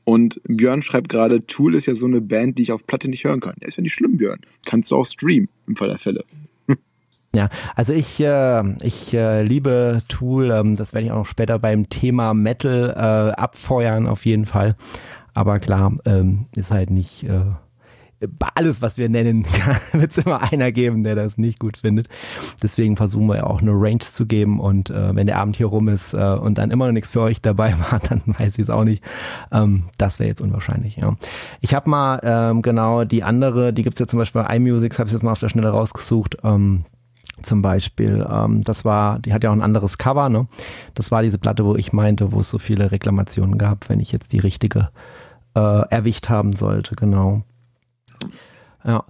und 0.04 0.40
Björn 0.44 0.82
schreibt 0.82 1.08
gerade, 1.08 1.46
Tool 1.46 1.74
ist 1.74 1.86
ja 1.86 1.94
so 1.94 2.06
eine 2.06 2.20
Band, 2.20 2.58
die 2.58 2.62
ich 2.62 2.72
auf 2.72 2.86
Platte 2.86 3.08
nicht 3.08 3.24
hören 3.24 3.40
kann. 3.40 3.54
Ja, 3.60 3.68
ist 3.68 3.76
ja 3.76 3.82
nicht 3.82 3.94
schlimm, 3.94 4.16
Björn. 4.16 4.40
Kannst 4.66 4.90
du 4.90 4.96
auch 4.96 5.06
streamen, 5.06 5.48
im 5.66 5.76
Fall 5.76 5.88
der 5.88 5.98
Fälle. 5.98 6.24
Ja, 7.34 7.48
also 7.74 7.92
ich, 7.92 8.20
äh, 8.20 8.62
ich 8.84 9.12
äh, 9.12 9.42
liebe 9.42 10.02
Tool, 10.06 10.52
ähm, 10.52 10.76
das 10.76 10.94
werde 10.94 11.06
ich 11.06 11.10
auch 11.10 11.16
noch 11.16 11.26
später 11.26 11.58
beim 11.58 11.88
Thema 11.88 12.32
Metal 12.32 12.90
äh, 12.90 13.40
abfeuern, 13.40 14.06
auf 14.06 14.24
jeden 14.24 14.46
Fall. 14.46 14.76
Aber 15.32 15.58
klar, 15.58 15.98
ähm, 16.04 16.46
ist 16.54 16.70
halt 16.70 16.90
nicht 16.90 17.24
äh, 17.24 17.40
alles, 18.54 18.82
was 18.82 18.98
wir 18.98 19.08
nennen, 19.08 19.46
wird 19.92 20.10
es 20.10 20.18
immer 20.18 20.42
einer 20.42 20.72
geben, 20.72 21.04
der 21.04 21.14
das 21.14 21.38
nicht 21.38 21.58
gut 21.58 21.76
findet. 21.76 22.08
Deswegen 22.62 22.96
versuchen 22.96 23.26
wir 23.26 23.36
ja 23.36 23.44
auch 23.44 23.60
eine 23.60 23.72
Range 23.72 23.98
zu 23.98 24.26
geben 24.26 24.60
und 24.60 24.90
äh, 24.90 25.14
wenn 25.14 25.26
der 25.26 25.38
Abend 25.38 25.56
hier 25.56 25.66
rum 25.66 25.88
ist 25.88 26.14
äh, 26.14 26.22
und 26.22 26.58
dann 26.58 26.70
immer 26.70 26.86
noch 26.86 26.92
nichts 26.92 27.10
für 27.10 27.20
euch 27.20 27.40
dabei 27.40 27.74
war, 27.90 28.00
dann 28.00 28.22
weiß 28.26 28.54
ich 28.54 28.64
es 28.64 28.70
auch 28.70 28.84
nicht. 28.84 29.04
Ähm, 29.52 29.84
das 29.98 30.18
wäre 30.18 30.28
jetzt 30.28 30.40
unwahrscheinlich, 30.40 30.96
ja. 30.96 31.16
Ich 31.60 31.74
habe 31.74 31.88
mal 31.88 32.20
ähm, 32.22 32.62
genau 32.62 33.04
die 33.04 33.22
andere, 33.22 33.72
die 33.72 33.82
gibt's 33.82 34.00
ja 34.00 34.06
zum 34.06 34.18
Beispiel 34.18 34.42
bei 34.42 34.56
iMusic, 34.56 34.98
habe 34.98 35.08
ich 35.08 35.12
jetzt 35.12 35.22
mal 35.22 35.32
auf 35.32 35.40
der 35.40 35.48
Schnelle 35.48 35.70
rausgesucht. 35.70 36.38
Ähm, 36.44 36.84
zum 37.42 37.62
Beispiel, 37.62 38.26
ähm, 38.30 38.62
das 38.62 38.84
war, 38.84 39.18
die 39.18 39.32
hat 39.32 39.44
ja 39.44 39.50
auch 39.50 39.54
ein 39.54 39.62
anderes 39.62 39.98
Cover, 39.98 40.28
ne? 40.28 40.46
Das 40.94 41.10
war 41.10 41.22
diese 41.22 41.38
Platte, 41.38 41.64
wo 41.64 41.74
ich 41.74 41.92
meinte, 41.92 42.32
wo 42.32 42.40
es 42.40 42.50
so 42.50 42.58
viele 42.58 42.90
Reklamationen 42.90 43.58
gab, 43.58 43.88
wenn 43.88 44.00
ich 44.00 44.12
jetzt 44.12 44.32
die 44.32 44.38
richtige 44.38 44.90
äh, 45.54 45.88
erwischt 45.90 46.28
haben 46.28 46.52
sollte, 46.52 46.94
genau. 46.94 47.42
Ja, 48.86 49.02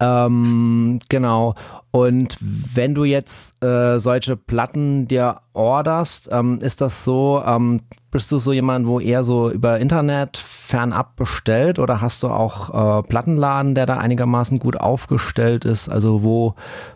ähm, 0.00 1.00
genau. 1.10 1.54
Und 1.90 2.38
wenn 2.40 2.94
du 2.94 3.04
jetzt 3.04 3.62
äh, 3.62 3.98
solche 3.98 4.36
Platten 4.36 5.06
dir 5.06 5.40
orderst, 5.52 6.30
ähm, 6.32 6.60
ist 6.62 6.80
das 6.80 7.04
so, 7.04 7.42
ähm, 7.44 7.82
bist 8.10 8.32
du 8.32 8.38
so 8.38 8.52
jemand, 8.54 8.86
wo 8.86 9.00
eher 9.00 9.24
so 9.24 9.50
über 9.50 9.78
Internet 9.78 10.38
fernab 10.38 11.16
bestellt 11.16 11.78
oder 11.78 12.00
hast 12.00 12.22
du 12.22 12.28
auch 12.28 13.00
äh, 13.00 13.02
Plattenladen, 13.02 13.74
der 13.74 13.84
da 13.84 13.98
einigermaßen 13.98 14.58
gut 14.58 14.78
aufgestellt 14.78 15.66
ist? 15.66 15.90
Also 15.90 16.22
wo 16.22 16.54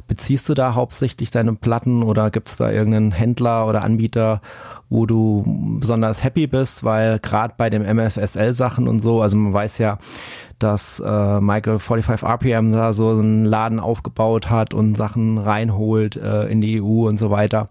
beziehst 0.09 0.49
du 0.49 0.55
da 0.55 0.75
hauptsächlich 0.75 1.31
deine 1.31 1.55
Platten 1.55 2.03
oder 2.03 2.31
gibt 2.31 2.49
es 2.49 2.57
da 2.57 2.71
irgendeinen 2.71 3.13
Händler 3.13 3.67
oder 3.67 3.85
Anbieter, 3.85 4.41
wo 4.89 5.05
du 5.05 5.43
besonders 5.81 6.25
happy 6.25 6.47
bist? 6.47 6.83
Weil 6.83 7.19
gerade 7.19 7.55
bei 7.59 7.69
den 7.69 7.83
MFSL-Sachen 7.83 8.89
und 8.89 9.01
so, 9.01 9.21
also 9.21 9.37
man 9.37 9.53
weiß 9.53 9.79
ja, 9.79 9.99
dass 10.63 11.01
äh, 11.01 11.41
Michael 11.41 11.79
45 11.79 12.27
RPM 12.27 12.73
da 12.73 12.93
so 12.93 13.11
einen 13.11 13.45
Laden 13.45 13.81
aufgebaut 13.81 14.51
hat 14.51 14.75
und 14.75 14.97
Sachen 14.97 15.39
reinholt 15.39 16.17
äh, 16.17 16.47
in 16.47 16.61
die 16.61 16.81
EU 16.81 17.09
und 17.09 17.19
so 17.19 17.31
weiter. 17.31 17.69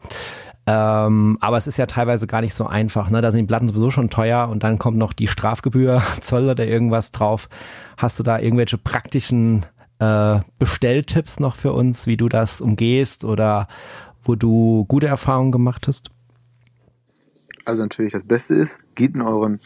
Ähm, 0.67 1.37
aber 1.41 1.57
es 1.57 1.67
ist 1.67 1.77
ja 1.77 1.87
teilweise 1.87 2.27
gar 2.27 2.41
nicht 2.41 2.53
so 2.53 2.67
einfach. 2.67 3.09
Ne? 3.09 3.21
Da 3.21 3.31
sind 3.31 3.39
die 3.39 3.47
Platten 3.47 3.67
sowieso 3.67 3.89
schon 3.89 4.09
teuer 4.09 4.47
und 4.49 4.63
dann 4.63 4.77
kommt 4.77 4.97
noch 4.97 5.13
die 5.13 5.27
Strafgebühr, 5.27 6.01
Zoll 6.21 6.49
oder 6.49 6.65
irgendwas 6.65 7.11
drauf. 7.11 7.49
Hast 7.97 8.19
du 8.19 8.23
da 8.23 8.39
irgendwelche 8.39 8.77
praktischen 8.77 9.65
äh, 9.99 10.39
Bestelltipps 10.59 11.39
noch 11.39 11.55
für 11.55 11.73
uns, 11.73 12.05
wie 12.07 12.17
du 12.17 12.29
das 12.29 12.61
umgehst 12.61 13.23
oder 13.23 13.67
wo 14.23 14.35
du 14.35 14.85
gute 14.85 15.07
Erfahrungen 15.07 15.51
gemacht 15.51 15.87
hast? 15.87 16.11
Also 17.65 17.83
natürlich 17.83 18.13
das 18.13 18.23
Beste 18.23 18.55
ist, 18.55 18.79
geht 18.95 19.15
in 19.15 19.21
euren 19.21 19.59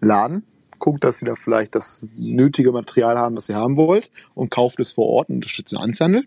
Laden, 0.00 0.44
guckt, 0.78 1.04
dass 1.04 1.22
ihr 1.22 1.26
da 1.26 1.34
vielleicht 1.34 1.74
das 1.74 2.00
nötige 2.16 2.72
Material 2.72 3.18
haben, 3.18 3.36
was 3.36 3.48
ihr 3.48 3.56
haben 3.56 3.76
wollt 3.76 4.10
und 4.34 4.50
kauft 4.50 4.80
es 4.80 4.92
vor 4.92 5.06
Ort 5.06 5.28
und 5.28 5.36
unterstützt 5.36 5.72
den 5.72 5.78
Einzelhandel. 5.78 6.24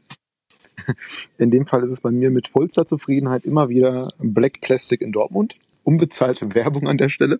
In 1.37 1.51
dem 1.51 1.67
Fall 1.67 1.83
ist 1.83 1.91
es 1.91 2.01
bei 2.01 2.11
mir 2.11 2.29
mit 2.31 2.47
vollster 2.47 2.85
Zufriedenheit 2.85 3.45
immer 3.45 3.69
wieder 3.69 4.09
Black 4.19 4.61
Plastic 4.61 5.01
in 5.01 5.11
Dortmund. 5.11 5.57
Unbezahlte 5.83 6.53
Werbung 6.53 6.87
an 6.87 6.97
der 6.97 7.09
Stelle. 7.09 7.39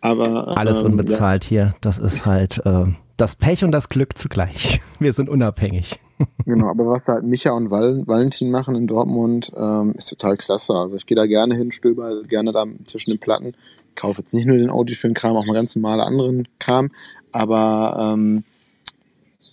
Aber 0.00 0.58
alles 0.58 0.80
ähm, 0.80 0.86
unbezahlt 0.86 1.44
ja. 1.44 1.48
hier. 1.48 1.74
Das 1.80 1.98
ist 1.98 2.26
halt 2.26 2.64
äh, 2.64 2.86
das 3.16 3.36
Pech 3.36 3.64
und 3.64 3.72
das 3.72 3.88
Glück 3.88 4.16
zugleich. 4.16 4.80
Wir 4.98 5.12
sind 5.12 5.28
unabhängig. 5.28 5.98
Genau, 6.46 6.68
aber 6.68 6.88
was 6.88 7.06
halt 7.06 7.24
Micha 7.24 7.52
und 7.52 7.70
Val 7.70 8.02
Valentin 8.06 8.50
machen 8.50 8.74
in 8.74 8.86
Dortmund, 8.86 9.52
ähm, 9.56 9.92
ist 9.96 10.08
total 10.08 10.36
klasse. 10.36 10.74
Also 10.74 10.96
ich 10.96 11.06
gehe 11.06 11.16
da 11.16 11.26
gerne 11.26 11.54
hin, 11.54 11.70
stöber 11.70 12.22
gerne 12.22 12.52
da 12.52 12.64
zwischen 12.86 13.10
den 13.10 13.20
Platten. 13.20 13.54
Kaufe 13.94 14.22
jetzt 14.22 14.34
nicht 14.34 14.46
nur 14.46 14.56
den 14.56 14.70
Audiofilm-Kram, 14.70 15.36
auch 15.36 15.46
mal 15.46 15.52
ganz 15.52 15.76
normale 15.76 16.04
anderen 16.04 16.48
Kram. 16.58 16.90
Aber 17.32 18.14
ähm, 18.14 18.44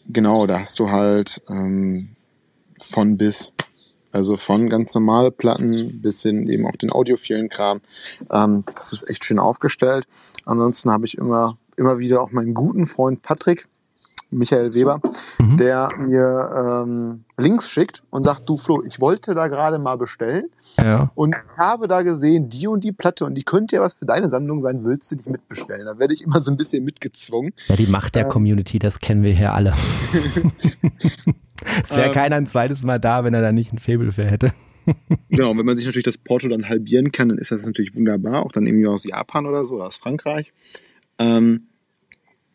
genau, 0.07 0.47
da 0.47 0.59
hast 0.59 0.79
du 0.79 0.89
halt 0.89 1.41
ähm, 1.49 2.09
von 2.79 3.17
bis. 3.17 3.53
Also 4.15 4.37
von 4.37 4.69
ganz 4.69 4.95
normale 4.95 5.29
Platten 5.29 6.01
bis 6.01 6.21
hin 6.21 6.47
eben 6.47 6.65
auch 6.65 6.77
den 6.77 6.89
audiophilen 6.89 7.49
Kram. 7.49 7.81
Ähm, 8.31 8.63
das 8.73 8.93
ist 8.93 9.09
echt 9.09 9.25
schön 9.25 9.39
aufgestellt. 9.39 10.07
Ansonsten 10.45 10.89
habe 10.89 11.05
ich 11.05 11.17
immer, 11.17 11.57
immer 11.75 11.99
wieder 11.99 12.21
auch 12.21 12.31
meinen 12.31 12.53
guten 12.53 12.85
Freund 12.85 13.21
Patrick, 13.23 13.67
Michael 14.31 14.73
Weber, 14.73 15.01
mhm. 15.37 15.57
der 15.57 15.89
mir 15.97 16.85
ähm, 16.85 17.25
Links 17.37 17.69
schickt 17.69 18.03
und 18.09 18.23
sagt, 18.23 18.47
du 18.47 18.55
Flo, 18.55 18.83
ich 18.85 19.01
wollte 19.01 19.35
da 19.35 19.49
gerade 19.49 19.79
mal 19.79 19.97
bestellen 19.97 20.45
ja. 20.77 21.11
und 21.15 21.35
habe 21.57 21.89
da 21.89 22.01
gesehen, 22.01 22.49
die 22.49 22.67
und 22.67 22.85
die 22.85 22.93
Platte 22.93 23.25
und 23.25 23.35
die 23.35 23.43
könnte 23.43 23.75
ja 23.75 23.81
was 23.81 23.95
für 23.95 24.05
deine 24.05 24.29
Sammlung 24.29 24.61
sein, 24.61 24.85
willst 24.85 25.11
du 25.11 25.17
dich 25.17 25.27
mitbestellen? 25.27 25.85
Da 25.85 25.99
werde 25.99 26.13
ich 26.13 26.23
immer 26.23 26.39
so 26.39 26.51
ein 26.51 26.57
bisschen 26.57 26.85
mitgezwungen. 26.85 27.51
Ja, 27.67 27.75
die 27.75 27.87
Macht 27.87 28.15
der 28.15 28.23
ähm, 28.23 28.29
Community, 28.29 28.79
das 28.79 29.01
kennen 29.01 29.23
wir 29.23 29.33
hier 29.33 29.53
alle. 29.53 29.73
es 31.83 31.95
wäre 31.95 32.07
ähm, 32.07 32.13
keiner 32.13 32.35
ein 32.35 32.47
zweites 32.47 32.83
Mal 32.83 32.99
da, 32.99 33.23
wenn 33.23 33.33
er 33.33 33.41
da 33.41 33.51
nicht 33.51 33.73
ein 33.73 33.79
Faible 33.79 34.11
für 34.11 34.25
hätte. 34.25 34.53
genau, 35.29 35.57
wenn 35.57 35.65
man 35.65 35.77
sich 35.77 35.85
natürlich 35.85 36.03
das 36.05 36.17
Porto 36.17 36.47
dann 36.47 36.69
halbieren 36.69 37.11
kann, 37.11 37.29
dann 37.29 37.37
ist 37.37 37.51
das 37.51 37.65
natürlich 37.65 37.95
wunderbar, 37.95 38.45
auch 38.45 38.51
dann 38.51 38.67
irgendwie 38.67 38.87
aus 38.87 39.03
Japan 39.03 39.45
oder 39.45 39.65
so 39.65 39.75
oder 39.75 39.87
aus 39.87 39.95
Frankreich. 39.95 40.53
Ähm, 41.17 41.67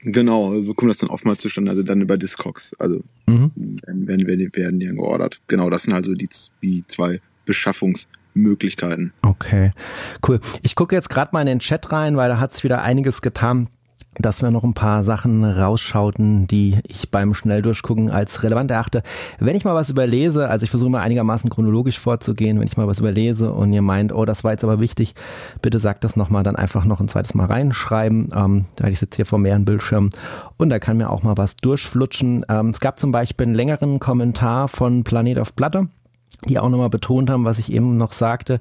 Genau, 0.03 0.59
so 0.61 0.72
kommt 0.72 0.90
das 0.90 0.98
dann 0.98 1.11
oftmals 1.11 1.40
zustande, 1.40 1.70
also 1.70 1.82
dann 1.82 2.01
über 2.01 2.16
Discogs. 2.16 2.72
Also 2.78 3.03
mhm. 3.26 3.51
werden, 3.84 4.26
werden, 4.26 4.51
werden 4.55 4.80
die 4.80 4.86
dann 4.86 4.96
geordert. 4.96 5.40
Genau, 5.46 5.68
das 5.68 5.82
sind 5.82 5.92
also 5.92 6.14
die, 6.14 6.28
die 6.62 6.84
zwei 6.86 7.20
Beschaffungsmöglichkeiten. 7.44 9.12
Okay, 9.22 9.72
cool. 10.26 10.40
Ich 10.62 10.74
gucke 10.74 10.94
jetzt 10.94 11.11
gerade 11.11 11.30
mal 11.32 11.42
in 11.42 11.46
den 11.46 11.59
Chat 11.59 11.92
rein, 11.92 12.16
weil 12.16 12.30
da 12.30 12.40
hat 12.40 12.53
es 12.53 12.64
wieder 12.64 12.80
einiges 12.80 13.20
getan 13.20 13.68
dass 14.18 14.42
wir 14.42 14.50
noch 14.50 14.64
ein 14.64 14.74
paar 14.74 15.04
Sachen 15.04 15.44
rausschauten, 15.44 16.46
die 16.46 16.78
ich 16.86 17.11
beim 17.11 17.32
Schnelldurchgucken 17.32 18.11
als 18.11 18.42
relevant 18.42 18.70
erachte. 18.70 19.02
Wenn 19.38 19.56
ich 19.56 19.64
mal 19.64 19.74
was 19.74 19.88
überlese, 19.88 20.48
also 20.48 20.64
ich 20.64 20.70
versuche 20.70 20.90
mal 20.90 21.00
einigermaßen 21.00 21.48
chronologisch 21.48 21.98
vorzugehen, 21.98 22.58
wenn 22.58 22.66
ich 22.66 22.76
mal 22.76 22.88
was 22.88 22.98
überlese 22.98 23.52
und 23.52 23.72
ihr 23.72 23.82
meint, 23.82 24.12
oh, 24.12 24.24
das 24.24 24.42
war 24.42 24.52
jetzt 24.52 24.64
aber 24.64 24.80
wichtig, 24.80 25.14
bitte 25.62 25.78
sagt 25.78 26.04
das 26.04 26.16
nochmal, 26.16 26.42
dann 26.42 26.56
einfach 26.56 26.84
noch 26.84 27.00
ein 27.00 27.08
zweites 27.08 27.34
Mal 27.34 27.46
reinschreiben. 27.46 28.28
Ähm, 28.34 28.64
ich 28.86 28.98
sitze 28.98 29.16
hier 29.16 29.26
vor 29.26 29.38
mehreren 29.38 29.64
Bildschirmen 29.64 30.11
und 30.56 30.70
da 30.70 30.78
kann 30.78 30.96
mir 30.96 31.11
auch 31.11 31.22
mal 31.22 31.36
was 31.36 31.56
durchflutschen. 31.56 32.44
Ähm, 32.48 32.70
es 32.70 32.80
gab 32.80 32.98
zum 32.98 33.12
Beispiel 33.12 33.46
einen 33.46 33.54
längeren 33.54 34.00
Kommentar 34.00 34.68
von 34.68 35.04
Planet 35.04 35.38
auf 35.38 35.54
Platte 35.54 35.88
die 36.49 36.59
auch 36.59 36.68
nochmal 36.68 36.91
betont 36.91 37.28
haben, 37.28 37.45
was 37.45 37.59
ich 37.59 37.72
eben 37.72 37.97
noch 37.97 38.12
sagte, 38.12 38.61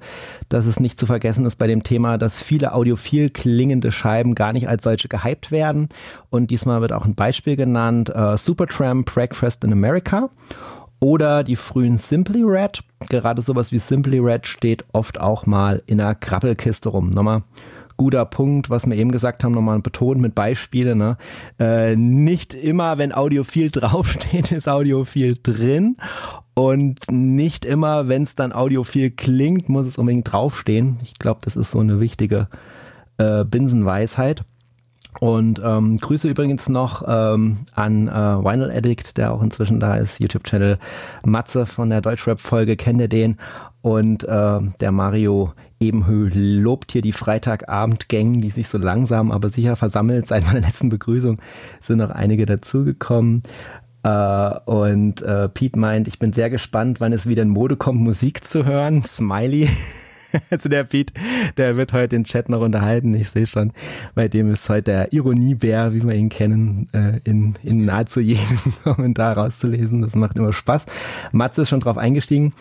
dass 0.50 0.66
es 0.66 0.80
nicht 0.80 1.00
zu 1.00 1.06
vergessen 1.06 1.46
ist 1.46 1.56
bei 1.56 1.68
dem 1.68 1.84
Thema, 1.84 2.18
dass 2.18 2.42
viele 2.42 2.74
audiophil 2.74 3.30
klingende 3.30 3.92
Scheiben 3.92 4.36
gar 4.36 4.54
nicht 4.54 4.68
als 4.68 4.84
solche 4.84 5.08
gehypt 5.08 5.52
werden. 5.52 5.90
Und 6.30 6.52
diesmal 6.52 6.82
wird 6.82 6.94
auch 6.94 7.06
ein 7.06 7.16
Beispiel 7.16 7.56
genannt, 7.56 8.14
äh, 8.14 8.38
Supertramp 8.38 9.12
Breakfast 9.14 9.64
in 9.64 9.72
America 9.72 10.30
oder 11.00 11.44
die 11.44 11.56
frühen 11.56 11.98
Simply 11.98 12.44
Red. 12.44 12.82
Gerade 13.10 13.42
sowas 13.42 13.72
wie 13.72 13.80
Simply 13.80 14.20
Red 14.20 14.46
steht 14.46 14.84
oft 14.92 15.20
auch 15.20 15.46
mal 15.46 15.82
in 15.86 16.02
einer 16.02 16.16
Krabbelkiste 16.16 16.90
rum. 16.90 17.10
Nochmal 17.10 17.44
guter 18.00 18.26
Punkt, 18.26 18.70
was 18.70 18.88
wir 18.88 18.96
eben 18.96 19.12
gesagt 19.12 19.44
haben, 19.44 19.52
nochmal 19.52 19.80
betont 19.80 20.22
mit 20.22 20.34
Beispielen. 20.34 20.98
Ne? 20.98 21.18
Äh, 21.60 21.98
nicht 21.98 22.54
immer, 22.54 22.98
wenn 22.98 23.14
Audiophil 23.14 23.70
draufsteht, 23.72 24.52
ist 24.52 24.70
Audiophil 24.70 25.38
drin. 25.44 25.98
Und 26.60 26.99
nicht 27.10 27.64
immer, 27.64 28.10
wenn 28.10 28.24
es 28.24 28.36
dann 28.36 28.51
audiophil 28.51 29.12
klingt, 29.12 29.70
muss 29.70 29.88
es 29.88 29.97
unbedingt 29.97 30.30
draufstehen. 30.30 30.97
Ich 31.03 31.14
glaube, 31.14 31.39
das 31.41 31.55
ist 31.55 31.72
so 31.72 31.80
eine 31.80 32.01
wichtige 32.01 32.49
äh, 33.18 33.45
Binsenweisheit. 33.45 34.43
Und 35.22 35.62
ähm, 35.64 35.99
Grüße 35.99 36.28
übrigens 36.28 36.68
noch 36.68 37.05
ähm, 37.07 37.60
an 37.76 38.10
äh, 38.10 38.12
Vinyl 38.12 38.72
Addict, 38.72 39.16
der 39.16 39.32
auch 39.32 39.41
inzwischen 39.41 39.80
da 39.80 39.95
ist, 39.95 40.20
YouTube-Channel 40.20 40.80
Matze 41.24 41.66
von 41.66 41.89
der 41.91 42.01
Deutschrap-Folge, 42.01 42.76
kennt 42.76 42.99
ihr 42.99 43.07
den? 43.07 43.38
Und 43.82 44.26
äh, 44.26 44.60
der 44.82 44.91
Mario 44.91 45.53
Ebenhö 45.80 46.30
lobt 46.34 46.91
hier 46.91 47.01
die 47.01 47.14
Freitagabendgänge, 47.14 48.41
die 48.41 48.49
sich 48.49 48.68
so 48.68 48.78
langsam 48.78 49.32
aber 49.32 49.47
sicher 49.47 49.78
versammelt. 49.78 50.28
Seit 50.28 50.45
meiner 50.45 50.60
letzten 50.60 50.89
Begrüßung 50.89 51.39
sind 51.80 51.99
noch 51.99 52.10
einige 52.10 52.45
dazugekommen. 52.45 53.43
Uh, 54.06 54.60
und 54.64 55.22
uh, 55.24 55.50
Pete 55.50 55.78
meint, 55.78 56.08
ich 56.08 56.20
bin 56.20 56.32
sehr 56.32 56.50
gespannt, 56.50 57.02
wann 57.02 57.12
es 57.12 57.28
wieder 57.28 57.41
in 57.41 57.50
Mode 57.50 57.76
kommt, 57.76 58.00
Musik 58.00 58.45
zu 58.45 58.66
hören. 58.66 59.04
Smiley. 59.04 59.70
also 60.50 60.70
der 60.70 60.86
Pete, 60.86 61.14
der 61.58 61.76
wird 61.76 61.91
heute 61.91 62.10
den 62.10 62.24
Chat 62.24 62.47
noch 62.47 62.62
unterhalten. 62.62 63.14
Ich 63.14 63.30
sehe 63.30 63.45
schon, 63.45 63.74
bei 64.16 64.30
dem 64.30 64.52
ist 64.54 64.70
heute 64.70 64.84
der 64.84 65.14
Ironiebär, 65.14 65.93
wie 65.93 66.02
wir 66.04 66.16
ihn 66.16 66.30
kennen, 66.30 66.88
uh, 66.95 67.20
in, 67.26 67.56
in 67.62 67.86
nahezu 67.86 68.22
jedem 68.22 68.60
Kommentar 68.84 69.36
rauszulesen. 69.36 70.02
Das 70.02 70.16
macht 70.16 70.38
immer 70.38 70.54
Spaß. 70.54 70.86
Matze 71.34 71.64
ist 71.64 71.70
schon 71.70 71.82
drauf 71.82 71.97
eingestiegen. 71.97 72.54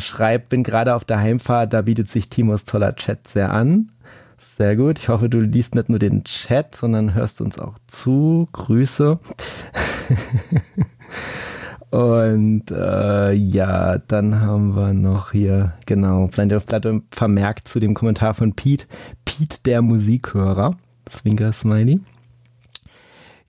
schreibt, 0.00 0.48
bin 0.48 0.64
gerade 0.64 0.96
auf 0.96 1.04
der 1.04 1.20
Heimfahrt, 1.20 1.72
da 1.72 1.82
bietet 1.82 2.08
sich 2.08 2.28
Timos 2.28 2.64
toller 2.64 2.96
Chat 2.96 3.28
sehr 3.28 3.52
an. 3.52 3.92
Sehr 4.38 4.76
gut. 4.76 4.98
Ich 5.00 5.08
hoffe, 5.08 5.28
du 5.28 5.40
liest 5.40 5.74
nicht 5.74 5.88
nur 5.88 5.98
den 5.98 6.22
Chat, 6.24 6.76
sondern 6.76 7.14
hörst 7.14 7.40
uns 7.40 7.58
auch 7.58 7.74
zu. 7.88 8.48
Grüße. 8.52 9.18
Und 11.90 12.70
äh, 12.70 13.32
ja, 13.32 13.98
dann 13.98 14.40
haben 14.40 14.76
wir 14.76 14.92
noch 14.92 15.32
hier, 15.32 15.72
genau, 15.86 16.26
Planet 16.26 16.58
of 16.58 16.66
Platte 16.66 17.02
vermerkt 17.10 17.66
zu 17.66 17.80
dem 17.80 17.94
Kommentar 17.94 18.34
von 18.34 18.52
Pete. 18.54 18.86
Pete, 19.24 19.58
der 19.64 19.82
Musikhörer. 19.82 20.76
Zwinker 21.06 21.52
Smiley. 21.52 22.00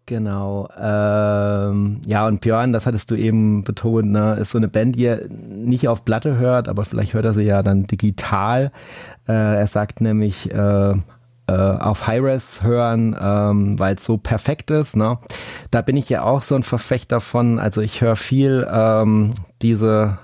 Genau. 0.10 0.68
Ähm, 0.76 2.02
ja, 2.08 2.26
und 2.26 2.42
Björn, 2.42 2.74
das 2.74 2.88
hattest 2.88 3.12
du 3.12 3.16
eben 3.16 3.64
betont, 3.64 4.10
ne, 4.10 4.38
ist 4.42 4.50
so 4.50 4.58
eine 4.58 4.68
Band, 4.68 4.96
die 4.96 5.06
er 5.06 5.28
nicht 5.28 5.88
auf 5.88 6.04
Platte 6.04 6.36
hört, 6.38 6.68
aber 6.68 6.84
vielleicht 6.84 7.14
hört 7.14 7.26
er 7.26 7.36
sie 7.36 7.44
ja 7.44 7.62
dann 7.62 7.86
digital. 7.86 8.72
Äh, 9.30 9.60
er 9.60 9.68
sagt 9.68 10.02
nämlich, 10.02 10.52
äh, 10.52 10.94
äh, 11.50 11.52
auf 11.52 12.08
Hi-Res 12.08 12.64
hören, 12.64 13.16
ähm, 13.20 13.80
weil 13.80 13.96
es 13.96 14.06
so 14.06 14.18
perfekt 14.18 14.72
ist. 14.72 14.96
Ne? 14.96 15.18
Da 15.72 15.82
bin 15.82 15.98
ich 15.98 16.10
ja 16.10 16.24
auch 16.24 16.42
so 16.42 16.56
ein 16.56 16.64
Verfechter 16.64 17.22
von. 17.22 17.60
Also 17.60 17.82
ich 17.82 18.02
höre 18.02 18.16
viel 18.16 18.68
ähm, 18.72 19.34
diese 19.62 20.20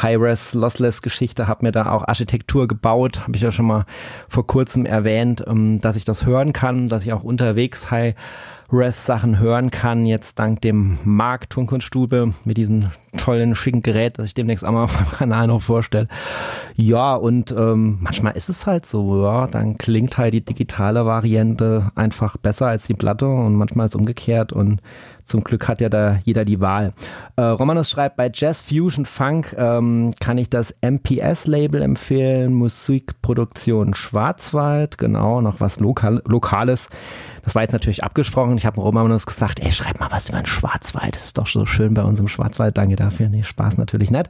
High-Res 0.00 0.54
Lossless 0.54 1.02
Geschichte, 1.02 1.48
habe 1.48 1.66
mir 1.66 1.72
da 1.72 1.90
auch 1.90 2.06
Architektur 2.06 2.68
gebaut, 2.68 3.22
habe 3.22 3.34
ich 3.34 3.42
ja 3.42 3.50
schon 3.50 3.66
mal 3.66 3.86
vor 4.28 4.46
kurzem 4.46 4.86
erwähnt, 4.86 5.44
ähm, 5.46 5.80
dass 5.80 5.96
ich 5.96 6.04
das 6.04 6.24
hören 6.24 6.52
kann, 6.52 6.86
dass 6.86 7.04
ich 7.04 7.12
auch 7.12 7.24
unterwegs 7.24 7.90
High 7.90 8.14
Res-Sachen 8.70 9.38
hören 9.38 9.70
kann, 9.70 10.04
jetzt 10.04 10.38
dank 10.38 10.60
dem 10.60 10.98
Markt 11.02 11.50
Tonkunststube 11.50 12.34
mit 12.44 12.58
diesem 12.58 12.90
tollen, 13.16 13.54
schicken 13.54 13.82
Gerät, 13.82 14.18
das 14.18 14.26
ich 14.26 14.34
demnächst 14.34 14.64
auch 14.64 14.72
mal 14.72 14.84
auf 14.84 14.94
meinem 14.94 15.10
Kanal 15.10 15.46
noch 15.46 15.62
vorstelle. 15.62 16.08
Ja, 16.76 17.14
und 17.14 17.50
ähm, 17.50 17.98
manchmal 18.02 18.36
ist 18.36 18.50
es 18.50 18.66
halt 18.66 18.84
so, 18.84 19.22
ja, 19.22 19.46
dann 19.46 19.78
klingt 19.78 20.18
halt 20.18 20.34
die 20.34 20.44
digitale 20.44 21.06
Variante 21.06 21.90
einfach 21.94 22.36
besser 22.36 22.66
als 22.66 22.84
die 22.84 22.94
Platte 22.94 23.26
und 23.26 23.54
manchmal 23.54 23.86
ist 23.86 23.94
es 23.94 24.00
umgekehrt 24.00 24.52
und 24.52 24.82
zum 25.28 25.44
Glück 25.44 25.68
hat 25.68 25.80
ja 25.80 25.88
da 25.88 26.18
jeder 26.24 26.44
die 26.44 26.60
Wahl. 26.60 26.92
Äh, 27.36 27.42
Romanus 27.42 27.90
schreibt, 27.90 28.16
bei 28.16 28.30
Jazz 28.32 28.62
Fusion 28.62 29.04
Funk 29.04 29.54
ähm, 29.56 30.12
kann 30.20 30.38
ich 30.38 30.50
das 30.50 30.74
MPS-Label 30.80 31.82
empfehlen, 31.82 32.54
Musikproduktion 32.54 33.94
Schwarzwald, 33.94 34.98
genau, 34.98 35.40
noch 35.40 35.60
was 35.60 35.80
Lokal 35.80 36.22
Lokales. 36.26 36.88
Das 37.48 37.54
war 37.54 37.62
jetzt 37.62 37.72
natürlich 37.72 38.04
abgesprochen. 38.04 38.58
Ich 38.58 38.66
habe 38.66 38.78
Romanus 38.78 39.24
gesagt, 39.24 39.60
ey, 39.60 39.70
schreib 39.70 40.00
mal 40.00 40.10
was 40.10 40.28
über 40.28 40.36
den 40.36 40.44
Schwarzwald. 40.44 41.14
Das 41.14 41.24
ist 41.24 41.38
doch 41.38 41.46
so 41.46 41.64
schön 41.64 41.94
bei 41.94 42.02
uns 42.02 42.20
im 42.20 42.28
Schwarzwald. 42.28 42.76
Danke 42.76 42.96
dafür. 42.96 43.30
Nee, 43.30 43.42
Spaß 43.42 43.78
natürlich 43.78 44.10
nicht. 44.10 44.28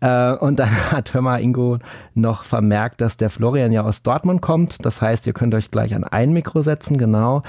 Äh, 0.00 0.32
und 0.32 0.58
dann 0.58 0.70
hat 0.90 1.12
Hörmer 1.12 1.40
Ingo 1.40 1.78
noch 2.14 2.44
vermerkt, 2.44 3.02
dass 3.02 3.18
der 3.18 3.28
Florian 3.28 3.70
ja 3.70 3.82
aus 3.82 4.02
Dortmund 4.02 4.40
kommt. 4.40 4.82
Das 4.84 5.02
heißt, 5.02 5.26
ihr 5.26 5.34
könnt 5.34 5.54
euch 5.54 5.70
gleich 5.70 5.94
an 5.94 6.04
ein 6.04 6.32
Mikro 6.32 6.62
setzen, 6.62 6.96
genau. 6.96 7.42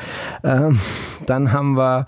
Ähm, 0.44 0.78
dann 1.28 1.54
haben 1.54 1.78
wir 1.78 2.08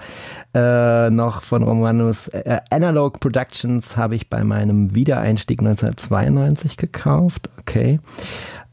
äh, 0.58 1.12
noch 1.12 1.44
von 1.44 1.62
Romanus 1.62 2.30
äh, 2.30 2.60
Analog 2.72 3.20
Productions 3.20 3.96
habe 3.96 4.16
ich 4.16 4.28
bei 4.28 4.44
meinem 4.44 4.96
Wiedereinstieg 4.96 5.60
1992 5.60 6.78
gekauft. 6.78 7.50
Okay. 7.60 8.00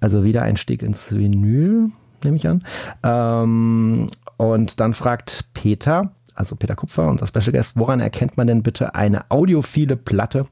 Also 0.01 0.25
Wiedereinstieg 0.25 0.83
ins 0.83 1.13
Vinyl, 1.15 1.91
nehme 2.23 2.37
ich 2.37 2.49
an. 2.49 2.65
Ähm, 3.03 4.07
und 4.39 4.81
dann 4.81 4.95
fragt 4.95 5.45
Peter, 5.53 6.13
also 6.35 6.57
Peter 6.57 6.75
Kupfer, 6.75 7.07
unser 7.07 7.27
Special 7.27 7.53
Guest, 7.53 7.77
woran 7.77 8.01
erkennt 8.01 8.39
man 8.39 8.47
denn 8.47 8.63
bitte 8.63 8.95
eine 8.95 9.31
audiophile 9.31 9.97
Platte, 9.97 10.47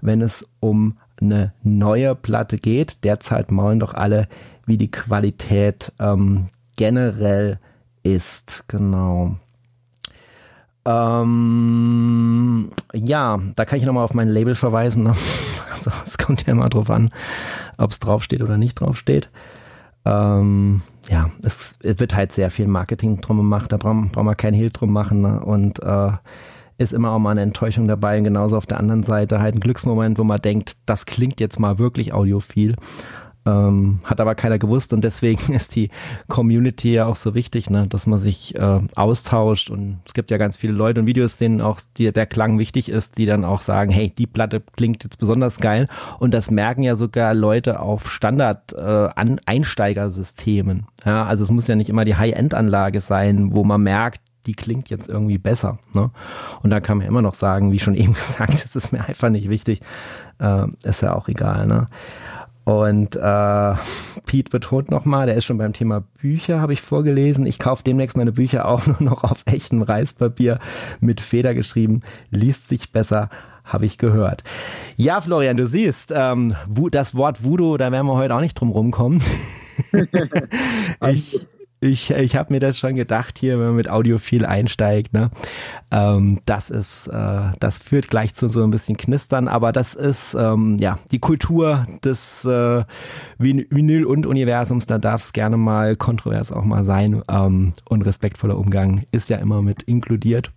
wenn 0.00 0.20
es 0.20 0.48
um 0.58 0.98
eine 1.20 1.52
neue 1.62 2.16
Platte 2.16 2.56
geht. 2.56 3.04
Derzeit 3.04 3.52
maulen 3.52 3.78
doch 3.78 3.94
alle, 3.94 4.26
wie 4.66 4.78
die 4.78 4.90
Qualität 4.90 5.92
ähm, 6.00 6.46
generell 6.74 7.60
ist. 8.02 8.64
Genau. 8.66 9.36
Ähm, 10.84 12.70
ja, 12.92 13.38
da 13.54 13.64
kann 13.64 13.78
ich 13.78 13.84
nochmal 13.84 14.04
auf 14.04 14.14
mein 14.14 14.28
Label 14.28 14.54
verweisen. 14.54 15.04
Ne? 15.04 15.14
Also 15.74 15.90
es 16.06 16.16
kommt 16.16 16.46
ja 16.46 16.52
immer 16.52 16.68
drauf 16.68 16.90
an, 16.90 17.10
ob 17.76 17.90
es 17.90 17.98
draufsteht 17.98 18.40
oder 18.40 18.56
nicht 18.56 18.76
draufsteht. 18.76 19.30
Ähm, 20.04 20.80
ja, 21.10 21.28
es, 21.42 21.74
es, 21.82 21.98
wird 21.98 22.14
halt 22.14 22.32
sehr 22.32 22.52
viel 22.52 22.68
Marketing 22.68 23.20
drum 23.20 23.38
gemacht, 23.38 23.72
da 23.72 23.78
brauchen 23.78 24.10
brauch 24.10 24.22
wir 24.22 24.36
kein 24.36 24.54
Hehl 24.54 24.70
drum 24.70 24.92
machen. 24.92 25.22
Ne? 25.22 25.40
Und 25.40 25.82
äh, 25.82 26.12
ist 26.78 26.92
immer 26.92 27.10
auch 27.12 27.18
mal 27.18 27.30
eine 27.30 27.42
Enttäuschung 27.42 27.88
dabei. 27.88 28.18
Und 28.18 28.24
genauso 28.24 28.56
auf 28.56 28.66
der 28.66 28.78
anderen 28.78 29.02
Seite 29.02 29.40
halt 29.40 29.54
ein 29.54 29.60
Glücksmoment, 29.60 30.18
wo 30.18 30.24
man 30.24 30.40
denkt, 30.40 30.76
das 30.86 31.06
klingt 31.06 31.40
jetzt 31.40 31.58
mal 31.58 31.78
wirklich 31.78 32.12
audiophil. 32.12 32.76
Ähm, 33.44 34.00
hat 34.04 34.20
aber 34.20 34.36
keiner 34.36 34.58
gewusst 34.58 34.92
und 34.92 35.02
deswegen 35.02 35.52
ist 35.54 35.74
die 35.74 35.90
Community 36.28 36.92
ja 36.92 37.06
auch 37.06 37.16
so 37.16 37.34
wichtig, 37.34 37.70
ne, 37.70 37.88
dass 37.88 38.06
man 38.06 38.20
sich 38.20 38.54
äh, 38.54 38.80
austauscht 38.94 39.68
und 39.68 39.98
es 40.06 40.14
gibt 40.14 40.30
ja 40.30 40.36
ganz 40.36 40.56
viele 40.56 40.72
Leute 40.72 41.00
und 41.00 41.06
Videos, 41.06 41.38
denen 41.38 41.60
auch 41.60 41.80
die, 41.96 42.12
der 42.12 42.26
Klang 42.26 42.58
wichtig 42.58 42.88
ist, 42.88 43.18
die 43.18 43.26
dann 43.26 43.44
auch 43.44 43.60
sagen, 43.60 43.90
hey, 43.90 44.10
die 44.10 44.28
Platte 44.28 44.62
klingt 44.76 45.02
jetzt 45.02 45.18
besonders 45.18 45.58
geil 45.58 45.88
und 46.20 46.32
das 46.32 46.50
merken 46.52 46.84
ja 46.84 46.94
sogar 46.94 47.34
Leute 47.34 47.80
auf 47.80 48.12
Standard 48.12 48.74
äh, 48.74 48.80
an 48.80 49.40
Einsteigersystemen. 49.44 50.86
Ja, 51.04 51.24
also 51.24 51.42
es 51.42 51.50
muss 51.50 51.66
ja 51.66 51.74
nicht 51.74 51.90
immer 51.90 52.04
die 52.04 52.16
High-End-Anlage 52.16 53.00
sein, 53.00 53.54
wo 53.54 53.64
man 53.64 53.82
merkt, 53.82 54.20
die 54.46 54.54
klingt 54.54 54.90
jetzt 54.90 55.08
irgendwie 55.08 55.38
besser. 55.38 55.78
Ne? 55.94 56.10
Und 56.62 56.70
da 56.70 56.80
kann 56.80 56.98
man 56.98 57.06
immer 57.06 57.22
noch 57.22 57.34
sagen, 57.34 57.72
wie 57.72 57.78
schon 57.78 57.94
eben 57.96 58.12
gesagt, 58.12 58.54
es 58.54 58.76
ist 58.76 58.92
mir 58.92 59.04
einfach 59.04 59.30
nicht 59.30 59.48
wichtig. 59.48 59.80
Äh, 60.38 60.66
ist 60.84 61.02
ja 61.02 61.14
auch 61.14 61.28
egal. 61.28 61.66
Ne? 61.66 61.88
Und 62.64 63.16
äh, 63.16 63.74
Pete 64.26 64.50
betont 64.50 64.90
nochmal, 64.90 65.26
der 65.26 65.36
ist 65.36 65.44
schon 65.44 65.58
beim 65.58 65.72
Thema 65.72 66.02
Bücher, 66.20 66.60
habe 66.60 66.72
ich 66.72 66.80
vorgelesen. 66.80 67.46
Ich 67.46 67.58
kaufe 67.58 67.82
demnächst 67.82 68.16
meine 68.16 68.32
Bücher 68.32 68.66
auch 68.68 68.86
nur 68.86 69.02
noch 69.02 69.24
auf 69.24 69.42
echtem 69.46 69.82
Reispapier 69.82 70.58
mit 71.00 71.20
Feder 71.20 71.54
geschrieben. 71.54 72.00
Liest 72.30 72.68
sich 72.68 72.92
besser, 72.92 73.30
habe 73.64 73.86
ich 73.86 73.98
gehört. 73.98 74.44
Ja, 74.96 75.20
Florian, 75.20 75.56
du 75.56 75.66
siehst, 75.66 76.12
ähm, 76.14 76.54
das 76.90 77.14
Wort 77.14 77.44
Voodoo, 77.44 77.76
da 77.76 77.90
werden 77.92 78.06
wir 78.06 78.14
heute 78.14 78.34
auch 78.34 78.40
nicht 78.40 78.54
drum 78.54 78.70
rumkommen. 78.70 79.22
ich, 81.08 81.46
ich, 81.82 82.10
ich 82.10 82.36
habe 82.36 82.52
mir 82.52 82.60
das 82.60 82.78
schon 82.78 82.94
gedacht 82.94 83.38
hier, 83.38 83.58
wenn 83.58 83.66
man 83.66 83.76
mit 83.76 83.90
Audio 83.90 84.18
viel 84.18 84.46
einsteigt, 84.46 85.12
ne? 85.12 85.30
Ähm, 85.90 86.40
das 86.44 86.70
ist, 86.70 87.08
äh, 87.08 87.50
das 87.58 87.80
führt 87.80 88.08
gleich 88.08 88.34
zu 88.34 88.48
so 88.48 88.62
ein 88.62 88.70
bisschen 88.70 88.96
Knistern, 88.96 89.48
aber 89.48 89.72
das 89.72 89.94
ist 89.94 90.34
ähm, 90.34 90.76
ja 90.78 90.98
die 91.10 91.18
Kultur 91.18 91.86
des 92.04 92.44
äh, 92.44 92.84
Vinyl 93.38 94.04
und 94.04 94.26
Universums. 94.26 94.86
Da 94.86 94.98
darf 94.98 95.24
es 95.24 95.32
gerne 95.32 95.56
mal 95.56 95.96
kontrovers 95.96 96.52
auch 96.52 96.64
mal 96.64 96.84
sein 96.84 97.22
ähm, 97.28 97.72
und 97.88 98.02
respektvoller 98.02 98.56
Umgang 98.56 99.02
ist 99.10 99.28
ja 99.28 99.38
immer 99.38 99.60
mit 99.60 99.82
inkludiert. 99.82 100.52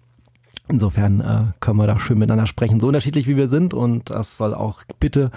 Insofern 0.68 1.22
äh, 1.22 1.54
können 1.60 1.78
wir 1.78 1.88
da 1.88 2.00
schön 2.00 2.20
miteinander 2.20 2.48
sprechen, 2.48 2.80
so 2.80 2.88
unterschiedlich 2.88 3.28
wie 3.28 3.38
wir 3.38 3.48
sind 3.48 3.74
und 3.74 4.12
das 4.12 4.38
soll 4.38 4.54
auch 4.54 4.82
bitte 5.00 5.32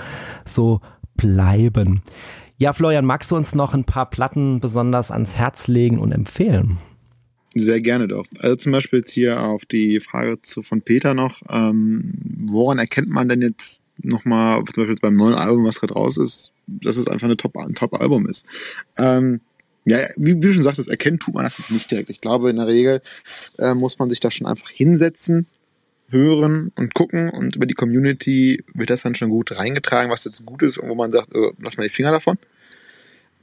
so 0.45 0.81
bleiben. 1.17 2.03
Ja, 2.61 2.73
Florian, 2.73 3.05
magst 3.05 3.31
du 3.31 3.37
uns 3.37 3.55
noch 3.55 3.73
ein 3.73 3.85
paar 3.85 4.11
Platten 4.11 4.59
besonders 4.59 5.13
ans 5.13 5.37
Herz 5.37 5.69
legen 5.69 6.01
und 6.01 6.11
empfehlen? 6.11 6.79
Sehr 7.55 7.81
gerne 7.81 8.09
doch. 8.09 8.27
Also 8.41 8.57
zum 8.57 8.73
Beispiel 8.73 8.99
jetzt 8.99 9.13
hier 9.13 9.41
auf 9.41 9.65
die 9.65 10.01
Frage 10.01 10.41
zu, 10.43 10.63
von 10.63 10.83
Peter 10.83 11.15
noch, 11.15 11.41
ähm, 11.49 12.13
woran 12.47 12.81
erkennt 12.81 13.11
man 13.11 13.29
denn 13.29 13.43
jetzt 13.43 13.81
nochmal, 13.99 14.57
zum 14.57 14.65
Beispiel 14.65 14.91
jetzt 14.91 15.03
beim 15.03 15.15
neuen 15.15 15.37
Album, 15.37 15.65
was 15.65 15.79
gerade 15.79 15.95
raus 15.95 16.17
ist, 16.17 16.51
dass 16.67 16.97
es 16.97 17.07
einfach 17.07 17.27
eine 17.27 17.37
Top, 17.37 17.57
ein 17.57 17.77
Top-Album 17.77 18.27
ist? 18.27 18.45
Ähm, 18.97 19.41
ja, 19.85 19.99
wie, 20.17 20.39
du 20.39 20.53
schon 20.53 20.65
sagtest, 20.65 20.89
erkennen 20.89 21.21
tut 21.21 21.35
man 21.35 21.45
das 21.45 21.59
jetzt 21.59 21.71
nicht 21.71 21.89
direkt. 21.89 22.11
Ich 22.11 22.21
glaube, 22.21 22.51
in 22.51 22.57
der 22.57 22.67
Regel 22.67 23.03
äh, 23.59 23.75
muss 23.75 24.01
man 24.01 24.11
sich 24.11 24.19
da 24.19 24.33
schon 24.33 24.49
einfach 24.49 24.69
hinsetzen, 24.69 25.47
hören 26.11 26.73
und 26.77 26.95
gucken 26.95 27.29
und 27.31 27.57
über 27.57 27.67
die 27.67 27.75
Community 27.75 28.65
wird 28.75 28.91
das 28.91 29.03
dann 29.03 29.15
schon 29.15 29.29
gut 29.29 29.57
reingetragen, 29.57 30.11
was 30.11 30.25
jetzt 30.25 30.45
gut 30.47 30.63
ist 30.63 30.79
und 30.79 30.89
wo 30.89 30.95
man 30.95 31.13
sagt, 31.13 31.35
oh, 31.35 31.53
lass 31.61 31.77
mal 31.77 31.85
die 31.85 31.95
Finger 31.95 32.13
davon. 32.13 32.39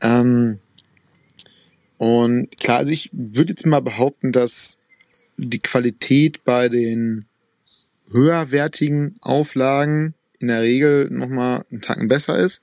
Ähm, 0.02 0.60
und 1.98 2.58
klar, 2.60 2.80
also 2.80 2.92
ich 2.92 3.10
würde 3.14 3.52
jetzt 3.52 3.66
mal 3.66 3.82
behaupten, 3.82 4.32
dass 4.32 4.78
die 5.38 5.60
Qualität 5.60 6.44
bei 6.44 6.70
den 6.70 7.26
höherwertigen 8.12 9.18
Auflagen 9.22 10.14
in 10.40 10.48
der 10.48 10.62
Regel 10.62 11.10
nochmal 11.10 11.66
einen 11.72 11.82
Tacken 11.82 12.08
besser 12.08 12.38
ist. 12.38 12.62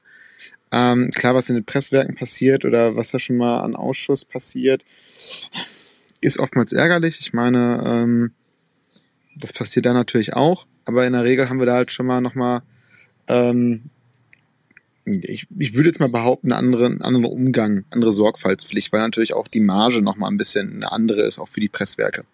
Ähm, 0.71 1.11
klar, 1.11 1.35
was 1.35 1.49
in 1.49 1.55
den 1.55 1.65
Presswerken 1.65 2.15
passiert 2.15 2.65
oder 2.65 2.97
was 2.97 3.11
da 3.11 3.19
schon 3.19 3.37
mal 3.37 3.61
an 3.61 3.77
Ausschuss 3.77 4.25
passiert, 4.25 4.85
ist 6.21 6.39
oftmals 6.39 6.73
ärgerlich. 6.73 7.21
Ich 7.21 7.33
meine, 7.33 7.83
ähm, 7.85 8.33
das 9.37 9.53
passiert 9.53 9.87
da 9.87 9.93
natürlich 9.93 10.35
auch, 10.35 10.67
aber 10.85 11.07
in 11.07 11.13
der 11.13 11.25
Regel 11.25 11.49
haben 11.49 11.59
wir 11.59 11.67
da 11.67 11.75
halt 11.75 11.93
schon 11.93 12.07
mal 12.07 12.21
nochmal, 12.21 12.63
ähm, 13.29 13.85
ich, 15.05 15.47
ich 15.59 15.75
würde 15.75 15.89
jetzt 15.89 16.01
mal 16.01 16.09
behaupten, 16.09 16.53
einen 16.53 16.67
anderen, 16.67 17.03
anderen 17.03 17.27
Umgang, 17.27 17.85
andere 17.91 18.13
Sorgfaltspflicht, 18.13 18.93
weil 18.93 19.01
natürlich 19.01 19.35
auch 19.35 19.49
die 19.49 19.61
Marge 19.61 20.03
nochmal 20.03 20.31
ein 20.31 20.39
bisschen 20.39 20.77
eine 20.77 20.93
andere 20.93 21.23
ist, 21.23 21.39
auch 21.39 21.49
für 21.49 21.61
die 21.61 21.69
Presswerke. 21.69 22.25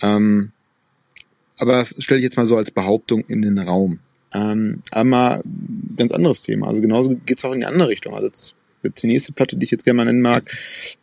Ähm, 0.00 0.52
aber 1.58 1.72
das 1.72 1.94
stelle 1.98 2.20
ich 2.20 2.24
jetzt 2.24 2.36
mal 2.36 2.46
so 2.46 2.56
als 2.56 2.70
Behauptung 2.70 3.24
in 3.28 3.42
den 3.42 3.58
Raum. 3.58 3.98
Ähm, 4.32 4.82
aber 4.90 5.42
ganz 5.96 6.12
anderes 6.12 6.42
Thema. 6.42 6.68
Also 6.68 6.80
genauso 6.80 7.16
geht 7.26 7.38
es 7.38 7.44
auch 7.44 7.52
in 7.52 7.60
die 7.60 7.66
andere 7.66 7.88
Richtung. 7.88 8.14
Also 8.14 8.26
jetzt 8.26 8.54
die 8.82 9.06
nächste 9.06 9.32
Platte, 9.32 9.56
die 9.56 9.64
ich 9.64 9.70
jetzt 9.70 9.84
gerne 9.84 9.96
mal 9.96 10.04
nennen 10.04 10.20
mag, 10.20 10.50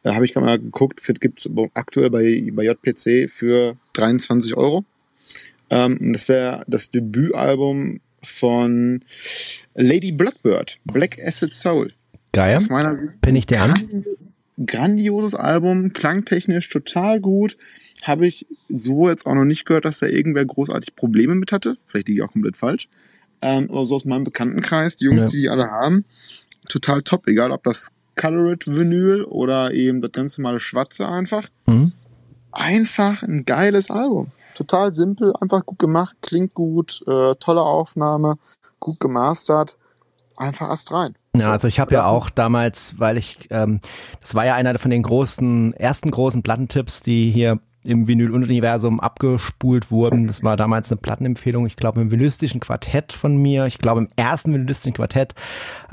da 0.03 0.15
habe 0.15 0.25
ich 0.25 0.33
gerade 0.33 0.45
mal 0.45 0.59
geguckt, 0.59 1.01
gibt 1.19 1.39
es 1.39 1.49
aktuell 1.73 2.09
bei, 2.09 2.43
bei 2.51 2.63
JPC 2.63 3.29
für 3.29 3.75
23 3.93 4.55
Euro. 4.55 4.85
Ähm, 5.69 6.13
das 6.13 6.27
wäre 6.27 6.63
das 6.67 6.89
Debütalbum 6.89 7.99
von 8.23 9.03
Lady 9.73 10.11
Blackbird, 10.11 10.79
Black 10.85 11.17
Acid 11.23 11.53
Soul. 11.53 11.93
Geil. 12.33 12.59
Bin 13.21 13.35
ich 13.35 13.45
der 13.45 13.63
an? 13.63 14.05
Grandioses 14.65 15.35
Album, 15.35 15.93
klangtechnisch 15.93 16.69
total 16.69 17.19
gut. 17.19 17.57
Habe 18.01 18.27
ich 18.27 18.45
so 18.69 19.09
jetzt 19.09 19.25
auch 19.25 19.35
noch 19.35 19.45
nicht 19.45 19.65
gehört, 19.65 19.85
dass 19.85 19.99
da 19.99 20.07
irgendwer 20.07 20.45
großartig 20.45 20.95
Probleme 20.95 21.35
mit 21.35 21.51
hatte. 21.51 21.77
Vielleicht 21.87 22.07
liege 22.07 22.21
ich 22.21 22.27
auch 22.27 22.31
komplett 22.31 22.57
falsch. 22.57 22.89
Ähm, 23.41 23.69
aber 23.69 23.85
so 23.85 23.95
aus 23.95 24.05
meinem 24.05 24.23
Bekanntenkreis, 24.23 24.95
die 24.95 25.05
Jungs, 25.05 25.25
ja. 25.25 25.29
die, 25.29 25.41
die 25.41 25.49
alle 25.49 25.69
haben, 25.69 26.05
total 26.69 27.01
top, 27.01 27.27
egal 27.27 27.51
ob 27.51 27.63
das 27.63 27.91
Colored 28.15 28.65
Vinyl 28.67 29.23
oder 29.25 29.73
eben 29.73 30.01
das 30.01 30.11
ganz 30.11 30.37
normale 30.37 30.59
Schwarze 30.59 31.07
einfach. 31.07 31.49
Mhm. 31.67 31.91
Einfach 32.51 33.23
ein 33.23 33.45
geiles 33.45 33.89
Album. 33.89 34.31
Total 34.55 34.93
simpel, 34.93 35.33
einfach 35.41 35.65
gut 35.65 35.79
gemacht, 35.79 36.15
klingt 36.21 36.53
gut, 36.53 37.03
äh, 37.07 37.35
tolle 37.35 37.61
Aufnahme, 37.61 38.35
gut 38.79 38.99
gemastert. 38.99 39.77
Einfach 40.37 40.69
erst 40.69 40.91
rein. 40.91 41.15
Ja, 41.35 41.51
also 41.51 41.67
ich 41.67 41.79
habe 41.79 41.93
ja 41.93 42.07
auch 42.07 42.29
damals, 42.29 42.95
weil 42.99 43.17
ich, 43.17 43.47
ähm, 43.51 43.79
das 44.19 44.35
war 44.35 44.45
ja 44.45 44.55
einer 44.55 44.77
von 44.79 44.91
den 44.91 45.03
großen, 45.03 45.73
ersten 45.73 46.11
großen 46.11 46.43
Plattentipps, 46.43 47.01
die 47.01 47.31
hier 47.31 47.59
im 47.85 48.07
Vinyl-Universum 48.07 48.99
abgespult 48.99 49.91
wurden. 49.91 50.27
Das 50.27 50.43
war 50.43 50.57
damals 50.57 50.91
eine 50.91 50.99
Plattenempfehlung, 50.99 51.65
ich 51.65 51.77
glaube 51.77 52.01
im 52.01 52.11
vinylistischen 52.11 52.59
Quartett 52.59 53.13
von 53.13 53.37
mir, 53.37 53.65
ich 53.65 53.79
glaube 53.79 54.01
im 54.01 54.07
ersten 54.15 54.53
vinylistischen 54.53 54.93
Quartett, 54.93 55.33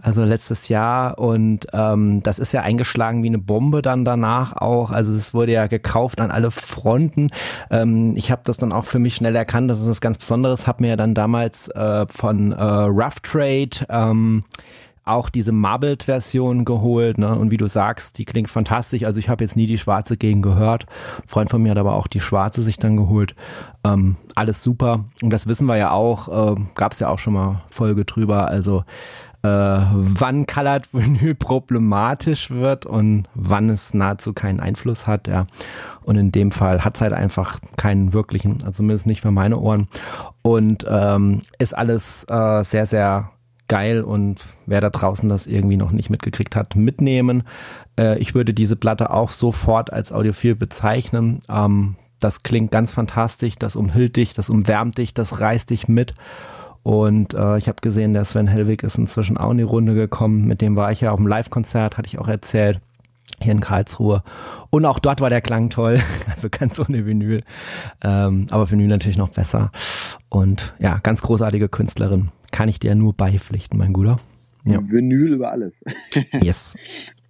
also 0.01 0.25
letztes 0.25 0.69
Jahr. 0.69 1.19
Und 1.19 1.67
ähm, 1.73 2.23
das 2.23 2.39
ist 2.39 2.53
ja 2.53 2.63
eingeschlagen 2.63 3.23
wie 3.23 3.29
eine 3.29 3.39
Bombe 3.39 3.83
dann 3.83 4.05
danach 4.05 4.55
auch. 4.57 4.91
Also 4.91 5.13
es 5.13 5.35
wurde 5.35 5.53
ja 5.53 5.67
gekauft 5.67 6.21
an 6.21 6.31
alle 6.31 6.51
Fronten. 6.51 7.29
Ähm, 7.71 8.17
ich 8.17 8.31
habe 8.31 8.43
das 8.45 8.57
dann 8.57 8.73
auch 8.73 8.85
für 8.85 8.99
mich 8.99 9.15
schnell 9.15 9.37
erkannt, 9.37 9.71
das 9.71 9.81
ist 9.81 9.89
was 9.89 10.01
ganz 10.01 10.19
Besonderes. 10.19 10.67
Habe 10.67 10.83
mir 10.83 10.91
ja 10.91 10.97
dann 10.97 11.15
damals 11.15 11.69
äh, 11.69 12.07
von 12.09 12.53
äh, 12.53 12.63
Rough 12.63 13.21
Trade 13.21 13.87
ähm, 13.89 14.45
auch 15.05 15.31
diese 15.31 15.53
Marbled-Version 15.53 16.65
geholt, 16.65 17.19
ne? 17.19 17.37
Und 17.37 17.51
wie 17.51 17.57
du 17.57 17.67
sagst, 17.67 18.19
die 18.19 18.25
klingt 18.25 18.51
fantastisch. 18.51 19.05
Also 19.05 19.19
ich 19.19 19.29
habe 19.29 19.43
jetzt 19.43 19.57
nie 19.57 19.67
die 19.67 19.79
schwarze 19.79 20.17
gegen 20.17 20.43
gehört. 20.43 20.87
Ein 21.23 21.29
Freund 21.29 21.51
von 21.51 21.63
mir 21.63 21.71
hat 21.71 21.79
aber 21.79 21.95
auch 21.95 22.07
die 22.07 22.21
schwarze 22.21 22.63
sich 22.63 22.79
dann 22.79 22.97
geholt. 22.97 23.35
Ähm, 23.85 24.17
alles 24.35 24.63
super. 24.63 25.05
Und 25.23 25.31
das 25.31 25.49
wissen 25.49 25.67
wir 25.67 25.77
ja 25.77 25.91
auch, 25.91 26.57
äh, 26.57 26.61
gab 26.75 26.93
es 26.93 27.01
ja 27.01 27.09
auch 27.09 27.19
schon 27.19 27.33
mal 27.33 27.63
Folge 27.69 28.05
drüber. 28.05 28.47
Also 28.49 28.85
äh, 29.43 29.49
wann 29.49 30.47
Colored 30.47 30.89
Vinyl 30.93 31.35
problematisch 31.35 32.51
wird 32.51 32.87
und 32.87 33.25
wann 33.35 33.71
es 33.71 33.93
nahezu 33.93 34.33
keinen 34.33 34.61
Einfluss 34.61 35.07
hat, 35.07 35.27
ja. 35.27 35.47
Und 36.05 36.17
in 36.17 36.33
dem 36.33 36.53
Fall 36.53 36.85
hat 36.85 36.97
es 36.97 37.01
halt 37.01 37.13
einfach 37.13 37.59
keinen 37.77 38.13
wirklichen, 38.13 38.59
also 38.65 38.79
zumindest 38.79 39.07
nicht 39.07 39.21
für 39.21 39.31
meine 39.31 39.59
Ohren. 39.59 39.89
Und 40.43 40.87
ähm, 40.89 41.41
ist 41.59 41.77
alles 41.77 42.25
äh, 42.29 42.63
sehr, 42.63 42.87
sehr 42.87 43.31
geil 43.73 44.03
und 44.03 44.45
wer 44.67 44.83
da 44.83 44.91
draußen 44.91 45.31
das 45.31 45.47
irgendwie 45.47 45.79
noch 45.79 45.93
nicht 45.93 46.11
mitgekriegt 46.11 46.57
hat, 46.57 46.77
mitnehmen. 46.77 47.43
Äh, 47.99 48.19
ich 48.19 48.35
würde 48.35 48.53
diese 48.53 48.77
Platte 48.77 49.09
auch 49.11 49.31
sofort 49.31 49.91
als 49.91 50.13
Audiophil 50.13 50.55
bezeichnen. 50.57 51.41
Ähm, 51.49 51.97
das 52.21 52.43
klingt 52.43 52.71
ganz 52.71 52.93
fantastisch, 52.93 53.55
das 53.59 53.75
umhüllt 53.75 54.17
dich, 54.17 54.35
das 54.35 54.51
umwärmt 54.51 54.99
dich, 54.99 55.15
das 55.15 55.41
reißt 55.41 55.71
dich 55.71 55.89
mit. 55.89 56.13
Und 56.83 57.33
äh, 57.33 57.57
ich 57.57 57.67
habe 57.67 57.81
gesehen, 57.81 58.13
der 58.13 58.27
Sven 58.27 58.47
Hellwig 58.47 58.83
ist 58.83 58.99
inzwischen 58.99 59.39
auch 59.39 59.53
in 59.53 59.57
die 59.57 59.63
Runde 59.63 59.95
gekommen. 59.95 60.47
Mit 60.47 60.61
dem 60.61 60.77
war 60.77 60.93
ich 60.93 61.01
ja 61.01 61.11
auf 61.11 61.17
dem 61.17 61.27
Live-Konzert, 61.27 61.97
hatte 61.97 62.09
ich 62.09 62.19
auch 62.19 62.29
erzählt, 62.29 62.79
hier 63.41 63.53
in 63.53 63.61
Karlsruhe. 63.61 64.23
Und 64.69 64.85
auch 64.85 64.99
dort 64.99 65.23
war 65.23 65.31
der 65.31 65.41
Klang 65.41 65.71
toll, 65.71 65.99
also 66.31 66.49
ganz 66.51 66.79
ohne 66.79 67.07
Vinyl. 67.07 67.43
Ähm, 68.03 68.49
aber 68.51 68.71
Vinyl 68.71 68.89
natürlich 68.89 69.17
noch 69.17 69.31
besser. 69.31 69.71
Und 70.29 70.75
ja, 70.79 70.99
ganz 71.03 71.23
großartige 71.23 71.71
Künstlerin. 71.71 72.29
Kann 72.53 72.69
ich 72.69 72.79
dir 72.79 72.95
nur 72.95 73.15
beipflichten, 73.15 73.79
mein 73.79 73.93
Guter. 73.93 74.21
Ja. 74.65 74.81
Vinyl 74.81 75.33
über 75.35 75.51
alles. 75.51 75.73
yes. 76.41 76.75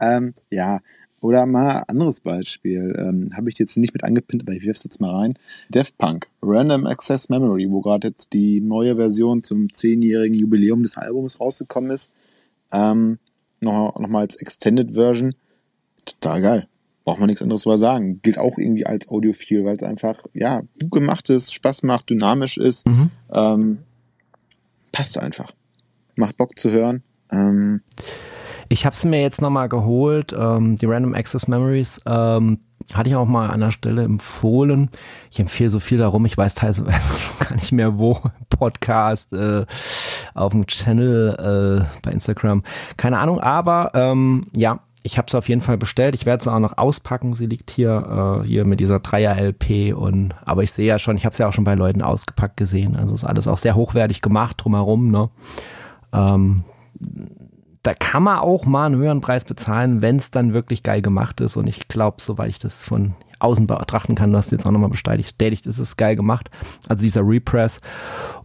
ähm, 0.01 0.35
ja, 0.51 0.81
oder 1.23 1.47
mal 1.47 1.85
anderes 1.87 2.21
Beispiel. 2.21 2.95
Ähm, 2.99 3.31
Habe 3.35 3.49
ich 3.49 3.59
jetzt 3.59 3.79
nicht 3.79 3.95
mit 3.95 4.03
angepinnt, 4.05 4.43
aber 4.43 4.53
ich 4.53 4.65
wirf's 4.65 4.83
jetzt 4.85 5.01
mal 5.01 5.15
rein. 5.15 5.35
Daft 5.71 5.97
Punk, 5.97 6.27
Random 6.43 6.85
Access 6.87 7.29
Memory, 7.29 7.71
wo 7.71 7.81
gerade 7.81 8.09
jetzt 8.09 8.33
die 8.33 8.61
neue 8.61 8.97
Version 8.97 9.45
zum 9.45 9.73
zehnjährigen 9.73 10.37
Jubiläum 10.37 10.83
des 10.83 10.99
Albums 10.99 11.41
rausgekommen 11.41 11.93
ist. 11.93 12.11
Ähm, 12.73 13.19
noch, 13.61 13.99
noch 13.99 14.09
mal 14.09 14.21
als 14.21 14.35
Extended 14.35 14.93
Version. 14.93 15.35
Total 16.05 16.43
geil. 16.43 16.69
Braucht 17.05 17.21
man 17.21 17.29
nichts 17.29 17.43
anderes 17.43 17.63
zu 17.63 17.77
sagen. 17.77 18.21
Gilt 18.23 18.39
auch 18.39 18.59
irgendwie 18.59 18.87
als 18.87 19.09
Audiophil, 19.09 19.65
weil 19.65 19.77
es 19.77 19.83
einfach, 19.85 20.25
ja, 20.35 20.63
gut 20.81 20.91
gemacht 20.91 21.31
ist, 21.31 21.55
Spaß 21.55 21.85
macht, 21.85 22.11
dynamisch 22.11 22.59
ist. 22.59 22.87
Mhm. 22.87 23.11
Ähm, 23.33 23.79
passt 24.93 25.19
einfach. 25.19 25.51
Macht 26.17 26.37
Bock 26.37 26.59
zu 26.59 26.71
hören. 26.71 27.03
Ähm, 27.31 27.81
ich 28.69 28.87
habe 28.87 28.95
es 28.95 29.05
mir 29.05 29.21
jetzt 29.21 29.43
nochmal 29.43 29.69
geholt, 29.69 30.35
ähm, 30.39 30.77
die 30.77 30.87
Random 30.87 31.15
Access 31.15 31.49
Memories. 31.49 32.01
Ähm, 32.07 32.59
hatte 32.93 33.09
ich 33.09 33.17
auch 33.17 33.27
mal 33.27 33.51
an 33.51 33.61
der 33.61 33.71
Stelle 33.71 34.03
empfohlen. 34.03 34.91
Ich 35.31 35.39
empfehle 35.39 35.71
so 35.71 35.81
viel 35.81 35.99
darum, 35.99 36.25
ich 36.25 36.37
weiß 36.37 36.55
teilweise 36.55 37.13
gar 37.39 37.55
nicht 37.55 37.73
mehr 37.73 37.99
wo. 37.99 38.19
Podcast, 38.51 39.33
äh, 39.33 39.67
auf 40.35 40.53
dem 40.53 40.67
Channel, 40.67 41.85
äh, 41.85 42.01
bei 42.03 42.13
Instagram. 42.13 42.63
Keine 42.97 43.19
Ahnung, 43.19 43.41
aber 43.41 43.91
ähm, 43.95 44.47
ja, 44.55 44.81
ich 45.03 45.19
habe 45.19 45.27
es 45.27 45.35
auf 45.35 45.49
jeden 45.49 45.61
Fall 45.61 45.77
bestellt. 45.77 46.15
Ich 46.15 46.27
werde 46.27 46.45
sie 46.45 46.53
auch 46.53 46.61
noch 46.61 46.79
auspacken. 46.79 47.35
Sie 47.35 47.47
liegt 47.47 47.71
hier, 47.71 48.43
äh, 48.43 48.47
hier 48.47 48.67
mit 48.67 48.81
dieser 48.81 49.01
Dreier-LP 49.01 49.95
und 49.95 50.35
aber 50.45 50.63
ich 50.63 50.73
sehe 50.73 50.87
ja 50.87 50.99
schon, 50.99 51.17
ich 51.17 51.25
habe 51.25 51.33
es 51.33 51.39
ja 51.39 51.49
auch 51.49 51.53
schon 51.53 51.65
bei 51.65 51.75
Leuten 51.75 52.03
ausgepackt 52.03 52.57
gesehen. 52.57 52.97
Also 52.97 53.15
ist 53.15 53.25
alles 53.25 53.49
auch 53.49 53.59
sehr 53.59 53.75
hochwertig 53.75 54.23
gemacht 54.23 54.57
drumherum, 54.59 55.11
ne? 55.11 55.31
Ähm, 56.13 56.65
da 57.83 57.95
kann 57.95 58.23
man 58.23 58.39
auch 58.39 58.65
mal 58.65 58.87
einen 58.87 58.97
höheren 58.97 59.21
Preis 59.21 59.45
bezahlen, 59.45 60.03
wenn 60.03 60.17
es 60.17 60.31
dann 60.31 60.55
wirklich 60.55 60.85
geil 60.85 61.03
gemacht 61.03 61.41
ist. 61.41 61.57
Und 61.57 61.67
ich 61.67 61.89
glaube, 61.89 62.19
soweit 62.21 62.51
ich 62.51 62.61
das 62.61 62.85
von 62.85 63.15
außen 63.43 63.67
betrachten 63.67 64.15
kann, 64.15 64.31
du 64.31 64.37
hast 64.37 64.53
jetzt 64.53 64.67
auch 64.67 64.71
nochmal 64.71 64.91
bestätigt, 64.91 65.13
bestätigt, 65.13 65.67
ist 65.67 65.79
es 65.79 65.97
geil 65.97 66.17
gemacht. 66.17 66.51
Also 66.89 67.03
dieser 67.03 67.27
Repress 67.27 67.79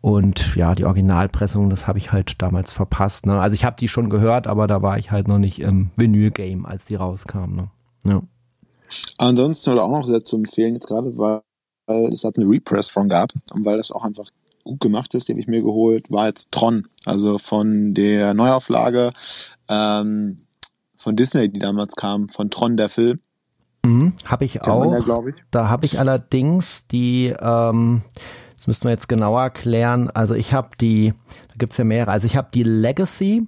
und 0.01 0.55
ja, 0.55 0.75
die 0.75 0.85
Originalpressung, 0.85 1.69
das 1.69 1.87
habe 1.87 1.97
ich 1.97 2.11
halt 2.11 2.41
damals 2.41 2.71
verpasst. 2.71 3.25
Ne? 3.25 3.39
Also 3.39 3.53
ich 3.53 3.65
habe 3.65 3.75
die 3.79 3.87
schon 3.87 4.09
gehört, 4.09 4.47
aber 4.47 4.67
da 4.67 4.81
war 4.81 4.97
ich 4.97 5.11
halt 5.11 5.27
noch 5.27 5.37
nicht 5.37 5.59
im 5.59 5.91
Vinyl-Game, 5.95 6.65
als 6.65 6.85
die 6.85 6.95
rauskam. 6.95 7.55
Ne? 7.55 7.69
Ja. 8.05 8.21
Ansonsten 9.17 9.71
oder 9.71 9.83
auch 9.83 9.91
noch 9.91 10.05
sehr 10.05 10.23
zu 10.23 10.37
empfehlen, 10.37 10.73
jetzt 10.73 10.87
gerade, 10.87 11.17
weil, 11.17 11.41
weil 11.85 12.13
es 12.13 12.21
da 12.21 12.29
eine 12.35 12.49
Repress 12.49 12.89
von 12.89 13.09
gab 13.09 13.31
und 13.53 13.65
weil 13.65 13.77
das 13.77 13.91
auch 13.91 14.03
einfach 14.03 14.27
gut 14.63 14.79
gemacht 14.81 15.13
ist, 15.13 15.27
die 15.27 15.33
habe 15.33 15.39
ich 15.39 15.47
mir 15.47 15.61
geholt, 15.61 16.11
war 16.11 16.27
jetzt 16.27 16.51
Tron, 16.51 16.87
also 17.05 17.37
von 17.37 17.93
der 17.93 18.33
Neuauflage 18.33 19.11
ähm, 19.69 20.39
von 20.97 21.15
Disney, 21.15 21.49
die 21.49 21.59
damals 21.59 21.95
kam, 21.95 22.27
von 22.27 22.49
Tron 22.49 22.75
der 22.75 22.89
Film. 22.89 23.19
Mhm, 23.85 24.13
habe 24.25 24.45
ich 24.45 24.59
Kann 24.59 24.71
auch. 24.71 25.07
Ja, 25.07 25.27
ich. 25.27 25.35
Da 25.51 25.69
habe 25.69 25.85
ich 25.85 25.99
allerdings 25.99 26.87
die, 26.87 27.33
ähm, 27.39 28.01
das 28.55 28.67
müssten 28.67 28.85
wir 28.85 28.91
jetzt 28.91 29.07
genauer 29.07 29.41
erklären. 29.41 30.09
Also 30.09 30.33
ich 30.33 30.53
habe 30.53 30.69
die, 30.79 31.13
da 31.49 31.55
gibt 31.57 31.73
es 31.73 31.77
ja 31.77 31.85
mehrere. 31.85 32.11
Also 32.11 32.27
ich 32.27 32.35
habe 32.35 32.49
die 32.53 32.63
Legacy, 32.63 33.47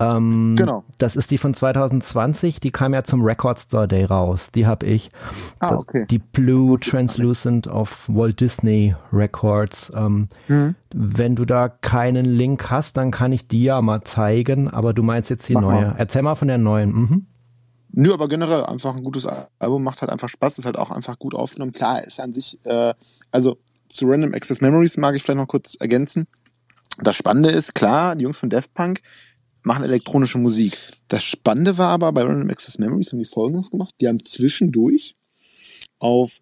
ähm, 0.00 0.54
genau. 0.56 0.84
Das 0.98 1.14
ist 1.14 1.30
die 1.30 1.38
von 1.38 1.54
2020, 1.54 2.58
die 2.58 2.70
kam 2.70 2.94
ja 2.94 3.04
zum 3.04 3.22
Record 3.22 3.58
Store 3.58 3.86
Day 3.86 4.04
raus. 4.04 4.50
Die 4.50 4.66
habe 4.66 4.86
ich. 4.86 5.10
Ah, 5.60 5.76
okay. 5.76 6.04
Die 6.10 6.18
Blue 6.18 6.78
Translucent 6.80 7.66
of 7.68 8.08
Walt 8.08 8.40
Disney 8.40 8.94
Records. 9.12 9.92
Ähm, 9.94 10.28
mhm. 10.48 10.74
Wenn 10.92 11.36
du 11.36 11.44
da 11.44 11.68
keinen 11.68 12.24
Link 12.24 12.70
hast, 12.70 12.96
dann 12.96 13.10
kann 13.10 13.32
ich 13.32 13.46
die 13.46 13.64
ja 13.64 13.80
mal 13.82 14.02
zeigen, 14.02 14.68
aber 14.68 14.92
du 14.92 15.02
meinst 15.02 15.30
jetzt 15.30 15.48
die 15.48 15.54
Mach 15.54 15.62
neue. 15.62 15.86
Mal. 15.86 15.94
Erzähl 15.96 16.22
mal 16.22 16.34
von 16.34 16.48
der 16.48 16.58
neuen. 16.58 16.92
Mhm. 16.92 17.26
Nö, 17.96 18.12
aber 18.12 18.26
generell 18.26 18.64
einfach 18.64 18.96
ein 18.96 19.04
gutes 19.04 19.24
Album, 19.24 19.84
macht 19.84 20.00
halt 20.00 20.10
einfach 20.10 20.28
Spaß, 20.28 20.58
ist 20.58 20.64
halt 20.64 20.76
auch 20.76 20.90
einfach 20.90 21.16
gut 21.18 21.34
aufgenommen. 21.34 21.72
Klar, 21.72 22.02
ist 22.04 22.18
an 22.18 22.32
sich, 22.32 22.58
äh, 22.64 22.92
also 23.30 23.58
zu 23.88 24.06
Random 24.06 24.34
Access 24.34 24.60
Memories 24.60 24.96
mag 24.96 25.14
ich 25.14 25.22
vielleicht 25.22 25.38
noch 25.38 25.46
kurz 25.46 25.76
ergänzen. 25.78 26.26
Das 26.98 27.14
Spannende 27.14 27.50
ist, 27.50 27.74
klar, 27.74 28.16
die 28.16 28.24
Jungs 28.24 28.38
von 28.38 28.50
Def 28.50 28.72
Punk, 28.74 29.00
machen 29.62 29.84
elektronische 29.84 30.38
Musik. 30.38 30.76
Das 31.06 31.22
Spannende 31.22 31.78
war 31.78 31.90
aber 31.90 32.12
bei 32.12 32.22
Random 32.22 32.50
Access 32.50 32.78
Memories 32.78 33.12
haben 33.12 33.20
die 33.20 33.24
folgendes 33.24 33.70
gemacht. 33.70 33.94
Die 34.00 34.08
haben 34.08 34.24
zwischendurch 34.24 35.14
auf 36.00 36.40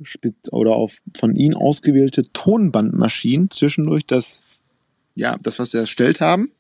oder 0.51 0.75
auf 0.75 0.99
von 1.17 1.37
ihnen 1.37 1.55
ausgewählte 1.55 2.23
Tonbandmaschinen 2.33 3.51
zwischendurch 3.51 4.07
das, 4.07 4.41
ja, 5.15 5.37
das, 5.43 5.59
was 5.59 5.73
sie 5.73 5.79
erstellt 5.79 6.23
haben, 6.23 6.51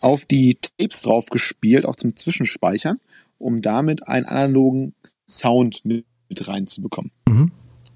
auf 0.00 0.26
die 0.26 0.58
Tapes 0.60 1.00
drauf 1.02 1.26
gespielt, 1.30 1.86
auch 1.86 1.96
zum 1.96 2.14
Zwischenspeichern, 2.14 3.00
um 3.38 3.62
damit 3.62 4.06
einen 4.06 4.26
analogen 4.26 4.94
Sound 5.26 5.84
mit, 5.84 6.04
mit 6.28 6.46
reinzubekommen. 6.46 7.10
Mhm. 7.28 7.52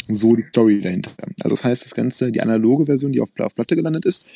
So 0.09 0.35
die 0.35 0.45
Story 0.49 0.81
dahinter. 0.81 1.13
Also 1.43 1.57
das 1.57 1.65
heißt, 1.65 1.85
das 1.85 1.95
Ganze, 1.95 2.33
die 2.33 2.41
analoge 2.41 2.87
Version, 2.87 3.13
die 3.13 3.21
auf, 3.21 3.31
auf 3.39 3.55
Platte 3.55 3.77
gelandet 3.77 4.05
ist, 4.05 4.27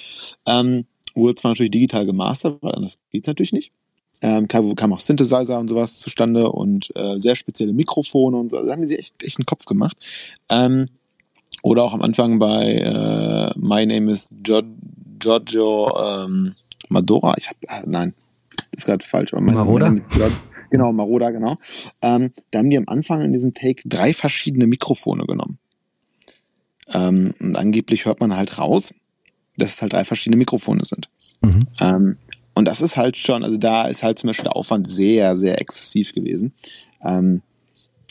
ähm, 0.47 0.85
wurde 1.15 1.35
zwar 1.35 1.53
natürlich 1.53 1.73
digital 1.73 2.07
gemastert, 2.07 2.63
weil 2.63 2.75
anders 2.75 2.99
geht 3.11 3.25
es 3.25 3.29
natürlich 3.29 3.53
nicht. 3.53 3.73
Ähm, 4.23 4.49
klar, 4.49 4.63
kam 4.77 4.93
auch 4.93 5.01
Synthesizer 5.01 5.59
und 5.59 5.69
sowas 5.69 5.99
zustande 5.99 6.51
und 6.51 6.91
äh, 6.97 7.19
sehr 7.19 7.37
spezielle 7.37 7.73
Mikrofone 7.73 8.37
und 8.37 8.51
so. 8.51 8.57
Also, 8.57 8.69
da 8.69 8.75
haben 8.75 8.87
sie 8.87 8.99
echt, 8.99 9.23
echt 9.23 9.39
einen 9.39 9.47
Kopf 9.47 9.67
gemacht. 9.67 9.97
Ähm, 10.49 10.89
oder 11.63 11.85
auch 11.85 11.93
am 11.93 12.03
Anfang 12.03 12.39
bei 12.39 12.75
äh, 12.75 13.59
My 13.59 13.85
Name 13.85 14.11
is 14.11 14.31
Giorgio 15.19 15.93
ähm, 15.99 16.55
Madora. 16.89 17.35
Ich 17.39 17.49
habe, 17.49 17.59
äh, 17.63 17.83
nein, 17.87 18.15
das 18.57 18.83
ist 18.83 18.87
gerade 18.87 19.05
falsch. 19.05 19.35
Aber 19.35 19.43
Maroda? 19.43 19.95
Genau, 20.71 20.93
Maroda, 20.93 21.31
genau. 21.31 21.57
Ähm, 22.03 22.33
da 22.51 22.59
haben 22.59 22.71
die 22.71 22.79
am 22.79 22.89
Anfang 22.89 23.23
in 23.23 23.33
diesem 23.33 23.55
Take 23.55 23.83
drei 23.89 24.15
verschiedene 24.15 24.67
Mikrofone 24.67 25.25
genommen. 25.27 25.59
Ähm, 26.93 27.35
und 27.41 27.57
angeblich 27.57 28.05
hört 28.07 28.21
man 28.21 28.37
halt 28.37 28.59
raus, 28.59 28.95
dass 29.57 29.75
es 29.75 29.83
halt 29.83 29.93
drei 29.93 30.05
verschiedene 30.05 30.37
Mikrofone 30.37 30.85
sind. 30.85 31.09
Mhm. 31.41 31.61
Ähm, 31.81 32.17
und 32.55 32.67
das 32.67 32.81
ist 32.81 32.97
halt 32.97 33.17
schon, 33.17 33.45
also 33.45 33.59
da 33.59 33.87
ist 33.87 34.03
halt 34.03 34.19
zum 34.19 34.29
Beispiel 34.29 34.45
der 34.45 34.57
Aufwand 34.57 34.89
sehr, 34.89 35.37
sehr 35.37 35.61
exzessiv 35.61 36.15
gewesen. 36.15 36.55
Ähm, 37.03 37.43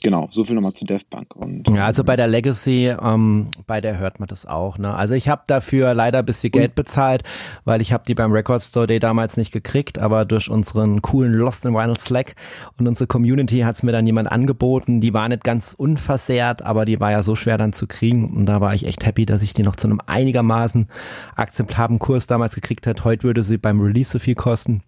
Genau, 0.06 0.28
so 0.30 0.44
viel 0.44 0.54
nochmal 0.54 0.74
zu 0.74 0.86
Daft 0.86 1.10
Punk. 1.10 1.36
Und, 1.36 1.68
ja, 1.68 1.84
also 1.84 2.04
bei 2.04 2.16
der 2.16 2.28
Legacy, 2.28 2.94
ähm, 3.02 3.48
bei 3.66 3.82
der 3.82 3.98
hört 3.98 4.20
man 4.20 4.28
das 4.28 4.46
auch. 4.46 4.78
Ne? 4.78 4.94
Also 4.94 5.16
ich 5.16 5.30
habe 5.30 5.42
dafür 5.48 5.96
leider 5.96 6.20
ein 6.20 6.26
bisschen 6.28 6.52
Geld 6.52 6.76
bezahlt, 6.76 7.24
weil 7.64 7.82
ich 7.82 7.92
habe 7.92 8.04
die 8.08 8.14
beim 8.14 8.32
Record 8.32 8.62
Store 8.62 8.86
Day 8.86 9.00
damals 9.00 9.36
nicht 9.36 9.52
gekriegt, 9.52 9.98
aber 9.98 10.26
durch 10.26 10.48
unseren 10.48 11.02
coolen 11.02 11.34
Lost 11.34 11.66
in 11.66 11.74
Vinyl 11.74 11.98
Slack 11.98 12.36
und 12.78 12.88
unsere 12.88 13.08
Community 13.08 13.62
hat 13.62 13.78
es 13.78 13.82
mir 13.82 13.94
dann 13.94 14.06
jemand 14.06 14.32
angeboten. 14.32 15.02
Die 15.02 15.16
war 15.16 15.28
nicht 15.28 15.44
ganz 15.44 15.74
unversehrt, 15.74 16.62
aber 16.62 16.86
die 16.86 17.00
war 17.00 17.10
ja 17.10 17.24
so 17.24 17.36
schwer 17.36 17.58
dann 17.58 17.74
zu 17.74 17.88
kriegen 17.88 18.32
und 18.32 18.46
da 18.46 18.62
war 18.62 18.76
ich 18.76 18.86
echt 18.86 19.08
happy, 19.08 19.26
dass 19.26 19.42
ich 19.42 19.56
die 19.56 19.64
noch 19.64 19.76
zu 19.76 19.88
einem 19.88 20.02
einigermaßen 20.06 20.88
akzeptablen 21.36 21.98
Kurs 21.98 22.28
damals 22.28 22.54
gekriegt 22.54 22.86
hat. 22.86 23.06
Heute 23.06 23.24
würde 23.24 23.42
sie 23.42 23.58
beim 23.58 23.82
Release 23.82 24.12
so 24.12 24.20
viel 24.20 24.36
kosten. 24.36 24.84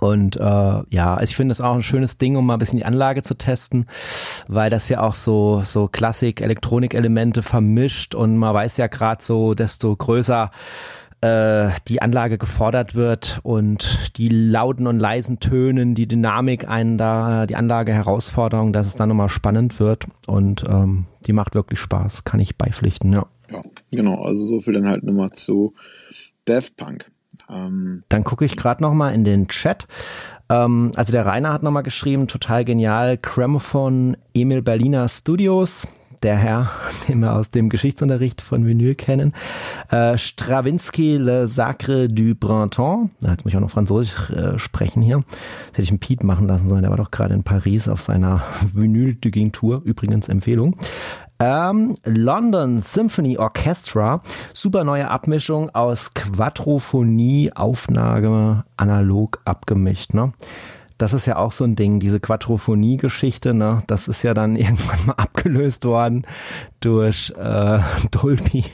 Und 0.00 0.36
äh, 0.36 0.40
ja, 0.40 1.14
also 1.14 1.24
ich 1.24 1.36
finde 1.36 1.52
es 1.52 1.60
auch 1.60 1.74
ein 1.74 1.82
schönes 1.82 2.18
Ding, 2.18 2.36
um 2.36 2.46
mal 2.46 2.54
ein 2.54 2.58
bisschen 2.58 2.78
die 2.78 2.84
Anlage 2.84 3.22
zu 3.22 3.34
testen, 3.34 3.86
weil 4.48 4.70
das 4.70 4.88
ja 4.88 5.00
auch 5.02 5.14
so 5.14 5.62
so 5.64 5.88
Klassik 5.88 6.40
Elektronik-Elemente 6.40 7.42
vermischt 7.42 8.14
und 8.14 8.36
man 8.36 8.54
weiß 8.54 8.76
ja 8.76 8.86
gerade 8.86 9.22
so, 9.22 9.54
desto 9.54 9.94
größer 9.94 10.50
äh, 11.22 11.70
die 11.88 12.02
Anlage 12.02 12.38
gefordert 12.38 12.94
wird 12.94 13.40
und 13.42 14.16
die 14.18 14.28
lauten 14.28 14.86
und 14.86 14.98
leisen 14.98 15.40
Tönen, 15.40 15.94
die 15.94 16.06
Dynamik 16.06 16.68
einen 16.68 16.98
da, 16.98 17.46
die 17.46 17.56
Anlage 17.56 17.92
Herausforderung, 17.92 18.72
dass 18.72 18.86
es 18.86 18.96
dann 18.96 19.08
nochmal 19.08 19.28
spannend 19.28 19.80
wird 19.80 20.06
und 20.26 20.64
ähm, 20.68 21.06
die 21.26 21.32
macht 21.32 21.54
wirklich 21.54 21.80
Spaß, 21.80 22.24
kann 22.24 22.40
ich 22.40 22.56
beipflichten, 22.56 23.12
ja. 23.12 23.26
Ja, 23.50 23.62
genau, 23.92 24.22
also 24.22 24.42
so 24.42 24.60
viel 24.60 24.74
dann 24.74 24.88
halt 24.88 25.04
nochmal 25.04 25.30
zu 25.30 25.74
Daft 26.44 26.76
Punk. 26.76 27.10
Ähm, 27.50 28.02
Dann 28.08 28.24
gucke 28.24 28.44
ich 28.44 28.56
gerade 28.56 28.82
noch 28.82 28.92
mal 28.92 29.14
in 29.14 29.24
den 29.24 29.48
Chat. 29.48 29.86
Ähm, 30.48 30.90
also 30.96 31.12
der 31.12 31.26
Rainer 31.26 31.52
hat 31.52 31.62
noch 31.62 31.70
mal 31.70 31.82
geschrieben, 31.82 32.28
total 32.28 32.64
genial, 32.64 33.16
Gramophone 33.18 34.16
Emil 34.34 34.62
Berliner 34.62 35.08
Studios 35.08 35.86
der 36.22 36.36
Herr, 36.36 36.70
den 37.08 37.20
wir 37.20 37.34
aus 37.34 37.50
dem 37.50 37.68
Geschichtsunterricht 37.68 38.40
von 38.40 38.66
Vinyl 38.66 38.94
kennen. 38.94 39.32
Äh, 39.90 40.18
Stravinsky 40.18 41.16
Le 41.16 41.48
Sacre 41.48 42.08
du 42.08 42.34
Printemps. 42.34 43.10
Jetzt 43.20 43.44
muss 43.44 43.52
ich 43.52 43.56
auch 43.56 43.60
noch 43.60 43.70
Französisch 43.70 44.30
äh, 44.30 44.58
sprechen 44.58 45.02
hier. 45.02 45.18
Das 45.18 45.72
hätte 45.72 45.82
ich 45.82 45.90
einen 45.90 46.00
Pete 46.00 46.26
machen 46.26 46.46
lassen 46.46 46.68
sollen. 46.68 46.82
Der 46.82 46.90
war 46.90 46.96
doch 46.96 47.10
gerade 47.10 47.34
in 47.34 47.44
Paris 47.44 47.88
auf 47.88 48.02
seiner 48.02 48.42
Vinyl-Digging-Tour. 48.74 49.82
Übrigens 49.84 50.28
Empfehlung. 50.28 50.76
Ähm, 51.38 51.94
London 52.04 52.82
Symphony 52.82 53.36
Orchestra, 53.36 54.22
super 54.54 54.84
neue 54.84 55.10
Abmischung 55.10 55.68
aus 55.74 56.14
Quadrophonie, 56.14 57.52
Aufnahme, 57.54 58.64
analog 58.76 59.40
abgemischt. 59.44 60.14
Ne? 60.14 60.32
Das 60.98 61.12
ist 61.12 61.26
ja 61.26 61.36
auch 61.36 61.52
so 61.52 61.64
ein 61.64 61.76
Ding, 61.76 62.00
diese 62.00 62.20
Quadrophonie-Geschichte, 62.20 63.52
ne? 63.52 63.82
Das 63.86 64.08
ist 64.08 64.22
ja 64.22 64.32
dann 64.32 64.56
irgendwann 64.56 65.06
mal 65.06 65.14
abgelöst 65.14 65.84
worden 65.84 66.26
durch 66.80 67.34
äh, 67.36 67.80
Dolby, 68.10 68.64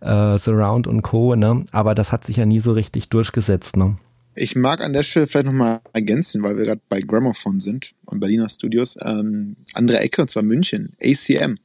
äh, 0.00 0.38
Surround 0.38 0.86
und 0.86 1.02
Co. 1.02 1.34
Ne? 1.36 1.64
Aber 1.72 1.94
das 1.94 2.12
hat 2.12 2.24
sich 2.24 2.36
ja 2.36 2.46
nie 2.46 2.60
so 2.60 2.72
richtig 2.72 3.10
durchgesetzt. 3.10 3.76
Ne? 3.76 3.98
Ich 4.34 4.56
mag 4.56 4.80
an 4.80 4.94
der 4.94 5.02
Stelle 5.02 5.26
vielleicht 5.26 5.46
nochmal 5.46 5.80
ergänzen, 5.92 6.42
weil 6.42 6.56
wir 6.56 6.64
gerade 6.64 6.80
bei 6.88 7.00
Gramophone 7.00 7.60
sind 7.60 7.92
und 8.06 8.20
Berliner 8.20 8.48
Studios. 8.48 8.96
Ähm, 9.02 9.56
andere 9.74 10.00
Ecke, 10.00 10.22
und 10.22 10.30
zwar 10.30 10.42
München, 10.42 10.94
ACM. 11.02 11.58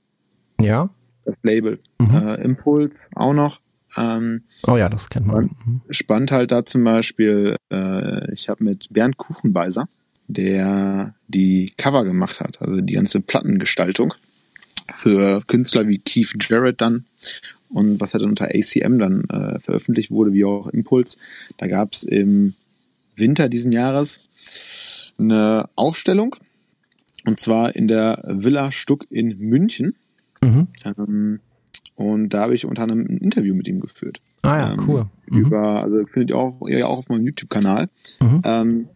Ja. 0.59 0.89
Das 1.25 1.35
Label. 1.43 1.79
Mhm. 1.99 2.15
Äh, 2.15 2.35
Impuls 2.43 2.91
auch 3.15 3.33
noch. 3.33 3.59
Ähm, 3.97 4.43
oh 4.67 4.77
ja, 4.77 4.89
das 4.89 5.09
kennt 5.09 5.27
man. 5.27 5.55
Mhm. 5.65 5.81
Spannend 5.89 6.31
halt 6.31 6.51
da 6.51 6.65
zum 6.65 6.83
Beispiel, 6.83 7.55
äh, 7.71 8.33
ich 8.33 8.49
habe 8.49 8.63
mit 8.63 8.87
Bernd 8.91 9.17
Kuchenbeiser, 9.17 9.87
der 10.27 11.15
die 11.27 11.73
Cover 11.77 12.03
gemacht 12.03 12.39
hat, 12.39 12.61
also 12.61 12.81
die 12.81 12.93
ganze 12.93 13.21
Plattengestaltung 13.21 14.13
für 14.93 15.41
Künstler 15.47 15.87
wie 15.87 15.99
Keith 15.99 16.35
Jarrett 16.39 16.81
dann 16.81 17.05
und 17.69 17.99
was 17.99 18.13
halt 18.13 18.23
dann 18.23 18.29
unter 18.29 18.49
ACM 18.49 18.99
dann 18.99 19.23
äh, 19.29 19.59
veröffentlicht 19.59 20.11
wurde, 20.11 20.33
wie 20.33 20.45
auch 20.45 20.67
Impuls. 20.67 21.17
Da 21.57 21.67
gab 21.67 21.93
es 21.93 22.03
im 22.03 22.53
Winter 23.15 23.49
diesen 23.49 23.71
Jahres 23.71 24.29
eine 25.17 25.69
Ausstellung 25.75 26.35
und 27.25 27.39
zwar 27.39 27.75
in 27.75 27.87
der 27.87 28.21
Villa 28.25 28.71
Stuck 28.71 29.05
in 29.09 29.37
München. 29.39 29.95
Mhm. 30.41 30.67
Ähm, 30.85 31.39
und 31.95 32.29
da 32.29 32.41
habe 32.41 32.55
ich 32.55 32.65
unter 32.65 32.83
anderem 32.83 33.01
ein 33.01 33.17
Interview 33.17 33.55
mit 33.55 33.67
ihm 33.67 33.79
geführt. 33.79 34.19
Ah 34.41 34.57
ja, 34.59 34.73
ähm, 34.73 34.83
cool. 34.87 35.05
Mhm. 35.27 35.37
Über, 35.37 35.83
also 35.83 36.05
findet 36.05 36.31
ihr 36.31 36.37
auch, 36.37 36.67
ihr 36.67 36.87
auch 36.87 36.99
auf 36.99 37.09
meinem 37.09 37.25
YouTube-Kanal, 37.25 37.87
mhm. 38.21 38.41
ähm, 38.43 38.87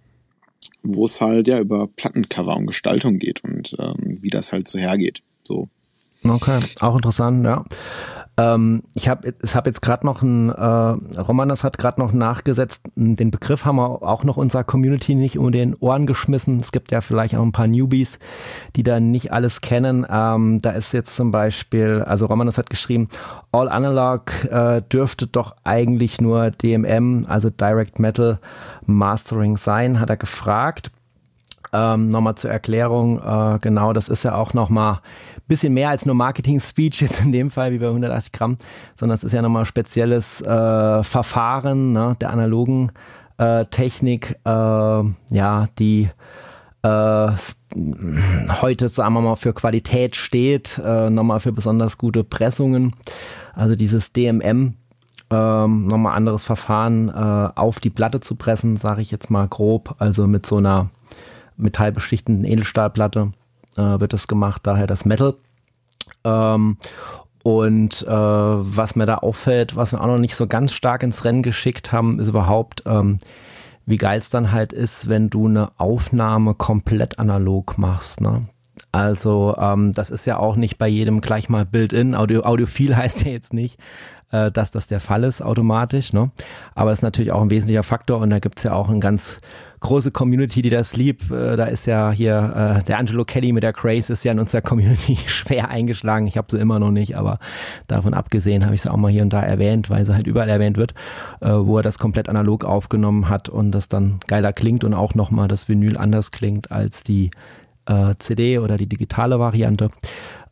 wo 0.83 1.05
es 1.05 1.19
halt 1.21 1.47
ja 1.47 1.59
über 1.59 1.87
Plattencover 1.87 2.55
und 2.57 2.67
Gestaltung 2.67 3.19
geht 3.19 3.43
und 3.43 3.75
ähm, 3.79 4.19
wie 4.21 4.29
das 4.29 4.51
halt 4.51 4.67
so 4.67 4.77
hergeht. 4.77 5.21
So. 5.43 5.69
Okay, 6.23 6.59
auch 6.81 6.95
interessant, 6.95 7.45
ja. 7.45 7.63
Ähm, 8.39 8.83
ich 8.95 9.09
habe 9.09 9.33
hab 9.53 9.65
jetzt 9.65 9.81
gerade 9.81 10.05
noch 10.05 10.21
ein, 10.21 10.49
äh, 10.49 11.19
Roman, 11.21 11.49
das 11.49 11.65
hat 11.65 11.77
gerade 11.77 11.99
noch 11.99 12.13
nachgesetzt, 12.13 12.83
den 12.95 13.31
Begriff 13.31 13.65
haben 13.65 13.75
wir 13.75 14.01
auch 14.01 14.23
noch 14.23 14.37
unserer 14.37 14.63
Community 14.63 15.13
nicht 15.13 15.37
um 15.37 15.51
den 15.51 15.75
Ohren 15.75 16.07
geschmissen. 16.07 16.57
Es 16.59 16.71
gibt 16.71 16.91
ja 16.91 17.01
vielleicht 17.01 17.35
auch 17.35 17.43
ein 17.43 17.51
paar 17.51 17.67
Newbies, 17.67 18.17
die 18.77 18.83
da 18.83 19.01
nicht 19.01 19.33
alles 19.33 19.59
kennen. 19.59 20.05
Ähm, 20.09 20.59
da 20.61 20.71
ist 20.71 20.93
jetzt 20.93 21.17
zum 21.17 21.31
Beispiel, 21.31 22.01
also 22.07 22.27
Roman, 22.27 22.47
das 22.47 22.57
hat 22.57 22.69
geschrieben, 22.69 23.09
All 23.51 23.67
Analog 23.67 24.31
äh, 24.45 24.81
dürfte 24.83 25.27
doch 25.27 25.55
eigentlich 25.65 26.21
nur 26.21 26.51
DMM, 26.51 27.25
also 27.27 27.49
Direct 27.49 27.99
Metal 27.99 28.39
Mastering 28.85 29.57
sein, 29.57 29.99
hat 29.99 30.09
er 30.09 30.17
gefragt. 30.17 30.91
Ähm, 31.71 32.09
nochmal 32.09 32.35
zur 32.35 32.51
Erklärung, 32.51 33.19
äh, 33.19 33.59
genau, 33.59 33.93
das 33.93 34.09
ist 34.09 34.23
ja 34.23 34.33
auch 34.33 34.53
nochmal 34.53 35.01
bisschen 35.49 35.73
mehr 35.73 35.89
als 35.89 36.05
nur 36.05 36.15
Marketing-Speech 36.15 37.01
jetzt 37.01 37.25
in 37.25 37.33
dem 37.33 37.51
Fall 37.51 37.73
wie 37.73 37.79
bei 37.79 37.87
180 37.87 38.31
Gramm, 38.31 38.57
sondern 38.95 39.15
es 39.15 39.25
ist 39.25 39.33
ja 39.33 39.41
nochmal 39.41 39.65
spezielles 39.65 40.39
äh, 40.41 41.03
Verfahren 41.03 41.91
ne, 41.91 42.15
der 42.21 42.29
analogen 42.29 42.93
äh, 43.37 43.65
Technik, 43.65 44.37
äh, 44.45 44.49
ja, 44.49 45.67
die 45.77 46.09
äh, 46.83 47.31
heute, 48.61 48.89
sagen 48.89 49.13
wir 49.13 49.21
mal, 49.21 49.35
für 49.35 49.53
Qualität 49.53 50.15
steht, 50.15 50.79
äh, 50.83 51.09
nochmal 51.09 51.39
für 51.39 51.51
besonders 51.51 51.97
gute 51.97 52.23
Pressungen. 52.23 52.93
Also 53.53 53.75
dieses 53.75 54.13
DMM, 54.13 54.75
ähm, 55.31 55.87
nochmal 55.87 56.15
anderes 56.15 56.43
Verfahren 56.43 57.09
äh, 57.09 57.49
auf 57.55 57.79
die 57.79 57.89
Platte 57.89 58.19
zu 58.19 58.35
pressen, 58.35 58.77
sage 58.77 59.01
ich 59.01 59.11
jetzt 59.11 59.29
mal 59.29 59.47
grob, 59.47 59.95
also 59.99 60.25
mit 60.25 60.45
so 60.45 60.57
einer 60.57 60.89
metallbeschichtenden 61.57 62.45
Edelstahlplatte 62.45 63.33
wird 63.79 64.13
das 64.13 64.27
gemacht, 64.27 64.61
daher 64.65 64.87
das 64.87 65.05
Metal. 65.05 65.35
Ähm, 66.23 66.77
und 67.43 68.01
äh, 68.03 68.09
was 68.11 68.95
mir 68.95 69.05
da 69.05 69.15
auffällt, 69.15 69.75
was 69.75 69.93
wir 69.93 70.01
auch 70.01 70.07
noch 70.07 70.17
nicht 70.17 70.35
so 70.35 70.47
ganz 70.47 70.73
stark 70.73 71.03
ins 71.03 71.23
Rennen 71.23 71.43
geschickt 71.43 71.91
haben, 71.91 72.19
ist 72.19 72.27
überhaupt, 72.27 72.83
ähm, 72.85 73.19
wie 73.85 73.97
geil 73.97 74.19
es 74.19 74.29
dann 74.29 74.51
halt 74.51 74.73
ist, 74.73 75.09
wenn 75.09 75.29
du 75.29 75.47
eine 75.47 75.71
Aufnahme 75.77 76.53
komplett 76.53 77.17
analog 77.17 77.77
machst. 77.77 78.21
Ne? 78.21 78.45
Also 78.91 79.55
ähm, 79.57 79.93
das 79.93 80.09
ist 80.09 80.25
ja 80.25 80.37
auch 80.37 80.57
nicht 80.57 80.77
bei 80.77 80.87
jedem 80.87 81.21
gleich 81.21 81.49
mal 81.49 81.65
Build-in. 81.65 82.13
Audio, 82.13 82.43
Audiophil 82.43 82.95
heißt 82.97 83.23
ja 83.23 83.31
jetzt 83.31 83.53
nicht, 83.53 83.79
äh, 84.31 84.51
dass 84.51 84.71
das 84.71 84.87
der 84.87 84.99
Fall 84.99 85.23
ist 85.23 85.41
automatisch. 85.41 86.11
Ne? 86.11 86.31
Aber 86.75 86.91
es 86.91 86.99
ist 86.99 87.03
natürlich 87.03 87.31
auch 87.31 87.41
ein 87.41 87.51
wesentlicher 87.51 87.83
Faktor 87.83 88.19
und 88.19 88.29
da 88.29 88.39
gibt 88.39 88.57
es 88.57 88.63
ja 88.63 88.73
auch 88.73 88.89
ein 88.89 89.01
ganz 89.01 89.37
große 89.79 90.11
Community, 90.11 90.61
die 90.61 90.69
das 90.69 90.95
liebt. 90.95 91.31
Äh, 91.31 91.55
da 91.55 91.65
ist 91.65 91.85
ja 91.85 92.11
hier 92.11 92.79
äh, 92.79 92.83
der 92.83 92.99
Angelo 92.99 93.25
Kelly 93.25 93.51
mit 93.51 93.63
der 93.63 93.73
Craze 93.73 94.13
ist 94.13 94.23
ja 94.23 94.31
in 94.31 94.39
unserer 94.39 94.61
Community 94.61 95.15
schwer 95.27 95.69
eingeschlagen. 95.69 96.27
Ich 96.27 96.37
habe 96.37 96.47
sie 96.51 96.59
immer 96.59 96.79
noch 96.79 96.91
nicht, 96.91 97.15
aber 97.17 97.39
davon 97.87 98.13
abgesehen 98.13 98.65
habe 98.65 98.75
ich 98.75 98.81
sie 98.81 98.91
auch 98.91 98.97
mal 98.97 99.11
hier 99.11 99.21
und 99.21 99.33
da 99.33 99.41
erwähnt, 99.41 99.89
weil 99.89 100.05
sie 100.05 100.13
halt 100.13 100.27
überall 100.27 100.49
erwähnt 100.49 100.77
wird, 100.77 100.93
äh, 101.41 101.49
wo 101.51 101.77
er 101.77 101.83
das 101.83 101.99
komplett 101.99 102.29
analog 102.29 102.65
aufgenommen 102.65 103.29
hat 103.29 103.49
und 103.49 103.71
das 103.71 103.87
dann 103.87 104.19
geiler 104.27 104.53
klingt 104.53 104.83
und 104.83 104.93
auch 104.93 105.15
nochmal 105.15 105.47
das 105.47 105.69
Vinyl 105.69 105.97
anders 105.97 106.31
klingt 106.31 106.71
als 106.71 107.03
die 107.03 107.31
äh, 107.85 108.15
CD 108.19 108.59
oder 108.59 108.77
die 108.77 108.87
digitale 108.87 109.39
Variante. 109.39 109.89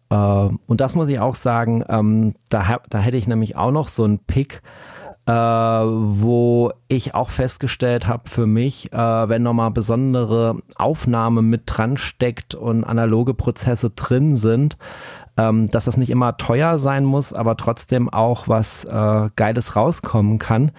Äh, 0.09 0.15
und 0.15 0.81
das 0.81 0.95
muss 0.95 1.09
ich 1.09 1.19
auch 1.19 1.35
sagen, 1.35 1.83
ähm, 1.89 2.35
da, 2.49 2.79
da 2.89 2.99
hätte 2.99 3.17
ich 3.17 3.27
nämlich 3.27 3.55
auch 3.55 3.71
noch 3.71 3.87
so 3.87 4.03
einen 4.03 4.19
Pick 4.19 4.61
äh, 5.27 5.31
wo 5.31 6.71
ich 6.87 7.13
auch 7.13 7.29
festgestellt 7.29 8.07
habe 8.07 8.29
für 8.29 8.47
mich, 8.47 8.93
äh, 8.93 8.97
wenn 9.29 9.43
nochmal 9.43 9.71
besondere 9.71 10.55
Aufnahme 10.75 11.41
mit 11.41 11.63
dran 11.65 11.97
steckt 11.97 12.55
und 12.55 12.85
analoge 12.85 13.33
Prozesse 13.33 13.89
drin 13.89 14.37
sind, 14.37 14.77
ähm, 15.37 15.69
dass 15.69 15.85
das 15.85 15.97
nicht 15.97 16.09
immer 16.09 16.37
teuer 16.37 16.79
sein 16.79 17.05
muss, 17.05 17.31
aber 17.33 17.57
trotzdem 17.57 18.09
auch 18.09 18.47
was 18.47 18.83
äh, 18.85 19.29
Geiles 19.35 19.75
rauskommen 19.75 20.39
kann. 20.39 20.71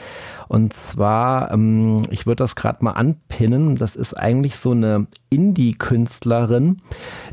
Und 0.49 0.73
zwar, 0.73 1.53
ähm, 1.53 2.03
ich 2.11 2.27
würde 2.27 2.43
das 2.43 2.57
gerade 2.57 2.83
mal 2.85 2.93
anpinnen, 2.93 3.77
das 3.77 3.97
ist 3.97 4.15
eigentlich 4.15 4.57
so 4.57 4.73
eine 4.73 5.07
Indie-Künstlerin, 5.31 6.79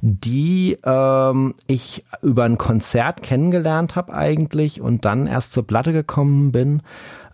die 0.02 0.78
ähm, 0.84 1.56
ich 1.66 2.06
über 2.22 2.44
ein 2.44 2.58
Konzert 2.58 3.24
kennengelernt 3.24 3.96
habe 3.96 4.14
eigentlich 4.14 4.82
und 4.82 5.06
dann 5.06 5.28
erst 5.28 5.54
zur 5.54 5.66
Platte 5.66 5.94
gekommen 5.94 6.52
bin. 6.52 6.82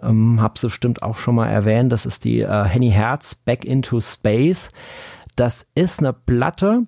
Ähm, 0.01 0.41
hab's 0.41 0.61
bestimmt 0.61 1.03
auch 1.03 1.17
schon 1.17 1.35
mal 1.35 1.47
erwähnt, 1.47 1.91
das 1.91 2.05
ist 2.05 2.23
die 2.23 2.41
äh, 2.41 2.63
Henny 2.63 2.91
Herz 2.91 3.35
Back 3.35 3.65
into 3.65 3.99
Space. 4.01 4.69
Das 5.35 5.65
ist 5.75 5.99
eine 5.99 6.13
Platte, 6.13 6.83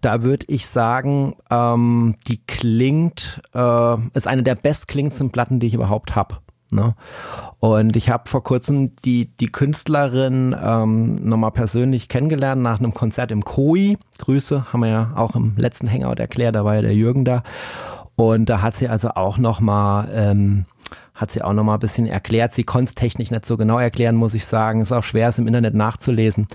da 0.00 0.22
würde 0.22 0.46
ich 0.48 0.66
sagen, 0.66 1.36
ähm, 1.50 2.16
die 2.26 2.38
klingt, 2.46 3.42
äh, 3.54 3.96
ist 4.14 4.26
eine 4.26 4.42
der 4.42 4.54
bestklingendsten 4.54 5.30
Platten, 5.30 5.60
die 5.60 5.66
ich 5.66 5.74
überhaupt 5.74 6.16
habe. 6.16 6.38
Ne? 6.70 6.94
Und 7.60 7.94
ich 7.96 8.10
habe 8.10 8.28
vor 8.28 8.42
kurzem 8.42 8.96
die, 9.04 9.26
die 9.36 9.46
Künstlerin 9.46 10.56
ähm, 10.60 11.14
nochmal 11.16 11.52
persönlich 11.52 12.08
kennengelernt 12.08 12.62
nach 12.62 12.80
einem 12.80 12.92
Konzert 12.92 13.30
im 13.30 13.44
Koi. 13.44 13.96
Grüße, 14.18 14.72
haben 14.72 14.80
wir 14.80 14.88
ja 14.88 15.12
auch 15.14 15.36
im 15.36 15.54
letzten 15.56 15.90
Hangout 15.90 16.20
erklärt, 16.20 16.56
da 16.56 16.64
war 16.64 16.74
ja 16.74 16.82
der 16.82 16.94
Jürgen 16.94 17.24
da. 17.24 17.42
Und 18.16 18.48
da 18.48 18.60
hat 18.60 18.76
sie 18.76 18.88
also 18.88 19.10
auch 19.10 19.38
nochmal 19.38 20.08
ähm, 20.12 20.66
hat 21.14 21.30
sie 21.30 21.42
auch 21.42 21.52
noch 21.52 21.62
mal 21.62 21.74
ein 21.74 21.80
bisschen 21.80 22.06
erklärt. 22.06 22.54
Sie 22.54 22.64
konnte 22.64 22.88
es 22.88 22.94
technisch 22.96 23.30
nicht 23.30 23.46
so 23.46 23.56
genau 23.56 23.78
erklären, 23.78 24.16
muss 24.16 24.34
ich 24.34 24.44
sagen. 24.44 24.80
Ist 24.80 24.92
auch 24.92 25.04
schwer, 25.04 25.28
es 25.28 25.38
im 25.38 25.46
Internet 25.46 25.74
nachzulesen. 25.74 26.48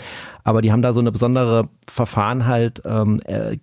Aber 0.44 0.62
die 0.62 0.72
haben 0.72 0.82
da 0.82 0.94
so 0.94 1.00
eine 1.00 1.12
besondere 1.12 1.70
Verfahren 1.88 2.46
halt 2.46 2.82
ähm, 2.86 3.20
äh, 3.26 3.58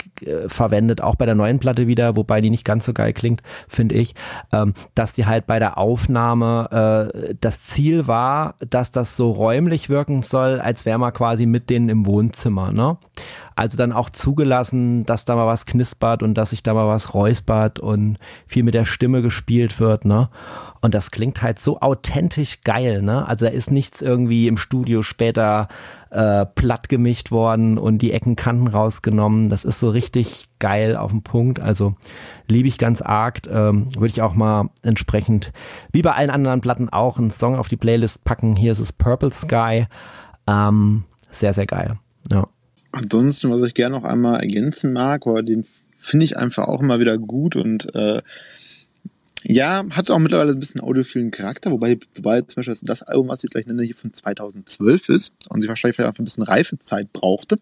verwendet, 0.48 1.00
auch 1.00 1.16
bei 1.16 1.26
der 1.26 1.34
neuen 1.34 1.58
Platte 1.58 1.86
wieder, 1.86 2.16
wobei 2.16 2.40
die 2.40 2.50
nicht 2.50 2.64
ganz 2.64 2.86
so 2.86 2.92
geil 2.92 3.12
klingt, 3.12 3.42
finde 3.68 3.94
ich, 3.94 4.14
ähm, 4.52 4.74
dass 4.94 5.12
die 5.12 5.26
halt 5.26 5.46
bei 5.46 5.58
der 5.58 5.78
Aufnahme 5.78 7.10
äh, 7.20 7.34
das 7.40 7.62
Ziel 7.62 8.06
war, 8.06 8.54
dass 8.58 8.90
das 8.90 9.16
so 9.16 9.30
räumlich 9.30 9.88
wirken 9.88 10.22
soll, 10.22 10.60
als 10.60 10.86
wäre 10.86 10.98
man 10.98 11.12
quasi 11.12 11.46
mit 11.46 11.70
denen 11.70 11.88
im 11.88 12.06
Wohnzimmer. 12.06 12.72
Ne? 12.72 12.98
Also 13.54 13.76
dann 13.76 13.92
auch 13.92 14.10
zugelassen, 14.10 15.06
dass 15.06 15.24
da 15.24 15.34
mal 15.34 15.46
was 15.46 15.66
knispert 15.66 16.22
und 16.22 16.34
dass 16.34 16.50
sich 16.50 16.62
da 16.62 16.74
mal 16.74 16.88
was 16.88 17.14
räuspert 17.14 17.80
und 17.80 18.18
viel 18.46 18.62
mit 18.62 18.74
der 18.74 18.84
Stimme 18.84 19.22
gespielt 19.22 19.80
wird. 19.80 20.04
Ne? 20.04 20.28
Und 20.86 20.94
das 20.94 21.10
klingt 21.10 21.42
halt 21.42 21.58
so 21.58 21.80
authentisch 21.80 22.60
geil, 22.60 23.02
ne? 23.02 23.26
Also 23.26 23.46
da 23.46 23.50
ist 23.50 23.72
nichts 23.72 24.02
irgendwie 24.02 24.46
im 24.46 24.56
Studio 24.56 25.02
später 25.02 25.66
äh, 26.10 26.46
platt 26.46 26.88
gemischt 26.88 27.32
worden 27.32 27.76
und 27.76 27.98
die 27.98 28.12
Eckenkanten 28.12 28.68
rausgenommen. 28.68 29.48
Das 29.48 29.64
ist 29.64 29.80
so 29.80 29.90
richtig 29.90 30.46
geil 30.60 30.94
auf 30.94 31.10
den 31.10 31.24
Punkt. 31.24 31.58
Also 31.58 31.96
liebe 32.46 32.68
ich 32.68 32.78
ganz 32.78 33.02
arg. 33.02 33.48
Ähm, 33.48 33.88
Würde 33.96 34.06
ich 34.06 34.22
auch 34.22 34.34
mal 34.34 34.70
entsprechend, 34.82 35.52
wie 35.90 36.02
bei 36.02 36.12
allen 36.12 36.30
anderen 36.30 36.60
Platten 36.60 36.88
auch, 36.88 37.18
einen 37.18 37.32
Song 37.32 37.56
auf 37.56 37.66
die 37.66 37.76
Playlist 37.76 38.22
packen. 38.22 38.54
Hier 38.54 38.70
ist 38.70 38.78
es 38.78 38.92
Purple 38.92 39.32
Sky. 39.32 39.88
Ähm, 40.46 41.02
sehr, 41.32 41.52
sehr 41.52 41.66
geil. 41.66 41.98
Ja. 42.30 42.46
Ansonsten, 42.92 43.50
was 43.50 43.60
ich 43.62 43.74
gerne 43.74 43.96
noch 43.96 44.04
einmal 44.04 44.38
ergänzen 44.38 44.92
mag, 44.92 45.26
oder 45.26 45.42
den 45.42 45.66
finde 45.98 46.26
ich 46.26 46.36
einfach 46.36 46.68
auch 46.68 46.80
immer 46.80 47.00
wieder 47.00 47.18
gut 47.18 47.56
und 47.56 47.92
äh, 47.96 48.22
ja, 49.48 49.84
hat 49.90 50.10
auch 50.10 50.18
mittlerweile 50.18 50.52
ein 50.52 50.58
bisschen 50.58 50.80
audiophilen 50.80 51.30
Charakter, 51.30 51.70
wobei, 51.70 51.98
wobei 52.16 52.40
zum 52.42 52.56
Beispiel 52.56 52.76
das 52.82 53.02
Album, 53.02 53.28
was 53.28 53.44
ich 53.44 53.50
gleich 53.50 53.66
nenne, 53.66 53.84
hier 53.84 53.94
von 53.94 54.12
2012 54.12 55.08
ist 55.08 55.34
und 55.48 55.60
sie 55.60 55.68
wahrscheinlich 55.68 56.00
auch 56.00 56.18
ein 56.18 56.24
bisschen 56.24 56.42
Reifezeit 56.42 57.12
brauchte. 57.12 57.60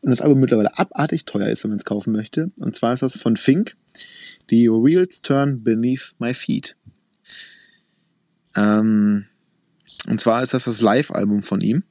Und 0.00 0.10
das 0.10 0.22
Album 0.22 0.40
mittlerweile 0.40 0.78
abartig 0.78 1.26
teuer 1.26 1.48
ist, 1.48 1.62
wenn 1.62 1.72
man 1.72 1.78
es 1.78 1.84
kaufen 1.84 2.12
möchte. 2.12 2.52
Und 2.60 2.74
zwar 2.74 2.94
ist 2.94 3.02
das 3.02 3.18
von 3.18 3.36
Fink, 3.36 3.76
die 4.48 4.70
Wheels 4.70 5.20
Turn 5.20 5.62
Beneath 5.62 6.14
My 6.18 6.32
Feet. 6.32 6.76
Ähm, 8.56 9.26
und 10.08 10.20
zwar 10.20 10.42
ist 10.42 10.54
das 10.54 10.64
das 10.64 10.80
Live-Album 10.80 11.42
von 11.42 11.60
ihm. 11.60 11.82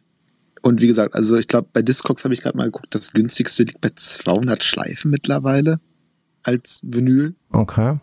Und 0.63 0.81
wie 0.81 0.87
gesagt, 0.87 1.13
also 1.13 1.37
ich 1.37 1.47
glaube, 1.47 1.69
bei 1.71 1.83
Discogs 1.83 2.23
habe 2.23 2.33
ich 2.33 2.41
gerade 2.41 2.57
mal 2.57 2.65
geguckt, 2.65 2.95
das 2.95 3.11
günstigste 3.11 3.63
liegt 3.63 3.79
bei 3.79 3.91
200 3.95 4.63
Schleifen 4.63 5.11
mittlerweile 5.11 5.79
als 6.41 6.79
Vinyl. 6.83 7.35
Okay. 7.51 7.99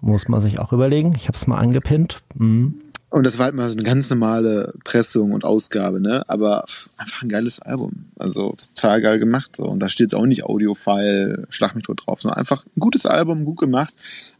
Muss 0.00 0.28
man 0.28 0.40
sich 0.40 0.58
auch 0.58 0.72
überlegen. 0.72 1.14
Ich 1.16 1.28
habe 1.28 1.36
es 1.36 1.46
mal 1.46 1.58
angepinnt. 1.58 2.18
Mhm. 2.34 2.80
Und 3.08 3.24
das 3.24 3.38
war 3.38 3.46
halt 3.46 3.54
mal 3.54 3.68
so 3.68 3.76
eine 3.76 3.82
ganz 3.82 4.10
normale 4.10 4.74
Pressung 4.84 5.32
und 5.32 5.44
Ausgabe, 5.44 6.00
ne? 6.00 6.22
Aber 6.28 6.64
einfach 6.98 7.22
ein 7.22 7.28
geiles 7.28 7.60
Album. 7.60 8.06
Also 8.18 8.54
total 8.74 9.00
geil 9.00 9.18
gemacht. 9.18 9.56
So. 9.56 9.64
Und 9.64 9.80
da 9.80 9.88
steht 9.88 10.10
jetzt 10.10 10.14
auch 10.14 10.26
nicht 10.26 10.44
Audiofile, 10.44 11.46
drauf, 11.50 12.20
sondern 12.20 12.38
einfach 12.38 12.66
ein 12.66 12.80
gutes 12.80 13.06
Album, 13.06 13.44
gut 13.44 13.58
gemacht. 13.58 13.94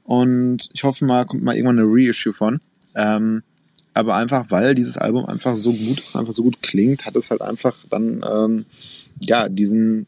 Und 0.05 0.69
ich 0.73 0.85
hoffe 0.85 1.05
mal, 1.05 1.25
kommt 1.27 1.43
mal 1.43 1.55
irgendwann 1.55 1.79
eine 1.79 1.89
Reissue 1.89 2.35
von. 2.35 2.61
Ähm, 2.95 3.43
aber 3.95 4.15
einfach, 4.17 4.51
weil 4.51 4.75
dieses 4.75 4.99
Album 4.99 5.25
einfach 5.25 5.57
so 5.57 5.73
gut 5.73 6.03
einfach 6.15 6.35
so 6.35 6.43
gut 6.43 6.61
klingt, 6.61 7.07
hat 7.07 7.17
es 7.17 7.31
halt 7.31 7.41
einfach 7.41 7.77
dann 7.89 8.23
ähm, 8.31 8.67
ja 9.21 9.49
diesen 9.49 10.07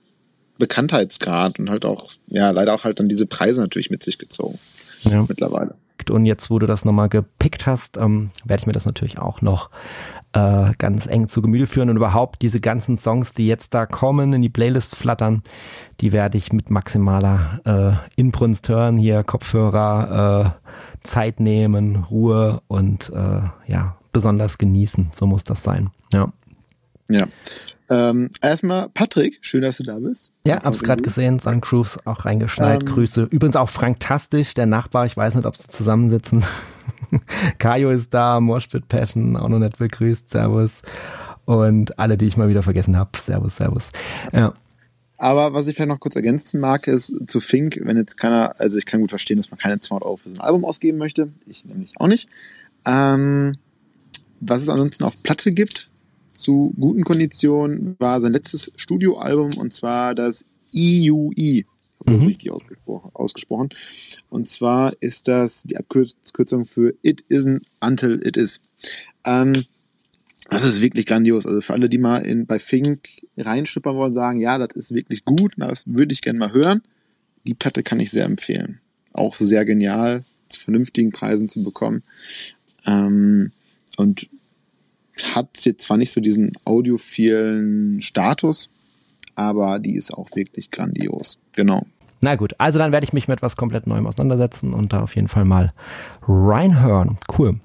Bekanntheitsgrad 0.58 1.58
und 1.58 1.70
halt 1.70 1.86
auch 1.86 2.10
ja 2.26 2.50
leider 2.50 2.74
auch 2.74 2.84
halt 2.84 3.00
dann 3.00 3.06
diese 3.06 3.24
Preise 3.24 3.62
natürlich 3.62 3.88
mit 3.88 4.02
sich 4.02 4.18
gezogen 4.18 4.58
ja. 5.02 5.24
mittlerweile. 5.28 5.74
Und 6.10 6.26
jetzt, 6.26 6.48
wo 6.48 6.58
du 6.58 6.66
das 6.66 6.84
nochmal 6.84 7.08
gepickt 7.08 7.66
hast, 7.66 7.98
ähm, 7.98 8.30
werde 8.44 8.62
ich 8.62 8.66
mir 8.66 8.72
das 8.72 8.86
natürlich 8.86 9.18
auch 9.18 9.42
noch 9.42 9.68
äh, 10.32 10.72
ganz 10.78 11.06
eng 11.06 11.28
zu 11.28 11.42
Gemüte 11.42 11.66
führen 11.66 11.90
und 11.90 11.96
überhaupt 11.96 12.42
diese 12.42 12.60
ganzen 12.60 12.96
Songs, 12.96 13.34
die 13.34 13.46
jetzt 13.46 13.74
da 13.74 13.86
kommen, 13.86 14.32
in 14.32 14.42
die 14.42 14.48
Playlist 14.48 14.96
flattern, 14.96 15.42
die 16.00 16.12
werde 16.12 16.38
ich 16.38 16.52
mit 16.52 16.70
maximaler 16.70 17.60
äh, 17.64 18.20
Inbrunst 18.20 18.68
hören, 18.68 18.96
hier 18.96 19.24
Kopfhörer, 19.24 20.54
äh, 20.62 20.68
Zeit 21.06 21.40
nehmen, 21.40 21.96
Ruhe 21.96 22.62
und 22.68 23.10
äh, 23.10 23.40
ja, 23.66 23.96
besonders 24.12 24.58
genießen. 24.58 25.10
So 25.12 25.26
muss 25.26 25.44
das 25.44 25.62
sein. 25.62 25.90
Ja. 26.12 26.32
Ja. 27.08 27.26
Ähm, 27.90 28.30
erstmal, 28.42 28.88
Patrick, 28.90 29.38
schön, 29.40 29.62
dass 29.62 29.78
du 29.78 29.82
da 29.82 29.98
bist. 29.98 30.32
Ja, 30.46 30.60
hab's 30.62 30.82
gerade 30.82 31.02
gesehen, 31.02 31.38
Sun 31.38 31.60
Cruise 31.60 31.98
auch 32.04 32.24
reingeschneit. 32.24 32.82
Ähm, 32.82 32.86
Grüße. 32.86 33.28
Übrigens 33.30 33.56
auch 33.56 33.70
Frank 33.70 34.00
Tastisch, 34.00 34.54
der 34.54 34.66
Nachbar, 34.66 35.06
ich 35.06 35.16
weiß 35.16 35.34
nicht, 35.36 35.46
ob 35.46 35.56
sie 35.56 35.68
zusammensitzen. 35.68 36.44
Kajo 37.58 37.90
ist 37.90 38.12
da, 38.12 38.40
Morspit 38.40 38.88
Passion, 38.88 39.36
auch 39.36 39.48
noch 39.48 39.58
nicht 39.58 39.78
begrüßt, 39.78 40.28
Servus. 40.28 40.82
Und 41.46 41.98
alle, 41.98 42.18
die 42.18 42.26
ich 42.26 42.36
mal 42.36 42.48
wieder 42.48 42.62
vergessen 42.62 42.96
habe, 42.96 43.16
Servus, 43.16 43.56
Servus. 43.56 43.90
Ja. 44.32 44.52
Aber 45.16 45.52
was 45.54 45.66
ich 45.66 45.74
vielleicht 45.74 45.88
noch 45.88 45.98
kurz 45.98 46.14
ergänzen 46.14 46.60
mag, 46.60 46.86
ist 46.86 47.12
zu 47.26 47.40
Fink, 47.40 47.80
wenn 47.82 47.96
jetzt 47.96 48.16
keiner, 48.16 48.54
also 48.60 48.78
ich 48.78 48.86
kann 48.86 49.00
gut 49.00 49.10
verstehen, 49.10 49.38
dass 49.38 49.50
man 49.50 49.58
keine 49.58 49.80
200 49.80 50.06
Euro 50.06 50.16
für 50.18 50.28
so 50.28 50.36
ein 50.36 50.40
Album 50.40 50.64
ausgeben 50.64 50.98
möchte. 50.98 51.32
Ich 51.46 51.64
nämlich 51.64 51.94
auch 51.98 52.06
nicht. 52.06 52.28
Ähm, 52.86 53.54
was 54.40 54.62
es 54.62 54.68
ansonsten 54.68 55.02
auf 55.04 55.20
Platte 55.22 55.50
gibt, 55.50 55.88
zu 56.38 56.72
guten 56.78 57.04
Konditionen, 57.04 57.96
war 57.98 58.20
sein 58.20 58.32
letztes 58.32 58.72
Studioalbum 58.76 59.56
und 59.56 59.72
zwar 59.72 60.14
das 60.14 60.44
EUE. 60.74 61.32
Ich 61.36 61.66
hoffe, 61.98 62.12
das 62.12 62.26
richtig 62.26 62.50
ausgesprochen, 62.52 63.10
ausgesprochen. 63.12 63.68
Und 64.30 64.48
zwar 64.48 64.92
ist 65.00 65.26
das 65.26 65.64
die 65.64 65.76
Abkürzung 65.76 66.64
für 66.64 66.94
It 67.02 67.24
Isn't 67.28 67.62
Until 67.80 68.20
It 68.24 68.36
Is. 68.36 68.60
Ähm, 69.24 69.64
das 70.48 70.64
ist 70.64 70.80
wirklich 70.80 71.06
grandios. 71.06 71.44
Also 71.44 71.60
für 71.60 71.72
alle, 71.72 71.88
die 71.88 71.98
mal 71.98 72.18
in, 72.18 72.46
bei 72.46 72.58
Fink 72.58 73.08
reinschippern 73.36 73.96
wollen, 73.96 74.14
sagen, 74.14 74.40
ja, 74.40 74.58
das 74.58 74.76
ist 74.76 74.94
wirklich 74.94 75.24
gut, 75.24 75.54
das 75.56 75.84
würde 75.86 76.12
ich 76.12 76.22
gerne 76.22 76.38
mal 76.38 76.52
hören. 76.52 76.82
Die 77.46 77.54
Platte 77.54 77.82
kann 77.82 78.00
ich 78.00 78.10
sehr 78.10 78.24
empfehlen. 78.24 78.80
Auch 79.12 79.34
sehr 79.34 79.64
genial, 79.64 80.24
zu 80.48 80.60
vernünftigen 80.60 81.10
Preisen 81.10 81.48
zu 81.48 81.64
bekommen. 81.64 82.02
Ähm, 82.86 83.50
und 83.96 84.28
hat 85.34 85.64
jetzt 85.64 85.84
zwar 85.84 85.96
nicht 85.96 86.12
so 86.12 86.20
diesen 86.20 86.52
audiophilen 86.64 88.00
Status, 88.00 88.70
aber 89.34 89.78
die 89.78 89.96
ist 89.96 90.12
auch 90.12 90.28
wirklich 90.34 90.70
grandios. 90.70 91.38
Genau. 91.52 91.84
Na 92.20 92.34
gut, 92.34 92.54
also 92.58 92.78
dann 92.78 92.90
werde 92.90 93.04
ich 93.04 93.12
mich 93.12 93.28
mit 93.28 93.38
etwas 93.38 93.56
komplett 93.56 93.86
Neuem 93.86 94.06
auseinandersetzen 94.06 94.74
und 94.74 94.92
da 94.92 95.02
auf 95.02 95.14
jeden 95.14 95.28
Fall 95.28 95.44
mal 95.44 95.72
reinhören. 96.26 97.18
Cool. 97.36 97.60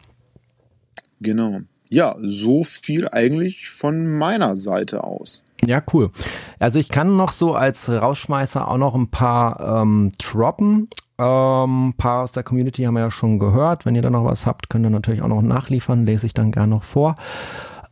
Genau 1.20 1.62
ja, 1.93 2.16
so 2.22 2.64
viel 2.64 3.08
eigentlich 3.08 3.70
von 3.70 4.08
meiner 4.08 4.56
Seite 4.56 5.04
aus. 5.04 5.43
Ja, 5.64 5.82
cool. 5.93 6.12
Also 6.60 6.80
ich 6.80 6.89
kann 6.89 7.16
noch 7.16 7.32
so 7.32 7.54
als 7.54 7.89
Rausschmeißer 7.89 8.68
auch 8.68 8.78
noch 8.78 8.95
ein 8.95 9.10
paar 9.10 9.82
ähm, 9.82 10.12
droppen. 10.18 10.89
Ähm, 11.24 11.89
ein 11.89 11.93
paar 11.93 12.24
aus 12.24 12.34
der 12.34 12.43
Community 12.43 12.84
haben 12.84 12.95
wir 12.95 13.01
ja 13.01 13.11
schon 13.11 13.39
gehört. 13.39 13.86
Wenn 13.86 13.95
ihr 13.95 14.01
da 14.01 14.09
noch 14.09 14.26
was 14.26 14.45
habt, 14.45 14.69
könnt 14.69 14.86
ihr 14.86 14.89
natürlich 14.89 15.21
auch 15.21 15.30
noch 15.30 15.41
nachliefern. 15.41 16.05
Lese 16.05 16.26
ich 16.26 16.34
dann 16.34 16.51
gerne 16.51 16.76
noch 16.76 16.84
vor. 16.84 17.15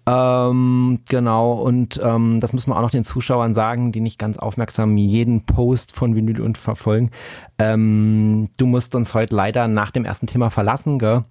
Ähm, 0.05 0.99
genau, 1.07 1.53
und 1.53 2.01
ähm, 2.03 2.39
das 2.39 2.53
müssen 2.53 2.71
wir 2.71 2.77
auch 2.77 2.82
noch 2.82 2.91
den 2.91 3.03
Zuschauern 3.03 3.53
sagen, 3.53 3.91
die 3.91 4.01
nicht 4.01 4.17
ganz 4.17 4.38
aufmerksam 4.38 4.97
jeden 4.97 5.45
Post 5.45 5.95
von 5.95 6.15
Vinyl 6.15 6.41
und 6.41 6.57
verfolgen. 6.57 7.11
Ähm, 7.59 8.49
du 8.57 8.65
musst 8.65 8.95
uns 8.95 9.13
heute 9.13 9.36
leider 9.36 9.67
nach 9.67 9.91
dem 9.91 10.03
ersten 10.03 10.27
Thema 10.27 10.49
verlassen, 10.49 10.99
gell? 10.99 11.23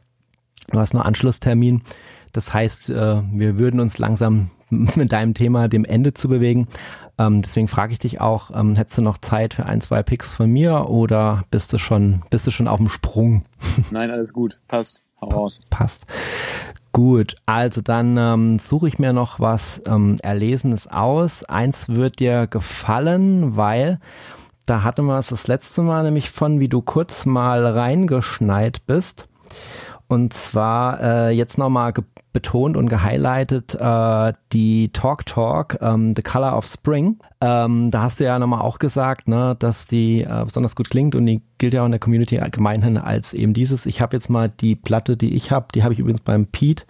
Du 0.71 0.79
hast 0.79 0.95
noch 0.95 1.05
Anschlusstermin. 1.05 1.83
Das 2.33 2.55
heißt, 2.55 2.91
äh, 2.91 3.23
wir 3.33 3.59
würden 3.59 3.81
uns 3.81 3.99
langsam 3.99 4.51
mit 4.71 5.13
deinem 5.13 5.35
Thema 5.35 5.69
dem 5.69 5.85
Ende 5.85 6.15
zu 6.15 6.29
bewegen. 6.29 6.69
Ähm, 7.21 7.43
deswegen 7.43 7.69
frage 7.69 7.93
ich 7.93 7.99
dich 7.99 8.19
auch, 8.19 8.51
ähm, 8.55 8.75
hättest 8.77 8.97
du 8.97 9.03
noch 9.03 9.19
Zeit 9.19 9.53
für 9.53 9.67
ein, 9.67 9.83
zwei 9.83 10.03
Picks 10.03 10.33
von 10.33 10.51
mir 10.51 10.89
oder 10.89 11.43
bist 11.51 11.71
du 11.71 11.79
schon, 11.79 12.23
bist 12.31 12.47
du 12.47 12.51
schon 12.51 12.67
auf 12.67 12.79
dem 12.79 12.89
Sprung? 12.89 13.45
Nein, 13.91 14.11
alles 14.11 14.33
gut. 14.33 14.59
Passt. 14.69 15.03
Hau 15.21 15.29
raus. 15.29 15.61
Passt. 15.69 16.07
Gut, 16.93 17.37
also 17.45 17.83
dann 17.83 18.17
ähm, 18.17 18.59
suche 18.59 18.89
ich 18.89 18.99
mir 18.99 19.13
noch 19.13 19.39
was 19.39 19.83
ähm, 19.87 20.17
Erlesenes 20.23 20.87
aus. 20.87 21.45
Eins 21.45 21.91
wird 21.91 22.21
dir 22.21 22.47
gefallen, 22.47 23.55
weil 23.55 24.01
da 24.65 24.83
hatten 24.83 25.05
wir 25.05 25.19
es 25.19 25.27
das 25.27 25.47
letzte 25.47 25.83
Mal 25.83 26.05
nämlich 26.05 26.31
von, 26.31 26.59
wie 26.59 26.69
du 26.69 26.81
kurz 26.81 27.27
mal 27.27 27.67
reingeschneit 27.67 28.87
bist. 28.87 29.29
Und 30.11 30.35
zwar 30.35 31.01
äh, 31.01 31.31
jetzt 31.31 31.57
nochmal 31.57 31.93
betont 32.33 32.77
und 32.77 32.89
gehighlightet 32.89 33.77
äh, 33.77 34.33
die 34.53 34.89
Talk 34.93 35.25
Talk, 35.25 35.79
ähm, 35.81 36.15
The 36.17 36.23
Color 36.23 36.57
of 36.57 36.67
Spring. 36.67 37.21
Ähm, 37.41 37.93
da 37.93 38.03
hast 38.03 38.19
du 38.19 38.25
ja 38.25 38.37
nochmal 38.41 38.61
auch 38.61 38.81
gesagt, 38.81 39.29
ne, 39.29 39.55
dass 39.61 39.87
die 39.87 40.23
äh, 40.23 40.43
besonders 40.45 40.75
gut 40.75 40.91
klingt 40.91 41.15
und 41.15 41.27
die 41.27 41.43
gilt 41.59 41.75
ja 41.75 41.83
auch 41.83 41.85
in 41.85 41.93
der 41.93 42.01
Community 42.01 42.41
allgemein 42.41 42.99
als 42.99 43.35
eben 43.35 43.55
dieses. 43.55 43.87
Ich 43.87 44.01
habe 44.01 44.17
jetzt 44.17 44.29
mal 44.29 44.49
die 44.49 44.75
Platte, 44.75 45.17
die 45.17 45.33
ich 45.33 45.53
habe, 45.53 45.67
die 45.77 45.85
habe 45.85 45.93
ich 45.93 46.01
übrigens 46.01 46.23
beim 46.23 46.47
Pete 46.47 46.87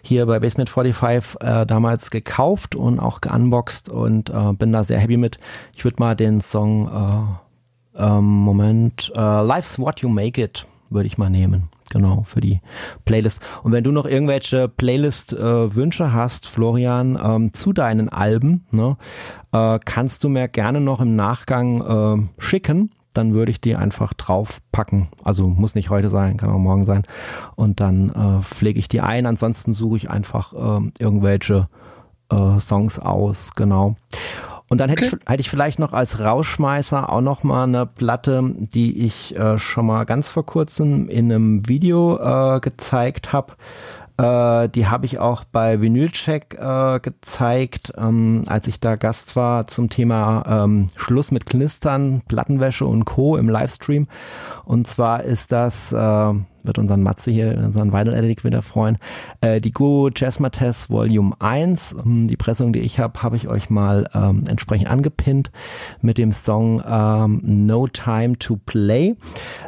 hier 0.00 0.24
bei 0.24 0.38
Basement 0.38 0.70
45 0.70 1.42
äh, 1.42 1.66
damals 1.66 2.10
gekauft 2.10 2.74
und 2.74 2.98
auch 2.98 3.20
geunboxed 3.20 3.90
und 3.90 4.30
äh, 4.30 4.54
bin 4.54 4.72
da 4.72 4.84
sehr 4.84 5.00
happy 5.00 5.18
mit. 5.18 5.38
Ich 5.76 5.84
würde 5.84 5.96
mal 5.98 6.16
den 6.16 6.40
Song 6.40 6.88
äh, 7.94 8.02
ähm, 8.02 8.24
Moment, 8.24 9.12
äh, 9.14 9.42
Life's 9.42 9.78
What 9.78 10.00
You 10.00 10.08
Make 10.08 10.42
It 10.42 10.66
würde 10.94 11.06
ich 11.06 11.18
mal 11.18 11.30
nehmen. 11.30 11.64
Genau, 11.90 12.22
für 12.24 12.40
die 12.40 12.60
Playlist. 13.04 13.40
Und 13.62 13.72
wenn 13.72 13.84
du 13.84 13.92
noch 13.92 14.06
irgendwelche 14.06 14.68
Playlist-Wünsche 14.68 16.04
äh, 16.04 16.08
hast, 16.08 16.46
Florian, 16.46 17.18
ähm, 17.22 17.52
zu 17.52 17.72
deinen 17.72 18.08
Alben, 18.08 18.64
ne, 18.70 18.96
äh, 19.52 19.78
kannst 19.84 20.24
du 20.24 20.28
mir 20.28 20.48
gerne 20.48 20.80
noch 20.80 21.00
im 21.00 21.14
Nachgang 21.16 22.28
äh, 22.38 22.40
schicken. 22.40 22.90
Dann 23.12 23.32
würde 23.32 23.52
ich 23.52 23.60
die 23.60 23.76
einfach 23.76 24.12
draufpacken. 24.12 25.06
Also 25.22 25.46
muss 25.46 25.76
nicht 25.76 25.90
heute 25.90 26.10
sein, 26.10 26.36
kann 26.36 26.50
auch 26.50 26.58
morgen 26.58 26.84
sein. 26.84 27.04
Und 27.54 27.78
dann 27.78 28.10
äh, 28.10 28.42
pflege 28.42 28.78
ich 28.78 28.88
die 28.88 29.00
ein. 29.00 29.26
Ansonsten 29.26 29.72
suche 29.72 29.96
ich 29.98 30.10
einfach 30.10 30.52
äh, 30.52 30.90
irgendwelche 30.98 31.68
äh, 32.30 32.58
Songs 32.58 32.98
aus. 32.98 33.52
Genau. 33.54 33.96
Und 34.70 34.78
dann 34.78 34.88
hätte, 34.88 35.06
okay. 35.06 35.16
ich, 35.20 35.30
hätte 35.30 35.40
ich 35.40 35.50
vielleicht 35.50 35.78
noch 35.78 35.92
als 35.92 36.20
Rauschmeißer 36.20 37.10
auch 37.10 37.20
noch 37.20 37.44
mal 37.44 37.64
eine 37.64 37.86
Platte, 37.86 38.42
die 38.56 39.04
ich 39.04 39.36
äh, 39.36 39.58
schon 39.58 39.86
mal 39.86 40.04
ganz 40.04 40.30
vor 40.30 40.46
kurzem 40.46 41.08
in 41.08 41.30
einem 41.30 41.68
Video 41.68 42.16
äh, 42.18 42.60
gezeigt 42.60 43.32
habe. 43.32 43.54
Äh, 44.16 44.68
die 44.68 44.86
habe 44.86 45.06
ich 45.06 45.18
auch 45.18 45.44
bei 45.44 45.80
Vinylcheck 45.80 46.56
äh, 46.58 47.00
gezeigt, 47.00 47.92
ähm, 47.98 48.42
als 48.46 48.66
ich 48.68 48.80
da 48.80 48.96
Gast 48.96 49.34
war 49.36 49.66
zum 49.66 49.90
Thema 49.90 50.64
ähm, 50.64 50.86
Schluss 50.96 51.30
mit 51.30 51.46
Knistern, 51.46 52.22
Plattenwäsche 52.28 52.86
und 52.86 53.04
Co. 53.04 53.36
im 53.36 53.48
Livestream. 53.48 54.06
Und 54.64 54.86
zwar 54.86 55.24
ist 55.24 55.52
das 55.52 55.92
äh, 55.92 56.32
wird 56.64 56.78
unseren 56.78 57.02
Matze 57.02 57.30
hier, 57.30 57.56
unseren 57.58 57.92
Vinyl 57.92 58.14
Addict 58.14 58.44
wieder 58.44 58.62
freuen. 58.62 58.98
Äh, 59.40 59.60
die 59.60 59.72
Go 59.72 60.10
Jazzmatess 60.14 60.90
Volume 60.90 61.34
1, 61.38 61.96
ähm, 62.04 62.26
die 62.26 62.36
Pressung, 62.36 62.72
die 62.72 62.80
ich 62.80 62.98
habe, 62.98 63.22
habe 63.22 63.36
ich 63.36 63.48
euch 63.48 63.70
mal 63.70 64.08
ähm, 64.14 64.44
entsprechend 64.48 64.88
angepinnt 64.88 65.50
mit 66.00 66.18
dem 66.18 66.32
Song 66.32 66.82
ähm, 66.86 67.40
No 67.44 67.86
Time 67.86 68.38
to 68.38 68.58
Play. 68.64 69.16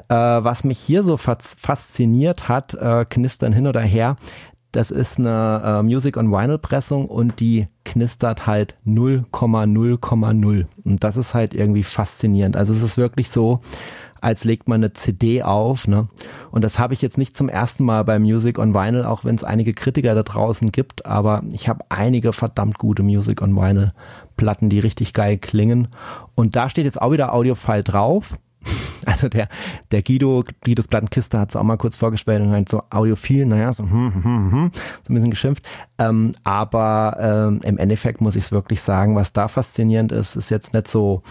Äh, 0.09 0.15
was 0.15 0.65
mich 0.65 0.79
hier 0.79 1.03
so 1.03 1.17
fasziniert 1.17 2.49
hat, 2.49 2.75
äh, 2.75 3.05
knistern 3.09 3.53
hin 3.53 3.67
oder 3.67 3.81
her, 3.81 4.17
das 4.77 4.91
ist 4.91 5.19
eine 5.19 5.63
äh, 5.65 5.83
Music 5.83 6.19
on 6.19 6.31
Vinyl 6.31 6.59
Pressung 6.59 7.07
und 7.07 7.41
die 7.41 7.67
knistert 7.85 8.47
halt 8.47 8.77
0,0,0. 8.87 10.67
Und 10.85 11.05
das 11.05 11.17
ist 11.17 11.33
halt 11.33 11.55
irgendwie 11.55 11.83
faszinierend. 11.83 12.57
Also 12.57 12.75
es 12.75 12.83
ist 12.83 12.99
wirklich 12.99 13.31
so, 13.31 13.61
als 14.27 14.43
legt 14.43 14.66
man 14.66 14.81
eine 14.83 14.93
CD 14.93 15.45
auf. 15.45 15.87
Ne? 15.87 16.09
Und 16.51 16.62
das 16.62 16.81
habe 16.81 16.95
ich 16.95 17.01
jetzt 17.01 17.16
nicht 17.16 17.37
zum 17.37 17.49
ersten 17.49 17.85
Mal 17.85 18.03
bei 18.03 18.18
Music 18.18 18.59
on 18.59 18.74
Vinyl, 18.74 19.05
auch 19.05 19.24
wenn 19.24 19.37
es 19.37 19.45
einige 19.45 19.72
Kritiker 19.72 20.16
da 20.16 20.24
draußen 20.24 20.72
gibt, 20.72 21.07
aber 21.07 21.45
ich 21.53 21.68
habe 21.68 21.85
einige 21.91 22.33
verdammt 22.33 22.77
gute 22.77 23.05
Music 23.05 23.41
on 23.41 23.55
Vinyl 23.55 23.93
Platten, 24.37 24.68
die 24.68 24.81
richtig 24.81 25.12
geil 25.12 25.39
klingen. 25.39 25.89
Und 26.35 26.57
da 26.57 26.68
steht 26.68 26.87
jetzt 26.87 27.01
auch 27.01 27.12
wieder 27.12 27.33
Audiofile 27.33 27.85
drauf. 27.85 28.37
Also 29.05 29.29
der, 29.29 29.49
der 29.93 30.03
Guido, 30.03 30.43
Guidos 30.64 30.89
Plattenkiste 30.89 31.39
hat 31.39 31.51
es 31.51 31.57
auch 31.57 31.62
mal 31.62 31.77
kurz 31.77 31.95
vorgestellt 31.95 32.43
und 32.43 32.51
halt 32.51 32.68
so 32.68 32.83
audiophil, 32.91 33.47
naja, 33.47 33.72
so, 33.72 33.85
hm, 33.85 34.14
hm, 34.14 34.24
hm, 34.24 34.53
hm, 34.53 34.70
so 35.05 35.12
ein 35.12 35.14
bisschen 35.14 35.31
geschimpft. 35.31 35.64
Ähm, 35.99 36.33
aber 36.43 37.16
ähm, 37.20 37.61
im 37.62 37.79
Endeffekt 37.79 38.20
muss 38.20 38.35
ich 38.35 38.45
es 38.45 38.53
wirklich 38.53 38.81
sagen, 38.81 39.14
was 39.14 39.33
da 39.33 39.47
faszinierend 39.47 40.11
ist, 40.11 40.35
ist 40.35 40.51
jetzt 40.51 40.74
nicht 40.74 40.89
so 40.89 41.22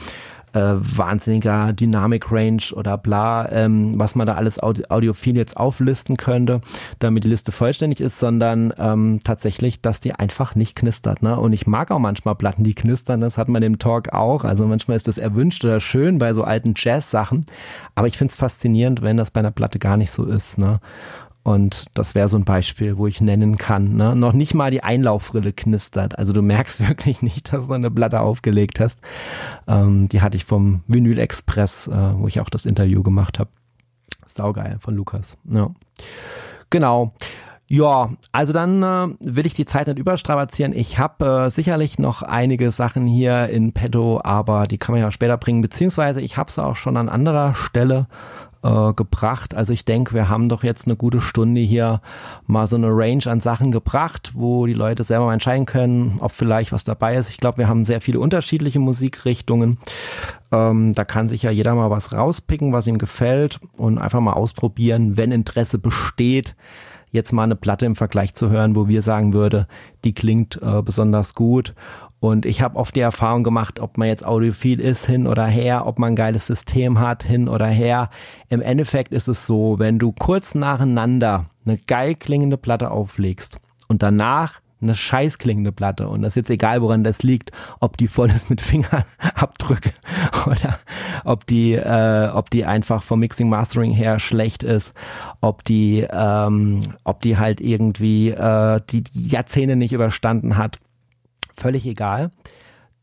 wahnsinniger 0.55 1.73
Dynamic 1.73 2.31
Range 2.31 2.61
oder 2.73 2.97
bla, 2.97 3.51
ähm, 3.51 3.99
was 3.99 4.15
man 4.15 4.25
da 4.25 4.33
alles 4.33 4.59
audi 4.59 4.83
audiophil 4.89 5.35
jetzt 5.35 5.57
auflisten 5.57 6.17
könnte, 6.17 6.61
damit 6.99 7.23
die 7.23 7.29
Liste 7.29 7.51
vollständig 7.51 7.99
ist, 7.99 8.19
sondern 8.19 8.73
ähm, 8.77 9.19
tatsächlich, 9.23 9.81
dass 9.81 9.99
die 9.99 10.13
einfach 10.13 10.55
nicht 10.55 10.75
knistert. 10.75 11.21
Ne? 11.21 11.37
Und 11.39 11.53
ich 11.53 11.67
mag 11.67 11.91
auch 11.91 11.99
manchmal 11.99 12.35
Platten, 12.35 12.63
die 12.63 12.75
knistern, 12.75 13.21
das 13.21 13.37
hat 13.37 13.49
man 13.49 13.63
im 13.63 13.79
Talk 13.79 14.13
auch. 14.13 14.43
Also 14.43 14.65
manchmal 14.65 14.97
ist 14.97 15.07
das 15.07 15.17
erwünscht 15.17 15.63
oder 15.65 15.79
schön 15.79 16.17
bei 16.17 16.33
so 16.33 16.43
alten 16.43 16.73
Jazz-Sachen. 16.75 17.45
Aber 17.95 18.07
ich 18.07 18.17
finde 18.17 18.31
es 18.31 18.37
faszinierend, 18.37 19.01
wenn 19.01 19.17
das 19.17 19.31
bei 19.31 19.39
einer 19.39 19.51
Platte 19.51 19.79
gar 19.79 19.97
nicht 19.97 20.11
so 20.11 20.25
ist. 20.25 20.57
Ne? 20.57 20.79
Und 21.45 21.85
das 21.93 22.15
wäre 22.15 22.27
so 22.27 22.37
ein 22.37 22.43
Beispiel, 22.43 22.97
wo 22.97 23.05
ich 23.05 23.21
nennen 23.21 23.59
kann. 23.59 23.95
Ne? 23.95 24.15
Noch 24.15 24.33
nicht 24.33 24.55
mal 24.55 24.71
die 24.71 24.81
Einlaufrille 24.81 25.53
knistert. 25.53 26.17
Also 26.17 26.33
du 26.33 26.41
merkst 26.41 26.79
wirklich 26.87 27.21
nicht, 27.21 27.53
dass 27.53 27.67
du 27.67 27.73
eine 27.73 27.91
Platte 27.91 28.21
aufgelegt 28.21 28.79
hast. 28.79 28.99
Ähm, 29.67 30.09
die 30.09 30.21
hatte 30.21 30.37
ich 30.37 30.45
vom 30.45 30.81
Vinyl 30.87 31.19
Express, 31.19 31.87
äh, 31.87 32.13
wo 32.17 32.27
ich 32.27 32.41
auch 32.41 32.49
das 32.49 32.65
Interview 32.65 33.03
gemacht 33.03 33.37
habe. 33.37 33.51
Saugeil 34.25 34.77
von 34.79 34.95
Lukas. 34.95 35.37
Ja. 35.47 35.69
Genau. 36.71 37.13
Ja, 37.67 38.11
also 38.31 38.51
dann 38.51 38.81
äh, 38.81 39.15
will 39.19 39.45
ich 39.45 39.53
die 39.53 39.65
Zeit 39.65 39.85
nicht 39.85 39.99
überstrapazieren. 39.99 40.73
Ich 40.73 40.97
habe 40.97 41.45
äh, 41.45 41.49
sicherlich 41.51 41.99
noch 41.99 42.23
einige 42.23 42.71
Sachen 42.71 43.05
hier 43.05 43.49
in 43.49 43.71
petto, 43.71 44.19
aber 44.23 44.65
die 44.65 44.79
kann 44.79 44.93
man 44.93 45.01
ja 45.01 45.11
später 45.11 45.37
bringen, 45.37 45.61
beziehungsweise 45.61 46.21
ich 46.21 46.37
habe 46.37 46.49
es 46.49 46.59
auch 46.59 46.75
schon 46.75 46.97
an 46.97 47.09
anderer 47.09 47.53
Stelle 47.53 48.07
äh, 48.65 48.93
gebracht. 48.93 49.53
Also 49.53 49.73
ich 49.73 49.85
denke, 49.85 50.15
wir 50.15 50.27
haben 50.27 50.49
doch 50.49 50.63
jetzt 50.63 50.87
eine 50.87 50.95
gute 50.95 51.21
Stunde 51.21 51.61
hier 51.61 52.01
mal 52.47 52.65
so 52.65 52.75
eine 52.75 52.89
Range 52.89 53.25
an 53.27 53.39
Sachen 53.39 53.71
gebracht, 53.71 54.31
wo 54.33 54.65
die 54.65 54.73
Leute 54.73 55.03
selber 55.03 55.27
mal 55.27 55.33
entscheiden 55.33 55.67
können, 55.67 56.17
ob 56.19 56.31
vielleicht 56.31 56.71
was 56.71 56.83
dabei 56.83 57.15
ist. 57.15 57.29
Ich 57.29 57.37
glaube, 57.37 57.59
wir 57.59 57.67
haben 57.67 57.85
sehr 57.85 58.01
viele 58.01 58.19
unterschiedliche 58.19 58.79
Musikrichtungen. 58.79 59.77
Ähm, 60.51 60.93
da 60.93 61.05
kann 61.05 61.27
sich 61.27 61.43
ja 61.43 61.51
jeder 61.51 61.75
mal 61.75 61.91
was 61.91 62.11
rauspicken, 62.11 62.73
was 62.73 62.87
ihm 62.87 62.97
gefällt 62.97 63.59
und 63.77 63.99
einfach 63.99 64.19
mal 64.19 64.33
ausprobieren, 64.33 65.15
wenn 65.15 65.31
Interesse 65.31 65.77
besteht 65.77 66.55
jetzt 67.11 67.31
mal 67.31 67.43
eine 67.43 67.55
Platte 67.55 67.85
im 67.85 67.95
Vergleich 67.95 68.33
zu 68.33 68.49
hören, 68.49 68.75
wo 68.75 68.89
wir 68.89 69.01
sagen 69.01 69.33
würde, 69.33 69.67
die 70.03 70.13
klingt 70.13 70.59
äh, 70.61 70.81
besonders 70.81 71.33
gut 71.33 71.73
und 72.25 72.45
ich 72.45 72.61
habe 72.61 72.77
oft 72.77 72.95
die 72.95 73.01
Erfahrung 73.01 73.43
gemacht, 73.43 73.79
ob 73.79 73.97
man 73.97 74.07
jetzt 74.07 74.25
audiophil 74.25 74.79
ist, 74.79 75.05
hin 75.05 75.27
oder 75.27 75.45
her, 75.45 75.85
ob 75.85 75.99
man 75.99 76.13
ein 76.13 76.15
geiles 76.15 76.47
System 76.47 76.99
hat, 76.99 77.23
hin 77.23 77.47
oder 77.47 77.67
her. 77.67 78.09
Im 78.49 78.61
Endeffekt 78.61 79.11
ist 79.11 79.27
es 79.27 79.45
so, 79.45 79.77
wenn 79.77 79.99
du 79.99 80.11
kurz 80.11 80.55
nacheinander 80.55 81.45
eine 81.65 81.77
geil 81.77 82.15
klingende 82.15 82.57
Platte 82.57 82.89
auflegst 82.91 83.59
und 83.87 84.01
danach 84.01 84.59
eine 84.81 84.95
scheiß 84.95 85.37
klingende 85.37 85.71
Platte 85.71 86.07
und 86.07 86.21
das 86.21 86.31
ist 86.31 86.35
jetzt 86.35 86.49
egal, 86.49 86.81
woran 86.81 87.03
das 87.03 87.23
liegt, 87.23 87.51
ob 87.79 87.97
die 87.97 88.07
voll 88.07 88.29
ist 88.29 88.49
mit 88.49 88.61
Fingerabdrücke 88.61 89.93
oder 90.45 90.79
ob 91.23 91.45
die, 91.45 91.73
äh, 91.73 92.29
ob 92.33 92.49
die 92.49 92.65
einfach 92.65 93.03
vom 93.03 93.19
Mixing 93.19 93.49
Mastering 93.49 93.91
her 93.91 94.19
schlecht 94.19 94.63
ist, 94.63 94.93
ob 95.41 95.63
die, 95.63 96.05
ähm, 96.11 96.81
ob 97.03 97.21
die 97.21 97.37
halt 97.37 97.61
irgendwie 97.61 98.29
äh, 98.29 98.81
die 98.89 99.03
Jahrzehnte 99.13 99.75
nicht 99.75 99.93
überstanden 99.93 100.57
hat 100.57 100.79
völlig 101.55 101.85
egal, 101.85 102.31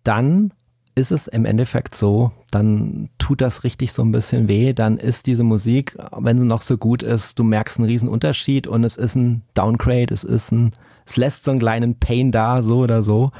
dann 0.05 0.53
ist 0.95 1.11
es 1.11 1.27
im 1.27 1.47
Endeffekt 1.47 1.95
so, 1.95 2.33
dann 2.51 3.09
tut 3.19 3.41
das 3.41 3.65
richtig 3.65 3.93
so 3.93 4.03
ein 4.03 4.13
bisschen 4.13 4.49
weh, 4.49 4.75
dann 4.75 4.99
ist 4.99 5.27
diese 5.27 5.43
Musik, 5.43 5.97
wenn 6.17 6.39
sie 6.39 6.47
noch 6.47 6.61
so 6.61 6.77
gut 6.77 7.03
ist, 7.03 7.39
du 7.39 7.45
merkst 7.45 7.79
einen 7.79 7.89
riesen 7.89 8.09
Unterschied 8.09 8.67
und 8.67 8.85
es 8.85 8.97
ist 8.97 9.15
ein 9.15 9.43
Downgrade, 9.55 10.13
es 10.13 10.23
ist 10.23 10.53
ein, 10.53 10.73
es 11.07 11.17
lässt 11.17 11.45
so 11.45 11.51
einen 11.51 11.61
kleinen 11.61 11.99
Pain 11.99 12.31
da, 12.31 12.63
so 12.63 12.81
oder 12.81 13.03
so. 13.03 13.31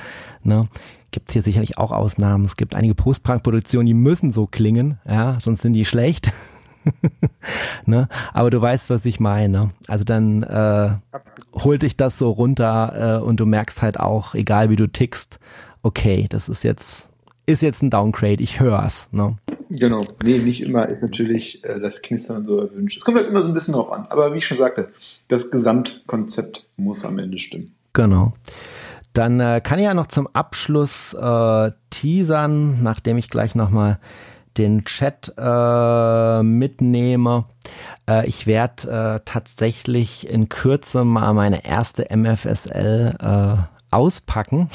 Ne? 0.43 0.69
Gibt 1.11 1.29
es 1.29 1.35
hier 1.35 1.43
sicherlich 1.43 1.77
auch 1.77 1.93
Ausnahmen. 1.93 2.47
Es 2.47 2.57
gibt 2.57 2.75
einige 2.75 2.95
Postprank-Produktionen, 2.95 3.87
die 3.87 3.95
müssen 3.95 4.33
so 4.33 4.47
klingen, 4.47 4.99
ja, 5.07 5.39
sonst 5.39 5.61
sind 5.61 5.75
die 5.75 5.85
schlecht. 5.85 6.33
ne? 7.87 8.09
Aber 8.33 8.51
du 8.51 8.61
weißt, 8.61 8.91
was 8.91 9.05
ich 9.05 9.21
meine. 9.21 9.71
Also 9.89 10.05
dann 10.05 10.43
äh, 10.43 10.91
holt 11.55 11.83
dich 11.83 11.97
das 11.97 12.19
so 12.19 12.31
runter 12.31 13.21
äh, 13.21 13.25
und 13.25 13.41
du 13.41 13.47
merkst 13.47 13.83
halt 13.83 14.01
auch, 14.01 14.35
egal 14.35 14.71
wie 14.71 14.77
du 14.77 14.87
tickst, 14.87 15.39
okay, 15.83 16.27
das 16.29 16.49
ist 16.49 16.65
jetzt 16.65 17.11
ist 17.45 17.63
jetzt 17.63 17.83
ein 17.83 17.91
Downgrade, 17.91 18.43
ich 18.43 18.61
hör's. 18.61 19.09
Ne? 19.11 19.37
Genau, 19.71 20.07
nee, 20.23 20.39
nicht 20.39 20.63
immer 20.63 20.89
ist 20.89 21.03
natürlich 21.03 21.65
äh, 21.65 21.81
das 21.81 22.03
Knistern 22.03 22.45
so 22.45 22.61
erwünscht. 22.61 22.99
Es 22.99 23.05
kommt 23.05 23.17
halt 23.17 23.29
immer 23.29 23.43
so 23.43 23.49
ein 23.49 23.55
bisschen 23.55 23.75
drauf 23.75 23.91
an. 23.91 24.07
Aber 24.11 24.33
wie 24.33 24.39
ich 24.39 24.47
schon 24.47 24.59
sagte, 24.59 24.91
das 25.29 25.51
Gesamtkonzept 25.51 26.67
muss 26.77 27.05
am 27.05 27.19
Ende 27.19 27.39
stimmen. 27.39 27.75
Genau. 27.93 28.33
Dann 29.13 29.41
äh, 29.41 29.61
kann 29.63 29.79
ich 29.79 29.85
ja 29.85 29.95
noch 29.95 30.07
zum 30.07 30.29
Abschluss 30.29 31.15
äh, 31.15 31.73
teasern, 31.91 32.83
nachdem 32.83 33.19
ich 33.19 33.29
gleich 33.29 33.55
nochmal 33.55 33.99
den 34.59 34.85
Chat 34.85 35.33
äh, 35.37 36.43
mitnehme. 36.43 37.45
Äh, 38.09 38.27
ich 38.27 38.47
werde 38.47 39.17
äh, 39.17 39.21
tatsächlich 39.25 40.29
in 40.29 40.49
Kürze 40.49 41.05
mal 41.05 41.33
meine 41.33 41.65
erste 41.65 42.07
MFSL 42.15 43.17
äh, 43.21 43.95
auspacken. 43.95 44.71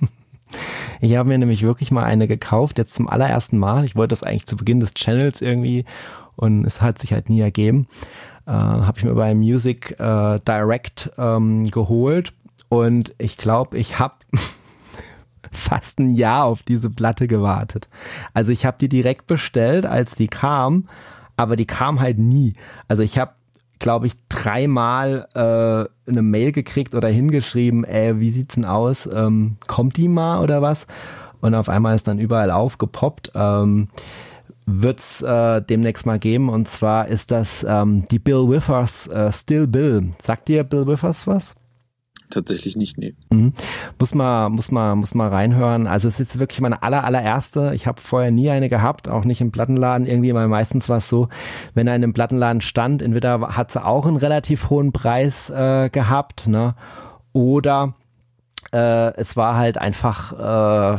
ich 1.00 1.16
habe 1.16 1.28
mir 1.28 1.38
nämlich 1.38 1.62
wirklich 1.62 1.90
mal 1.90 2.04
eine 2.04 2.28
gekauft, 2.28 2.78
jetzt 2.78 2.94
zum 2.94 3.08
allerersten 3.08 3.58
Mal. 3.58 3.84
Ich 3.84 3.96
wollte 3.96 4.12
das 4.12 4.22
eigentlich 4.22 4.46
zu 4.46 4.56
Beginn 4.56 4.80
des 4.80 4.94
Channels 4.94 5.40
irgendwie 5.40 5.84
und 6.36 6.64
es 6.64 6.82
hat 6.82 6.98
sich 6.98 7.12
halt 7.12 7.28
nie 7.28 7.40
ergeben. 7.40 7.86
Äh, 8.46 8.52
habe 8.52 8.98
ich 8.98 9.04
mir 9.04 9.14
bei 9.14 9.34
Music 9.34 9.98
äh, 9.98 10.38
Direct 10.40 11.10
ähm, 11.16 11.70
geholt 11.70 12.32
und 12.68 13.14
ich 13.18 13.36
glaube, 13.36 13.76
ich 13.78 13.98
habe 13.98 14.14
fast 15.52 16.00
ein 16.00 16.10
Jahr 16.10 16.44
auf 16.44 16.62
diese 16.62 16.90
Platte 16.90 17.28
gewartet. 17.28 17.88
Also 18.34 18.50
ich 18.52 18.66
habe 18.66 18.78
die 18.80 18.88
direkt 18.88 19.26
bestellt, 19.26 19.86
als 19.86 20.14
die 20.14 20.28
kam, 20.28 20.86
aber 21.36 21.56
die 21.56 21.66
kam 21.66 22.00
halt 22.00 22.18
nie. 22.18 22.54
Also 22.88 23.02
ich 23.02 23.18
habe 23.18 23.32
glaube 23.82 24.06
ich, 24.06 24.14
dreimal 24.28 25.28
äh, 25.34 26.10
eine 26.10 26.22
Mail 26.22 26.52
gekriegt 26.52 26.94
oder 26.94 27.08
hingeschrieben, 27.08 27.84
ey, 27.84 28.18
wie 28.20 28.30
sieht's 28.30 28.54
denn 28.54 28.64
aus? 28.64 29.06
Ähm, 29.12 29.56
kommt 29.66 29.96
die 29.98 30.08
mal 30.08 30.40
oder 30.40 30.62
was? 30.62 30.86
Und 31.40 31.54
auf 31.54 31.68
einmal 31.68 31.96
ist 31.96 32.06
dann 32.06 32.18
überall 32.20 32.50
aufgepoppt. 32.50 33.32
Ähm, 33.34 33.88
wird's 34.64 35.20
äh, 35.22 35.60
demnächst 35.60 36.06
mal 36.06 36.20
geben 36.20 36.48
und 36.48 36.68
zwar 36.68 37.08
ist 37.08 37.32
das 37.32 37.66
ähm, 37.68 38.04
die 38.10 38.20
Bill 38.20 38.48
Withers 38.48 39.08
äh, 39.08 39.30
Still 39.32 39.66
Bill. 39.66 40.12
Sagt 40.22 40.48
dir 40.48 40.62
Bill 40.62 40.86
Withers 40.86 41.26
was? 41.26 41.56
Tatsächlich 42.32 42.76
nicht, 42.76 42.98
nee. 42.98 43.14
Mhm. 43.30 43.52
Muss 43.98 44.14
man, 44.14 44.52
muss 44.52 44.70
man, 44.70 44.98
muss 44.98 45.14
man 45.14 45.28
reinhören. 45.28 45.86
Also 45.86 46.08
es 46.08 46.20
ist 46.20 46.38
wirklich 46.38 46.60
meine 46.60 46.82
aller, 46.82 47.04
allererste. 47.04 47.72
Ich 47.74 47.86
habe 47.86 48.00
vorher 48.00 48.30
nie 48.30 48.50
eine 48.50 48.68
gehabt, 48.68 49.08
auch 49.08 49.24
nicht 49.24 49.40
im 49.40 49.52
Plattenladen 49.52 50.06
irgendwie, 50.06 50.34
weil 50.34 50.48
meistens 50.48 50.88
war 50.88 50.98
es 50.98 51.08
so, 51.08 51.28
wenn 51.74 51.86
in 51.86 51.92
einem 51.92 52.12
Plattenladen 52.12 52.60
stand, 52.60 53.02
entweder 53.02 53.56
hat 53.56 53.72
sie 53.72 53.84
auch 53.84 54.06
einen 54.06 54.16
relativ 54.16 54.70
hohen 54.70 54.92
Preis 54.92 55.50
äh, 55.50 55.88
gehabt, 55.90 56.46
ne? 56.46 56.74
Oder 57.32 57.94
äh, 58.72 59.14
es 59.16 59.36
war 59.36 59.56
halt 59.56 59.78
einfach, 59.78 60.32
äh, 60.32 60.98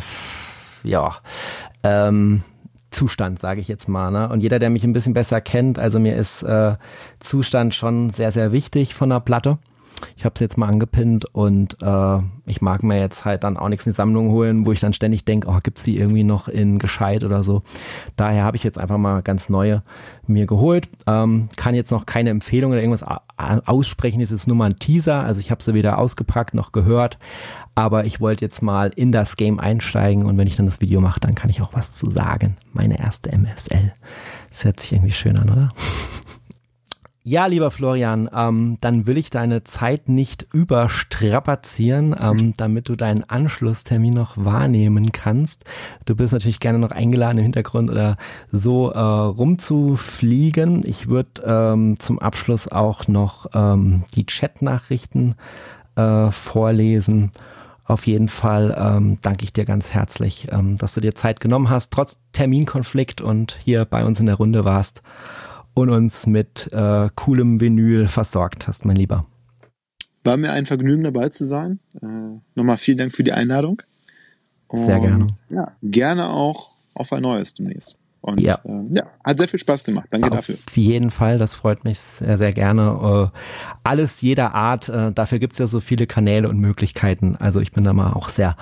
ja, 0.84 1.16
ähm, 1.84 2.44
Zustand, 2.94 3.40
sage 3.40 3.60
ich 3.60 3.68
jetzt 3.68 3.90
mal. 3.90 4.12
Ne? 4.12 4.30
Und 4.30 4.42
jeder, 4.42 4.60
der 4.60 4.70
mich 4.70 4.84
ein 4.84 4.94
bisschen 4.94 5.14
besser 5.14 5.42
kennt, 5.42 5.80
also 5.80 6.00
mir 6.00 6.16
ist 6.16 6.44
äh, 6.44 6.76
Zustand 7.20 7.76
schon 7.76 8.12
sehr, 8.12 8.32
sehr 8.32 8.52
wichtig 8.52 8.94
von 8.96 9.10
der 9.10 9.20
Platte. 9.20 9.58
Ich 10.16 10.26
habe 10.26 10.34
es 10.36 10.42
jetzt 10.42 10.58
mal 10.58 10.70
angepinnt 10.70 11.26
und 11.34 11.78
äh, 11.82 12.20
ich 12.46 12.62
mag 12.62 12.84
mir 12.84 13.00
jetzt 13.00 13.26
halt 13.26 13.44
dann 13.44 13.58
auch 13.58 13.70
nichts 13.70 13.86
in 13.86 13.92
die 13.92 13.96
Sammlung 13.96 14.32
holen, 14.32 14.66
wo 14.66 14.72
ich 14.72 14.80
dann 14.80 14.94
ständig 14.94 15.26
denke, 15.26 15.48
oh, 15.48 15.60
gibt's 15.62 15.84
die 15.84 15.98
irgendwie 15.98 16.24
noch 16.24 16.48
in 16.48 16.80
gescheit 16.80 17.24
oder 17.24 17.44
so. 17.44 17.64
Daher 18.16 18.44
habe 18.44 18.58
ich 18.58 18.64
jetzt 18.64 18.80
einfach 18.80 18.98
mal 18.98 19.22
ganz 19.22 19.50
neue 19.50 19.84
mir 20.28 20.46
geholt. 20.46 20.90
Ähm, 21.08 21.50
kann 21.56 21.76
jetzt 21.76 21.92
noch 21.92 22.06
keine 22.06 22.30
Empfehlung 22.30 22.72
oder 22.72 22.82
irgendwas 22.82 23.06
aussprechen, 23.38 24.22
es 24.22 24.32
ist 24.32 24.48
nur 24.48 24.56
mal 24.58 24.72
ein 24.72 24.80
Teaser. 24.80 25.24
Also 25.24 25.40
ich 25.40 25.52
habe 25.52 25.64
sie 25.64 25.74
weder 25.74 25.98
ausgepackt 25.98 26.54
noch 26.54 26.72
gehört, 26.72 27.18
aber 27.76 28.06
ich 28.06 28.20
wollte 28.22 28.46
jetzt 28.46 28.62
mal 28.62 28.92
in 28.96 29.12
das 29.12 29.36
Game 29.38 29.60
einsteigen 29.60 30.26
und 30.26 30.38
wenn 30.38 30.48
ich 30.48 30.56
dann 30.56 30.66
das 30.66 30.82
Video 30.82 31.02
mache, 31.02 31.20
dann 31.20 31.36
kann 31.36 31.50
ich 31.50 31.62
auch 31.62 31.74
was 31.74 31.94
zu 31.94 32.10
sagen. 32.10 32.58
Meine 32.72 33.00
erste 33.00 33.32
MSL. 33.32 33.94
Das 34.50 34.66
hört 34.66 34.80
sich 34.80 34.94
irgendwie 34.94 35.12
schön 35.12 35.38
an, 35.38 35.50
oder? 35.50 35.70
Ja, 37.26 37.46
lieber 37.46 37.72
Florian, 37.72 38.30
ähm, 38.36 38.78
dann 38.82 39.08
will 39.08 39.18
ich 39.18 39.30
deine 39.30 39.64
Zeit 39.64 40.10
nicht 40.10 40.46
überstrapazieren, 40.52 42.14
ähm, 42.20 42.54
damit 42.58 42.90
du 42.90 42.98
deinen 42.98 43.24
Anschlusstermin 43.24 44.14
noch 44.14 44.36
wahrnehmen 44.36 45.14
kannst. 45.14 45.64
Du 46.04 46.18
bist 46.18 46.34
natürlich 46.34 46.60
gerne 46.60 46.80
noch 46.80 46.92
eingeladen 46.92 47.38
im 47.38 47.44
Hintergrund 47.44 47.90
oder 47.90 48.18
so 48.52 48.92
äh, 48.92 49.00
rumzufliegen. 49.00 50.86
Ich 50.86 51.08
würde 51.08 51.44
ähm, 51.46 51.98
zum 51.98 52.20
Abschluss 52.20 52.68
auch 52.68 53.08
noch 53.08 53.46
ähm, 53.54 54.04
die 54.16 54.26
Chatnachrichten 54.26 55.36
äh, 55.96 56.30
vorlesen. 56.30 57.32
Auf 57.86 58.06
jeden 58.06 58.28
Fall 58.28 58.76
ähm, 58.78 59.20
danke 59.22 59.46
ich 59.46 59.54
dir 59.54 59.64
ganz 59.64 59.92
herzlich, 59.92 60.48
ähm, 60.52 60.76
dass 60.78 60.94
du 60.94 61.00
dir 61.00 61.16
Zeit 61.16 61.40
genommen 61.40 61.70
hast, 61.70 61.92
trotz 61.92 62.20
Terminkonflikt 62.34 63.22
und 63.22 63.58
hier 63.64 63.86
bei 63.86 64.04
uns 64.04 64.20
in 64.20 64.26
der 64.26 64.36
Runde 64.36 64.66
warst 64.66 65.02
und 65.74 65.90
uns 65.90 66.28
mit 66.28 66.70
äh, 66.72 67.10
coolem 67.16 67.60
Vinyl 67.60 68.08
versorgt 68.08 68.68
hast, 68.68 68.86
mein 68.86 68.96
Lieber. 68.96 69.26
War 70.24 70.38
mir 70.38 70.52
ein 70.52 70.66
Vergnügen 70.66 71.04
dabei 71.04 71.30
zu 71.30 71.46
sein. 71.46 71.80
Äh, 72.02 72.08
nochmal 72.56 72.78
vielen 72.78 72.98
Dank 72.98 73.14
für 73.14 73.24
die 73.24 73.34
Einladung. 73.34 73.82
Und, 74.68 74.86
Sehr 74.86 75.00
gerne. 75.00 75.28
Ja, 75.50 75.72
gerne 75.84 76.30
auch 76.30 76.72
auf 76.94 77.12
ein 77.14 77.22
neues 77.22 77.54
demnächst. 77.54 77.98
Und 78.22 78.40
ja. 78.40 78.58
Äh, 78.64 78.86
ja, 78.92 79.04
hat 79.24 79.38
sehr 79.38 79.50
viel 79.50 79.60
Spaß 79.60 79.84
gemacht. 79.84 80.08
Danke 80.10 80.32
auf 80.32 80.38
dafür. 80.38 80.56
Auf 80.66 80.78
jeden 80.78 81.12
Fall, 81.12 81.38
das 81.38 81.56
freut 81.56 81.84
mich 81.84 82.00
sehr, 82.00 82.38
sehr 82.38 82.54
gerne. 82.54 83.32
Äh, 83.34 83.38
alles 83.84 84.22
jeder 84.22 84.56
Art. 84.56 84.88
Äh, 84.88 85.12
dafür 85.12 85.40
gibt 85.40 85.54
es 85.54 85.60
ja 85.60 85.68
so 85.68 85.82
viele 85.82 86.08
Kanäle 86.08 86.48
und 86.48 86.58
Möglichkeiten. 86.58 87.36
Also 87.36 87.60
ich 87.60 87.74
bin 87.74 87.84
da 87.84 87.92
mal 87.92 88.14
auch 88.14 88.30
sehr 88.30 88.56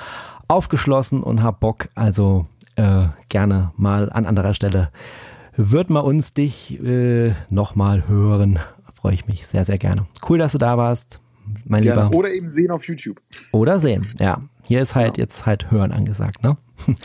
aufgeschlossen 0.48 1.22
und 1.22 1.44
habe 1.44 1.58
Bock. 1.60 1.90
Also 1.94 2.48
äh, 2.76 3.06
gerne 3.30 3.72
mal 3.78 4.12
an 4.12 4.26
anderer 4.26 4.56
Stelle 4.56 4.90
wird 5.70 5.90
man 5.90 6.04
uns 6.04 6.34
dich 6.34 6.82
äh, 6.84 7.34
nochmal 7.50 8.08
hören. 8.08 8.60
Freue 8.94 9.14
ich 9.14 9.28
mich 9.28 9.46
sehr, 9.46 9.66
sehr 9.66 9.78
gerne. 9.78 10.08
Cool, 10.28 10.38
dass 10.38 10.54
du 10.54 10.58
da 10.58 10.78
warst, 10.78 11.20
mein 11.66 11.84
gerne. 11.84 12.04
Lieber. 12.04 12.16
Oder 12.16 12.32
eben 12.32 12.54
sehen 12.54 12.72
auf 12.72 12.86
YouTube. 12.86 13.22
Oder 13.52 13.80
sehen, 13.80 14.08
ja. 14.20 14.42
Hier 14.64 14.82
ist 14.82 14.96
halt 14.96 15.18
ja. 15.18 15.24
jetzt 15.24 15.46
halt 15.46 15.70
Hören 15.72 15.92
angesagt, 15.92 16.44
ne? 16.44 16.58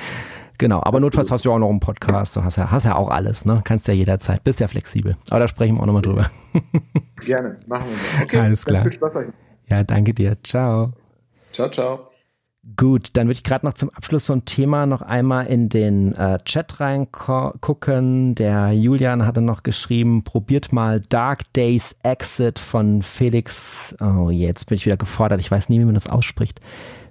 genau, 0.58 0.80
aber 0.82 1.00
notfalls 1.00 1.30
hast 1.30 1.44
du 1.44 1.52
auch 1.52 1.58
noch 1.58 1.70
einen 1.70 1.80
Podcast, 1.80 2.36
du 2.36 2.44
hast 2.44 2.56
ja, 2.56 2.70
hast 2.70 2.84
ja 2.84 2.94
auch 2.94 3.10
alles, 3.10 3.44
ne? 3.44 3.60
Kannst 3.64 3.88
ja 3.88 3.94
jederzeit, 3.94 4.44
bist 4.44 4.60
ja 4.60 4.68
flexibel. 4.68 5.16
Aber 5.30 5.40
da 5.40 5.48
sprechen 5.48 5.76
wir 5.76 5.82
auch 5.82 5.86
nochmal 5.86 6.02
drüber. 6.02 6.30
gerne, 7.24 7.56
machen 7.66 7.86
wir 7.90 7.96
so. 7.96 8.22
Okay, 8.22 8.38
alles 8.38 8.64
klar. 8.64 8.82
Viel 8.82 8.92
Spaß 8.92 9.14
euch. 9.16 9.26
Ja, 9.70 9.82
danke 9.82 10.14
dir. 10.14 10.36
Ciao. 10.42 10.92
Ciao, 11.52 11.70
ciao. 11.70 12.15
Gut, 12.74 13.10
dann 13.12 13.28
würde 13.28 13.36
ich 13.38 13.44
gerade 13.44 13.64
noch 13.64 13.74
zum 13.74 13.90
Abschluss 13.90 14.26
vom 14.26 14.44
Thema 14.44 14.86
noch 14.86 15.00
einmal 15.00 15.46
in 15.46 15.68
den 15.68 16.14
äh, 16.14 16.38
Chat 16.44 16.80
reingucken. 16.80 18.34
Der 18.34 18.72
Julian 18.72 19.24
hatte 19.24 19.40
noch 19.40 19.62
geschrieben, 19.62 20.24
probiert 20.24 20.72
mal 20.72 21.00
Dark 21.00 21.52
Days 21.52 21.94
Exit 22.02 22.58
von 22.58 23.02
Felix. 23.02 23.94
Oh, 24.00 24.30
jetzt 24.30 24.66
bin 24.66 24.76
ich 24.76 24.84
wieder 24.84 24.96
gefordert. 24.96 25.40
Ich 25.40 25.50
weiß 25.50 25.68
nie, 25.68 25.78
wie 25.78 25.84
man 25.84 25.94
das 25.94 26.08
ausspricht. 26.08 26.60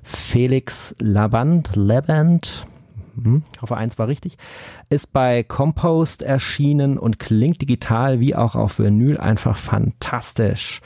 Felix 0.03 0.93
Laband, 0.99 1.75
Laband. 1.75 2.67
Hm, 3.15 3.43
ich 3.55 3.61
hoffe, 3.61 3.77
eins 3.77 3.97
war 3.97 4.07
richtig. 4.07 4.37
Ist 4.89 5.13
bei 5.13 5.41
Compost 5.41 6.21
erschienen 6.21 6.97
und 6.97 7.17
klingt 7.17 7.61
digital 7.61 8.19
wie 8.19 8.35
auch 8.35 8.55
auf 8.55 8.77
Vinyl 8.79 9.17
einfach 9.17 9.55
fantastisch. 9.55 10.81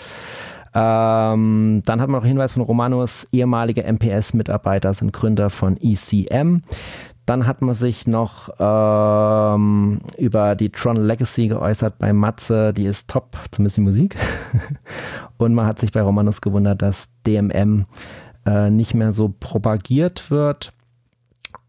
Ähm, 0.73 1.81
dann 1.85 2.01
hat 2.01 2.09
man 2.09 2.21
noch 2.21 2.27
Hinweis 2.27 2.53
von 2.53 2.61
Romanus, 2.61 3.27
ehemalige 3.31 3.83
MPS-Mitarbeiter 3.83 4.93
sind 4.93 5.13
Gründer 5.13 5.49
von 5.49 5.77
ECM. 5.77 6.61
Dann 7.25 7.45
hat 7.45 7.61
man 7.61 7.75
sich 7.75 8.07
noch 8.07 8.49
ähm, 8.59 9.99
über 10.17 10.55
die 10.55 10.71
Tron 10.71 10.97
Legacy 10.97 11.47
geäußert 11.47 11.99
bei 11.99 12.11
Matze, 12.11 12.73
die 12.73 12.85
ist 12.85 13.09
top, 13.09 13.37
zumindest 13.51 13.77
die 13.77 13.81
Musik. 13.81 14.15
Und 15.37 15.53
man 15.53 15.67
hat 15.67 15.79
sich 15.79 15.91
bei 15.91 16.01
Romanus 16.01 16.41
gewundert, 16.41 16.81
dass 16.81 17.09
DMM 17.27 17.85
äh, 18.45 18.71
nicht 18.71 18.95
mehr 18.95 19.11
so 19.11 19.33
propagiert 19.39 20.31
wird. 20.31 20.73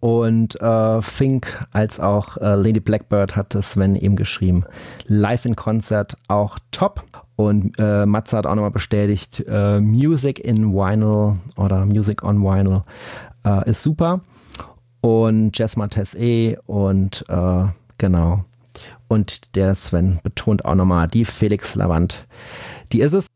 Und 0.01 0.59
äh, 0.63 1.03
Fink 1.03 1.67
als 1.73 2.01
auch 2.01 2.39
äh, 2.39 2.55
Lady 2.55 2.81
Blackbird 2.81 3.37
hat 3.37 3.55
es, 3.55 3.77
wenn 3.77 3.97
eben 3.97 4.17
geschrieben, 4.17 4.65
live 5.07 5.45
in 5.45 5.57
Konzert 5.57 6.17
auch 6.27 6.59
top. 6.71 7.05
Und 7.37 7.79
äh, 7.79 8.07
Matze 8.07 8.37
hat 8.37 8.47
auch 8.47 8.55
nochmal 8.55 8.71
bestätigt, 8.71 9.45
äh, 9.47 9.81
Music 9.81 10.39
in 10.39 10.73
Vinyl 10.73 11.37
oder 11.57 11.85
Music 11.85 12.23
on 12.23 12.43
Vinyl 12.43 12.83
äh, 13.45 13.69
ist 13.71 13.83
super. 13.83 14.21
Und 15.03 15.59
Jess 15.59 15.77
Martes 15.77 16.15
E 16.15 16.59
und 16.67 17.25
äh, 17.29 17.65
genau. 17.99 18.45
Und 19.09 19.55
der 19.57 19.75
Sven 19.75 20.21
betont 20.23 20.65
auch 20.65 20.75
nochmal 20.75 21.09
die 21.09 21.25
Felix 21.25 21.75
Lavant. 21.75 22.27
Die 22.93 23.01
ist 23.01 23.13
es. 23.13 23.27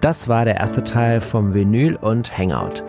Das 0.00 0.28
war 0.28 0.44
der 0.44 0.56
erste 0.56 0.84
Teil 0.84 1.20
vom 1.20 1.54
Vinyl 1.54 1.96
und 1.96 2.36
Hangout. 2.36 2.84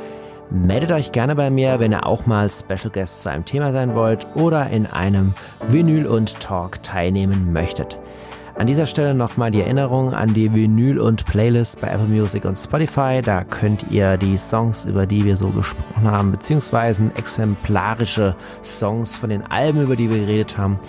Meldet 0.51 0.91
euch 0.91 1.11
gerne 1.11 1.35
bei 1.35 1.51
mir, 1.51 1.79
wenn 1.79 1.91
ihr 1.91 2.07
auch 2.07 2.25
mal 2.25 2.49
Special 2.49 2.89
Guest 2.91 3.21
zu 3.21 3.29
einem 3.29 3.45
Thema 3.45 3.71
sein 3.71 3.93
wollt 3.93 4.25
oder 4.33 4.67
in 4.71 4.87
einem 4.87 5.35
Vinyl 5.67 6.07
und 6.07 6.39
Talk 6.39 6.81
teilnehmen 6.81 7.53
möchtet. 7.53 7.99
An 8.55 8.65
dieser 8.65 8.87
Stelle 8.87 9.13
nochmal 9.13 9.51
die 9.51 9.61
Erinnerung 9.61 10.11
an 10.11 10.33
die 10.33 10.51
Vinyl 10.51 10.99
und 10.99 11.23
Playlist 11.25 11.79
bei 11.79 11.89
Apple 11.89 12.07
Music 12.07 12.45
und 12.45 12.57
Spotify. 12.57 13.21
Da 13.23 13.43
könnt 13.43 13.85
ihr 13.91 14.17
die 14.17 14.37
Songs, 14.37 14.85
über 14.85 15.05
die 15.05 15.23
wir 15.23 15.37
so 15.37 15.49
gesprochen 15.49 16.09
haben, 16.09 16.31
beziehungsweise 16.31 17.11
exemplarische 17.15 18.35
Songs 18.63 19.15
von 19.15 19.29
den 19.29 19.43
Alben, 19.43 19.83
über 19.83 19.95
die 19.95 20.09
wir 20.09 20.17
geredet 20.17 20.57
haben, 20.57 20.79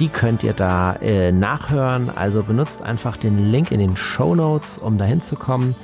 die 0.00 0.08
könnt 0.08 0.42
ihr 0.42 0.54
da 0.54 0.92
äh, 1.02 1.30
nachhören. 1.30 2.10
Also 2.16 2.42
benutzt 2.42 2.82
einfach 2.82 3.18
den 3.18 3.38
Link 3.38 3.70
in 3.70 3.78
den 3.78 3.96
Show 3.96 4.34
Notes, 4.34 4.78
um 4.78 4.96
dahin 4.96 5.20
zu 5.20 5.36
kommen. 5.36 5.76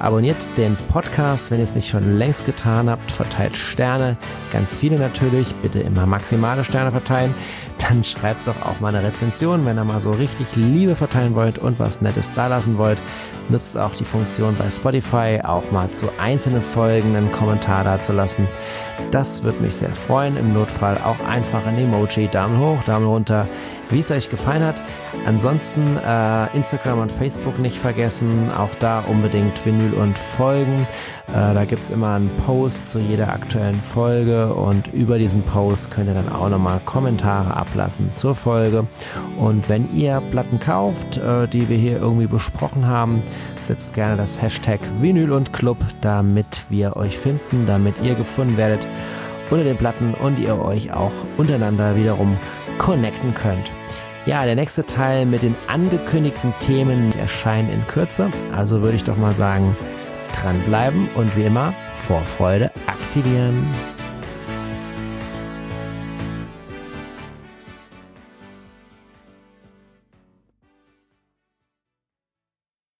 Abonniert 0.00 0.36
den 0.56 0.76
Podcast, 0.88 1.50
wenn 1.50 1.58
ihr 1.58 1.64
es 1.64 1.74
nicht 1.74 1.88
schon 1.88 2.18
längst 2.18 2.46
getan 2.46 2.90
habt. 2.90 3.12
Verteilt 3.12 3.56
Sterne, 3.56 4.16
ganz 4.52 4.74
viele 4.74 4.98
natürlich. 4.98 5.54
Bitte 5.62 5.78
immer 5.80 6.04
maximale 6.04 6.64
Sterne 6.64 6.90
verteilen. 6.90 7.32
Dann 7.88 8.02
schreibt 8.04 8.46
doch 8.48 8.60
auch 8.62 8.80
mal 8.80 8.94
eine 8.94 9.06
Rezension, 9.06 9.64
wenn 9.64 9.78
ihr 9.78 9.84
mal 9.84 10.00
so 10.00 10.10
richtig 10.10 10.46
Liebe 10.56 10.96
verteilen 10.96 11.36
wollt 11.36 11.58
und 11.58 11.78
was 11.78 12.00
Nettes 12.00 12.32
da 12.32 12.48
lassen 12.48 12.76
wollt. 12.76 12.98
Nutzt 13.50 13.76
auch 13.76 13.94
die 13.96 14.04
Funktion 14.04 14.54
bei 14.56 14.70
Spotify, 14.70 15.40
auch 15.42 15.70
mal 15.72 15.90
zu 15.90 16.06
einzelnen 16.20 16.62
Folgen 16.62 17.16
einen 17.16 17.32
Kommentar 17.32 17.82
da 17.82 18.00
zu 18.00 18.12
lassen. 18.12 18.46
Das 19.10 19.42
würde 19.42 19.60
mich 19.60 19.74
sehr 19.74 19.90
freuen. 19.90 20.36
Im 20.36 20.54
Notfall 20.54 20.96
auch 21.04 21.18
einfach 21.28 21.66
ein 21.66 21.76
Emoji, 21.76 22.28
Daumen 22.28 22.60
hoch, 22.60 22.78
Daumen 22.86 23.06
runter, 23.06 23.48
wie 23.90 24.00
es 24.00 24.10
euch 24.10 24.30
gefallen 24.30 24.64
hat. 24.64 24.76
Ansonsten 25.26 25.96
äh, 25.96 26.56
Instagram 26.56 27.00
und 27.00 27.12
Facebook 27.12 27.58
nicht 27.58 27.78
vergessen, 27.78 28.50
auch 28.56 28.70
da 28.80 29.00
unbedingt 29.00 29.64
Vinyl 29.64 29.94
und 29.94 30.16
Folgen. 30.16 30.86
Äh, 31.28 31.54
da 31.54 31.64
gibt 31.64 31.82
es 31.84 31.90
immer 31.90 32.14
einen 32.14 32.30
Post 32.46 32.90
zu 32.90 32.98
jeder 32.98 33.28
aktuellen 33.28 33.80
Folge 33.80 34.54
und 34.54 34.88
über 34.92 35.18
diesen 35.18 35.42
Post 35.42 35.90
könnt 35.90 36.08
ihr 36.08 36.14
dann 36.14 36.28
auch 36.28 36.48
nochmal 36.48 36.80
Kommentare 36.84 37.56
ablassen 37.56 38.12
zur 38.12 38.34
Folge. 38.34 38.86
Und 39.38 39.68
wenn 39.68 39.94
ihr 39.96 40.22
Platten 40.30 40.58
kauft, 40.58 41.18
äh, 41.18 41.46
die 41.46 41.68
wir 41.68 41.76
hier 41.76 41.98
irgendwie 41.98 42.26
besprochen 42.26 42.86
haben, 42.86 43.22
setzt 43.60 43.94
gerne 43.94 44.16
das 44.16 44.40
Hashtag 44.40 44.80
Vinyl 45.00 45.32
und 45.32 45.52
Club, 45.52 45.78
damit 46.00 46.62
wir 46.68 46.96
euch 46.96 47.18
finden, 47.18 47.66
damit 47.66 47.94
ihr 48.02 48.14
gefunden 48.14 48.56
werdet 48.56 48.80
unter 49.50 49.64
den 49.64 49.76
Platten 49.76 50.14
und 50.14 50.38
ihr 50.38 50.60
euch 50.60 50.92
auch 50.92 51.12
untereinander 51.36 51.96
wiederum 51.96 52.36
connecten 52.78 53.34
könnt. 53.34 53.70
Ja, 54.26 54.44
der 54.44 54.54
nächste 54.54 54.84
Teil 54.84 55.24
mit 55.24 55.42
den 55.42 55.56
angekündigten 55.66 56.52
Themen 56.60 57.12
erscheint 57.18 57.72
in 57.72 57.86
Kürze. 57.86 58.30
Also 58.54 58.82
würde 58.82 58.96
ich 58.96 59.04
doch 59.04 59.16
mal 59.16 59.34
sagen, 59.34 59.74
dranbleiben 60.34 61.08
und 61.14 61.34
wie 61.36 61.44
immer 61.44 61.72
Vorfreude 61.94 62.70
aktivieren. 62.86 63.66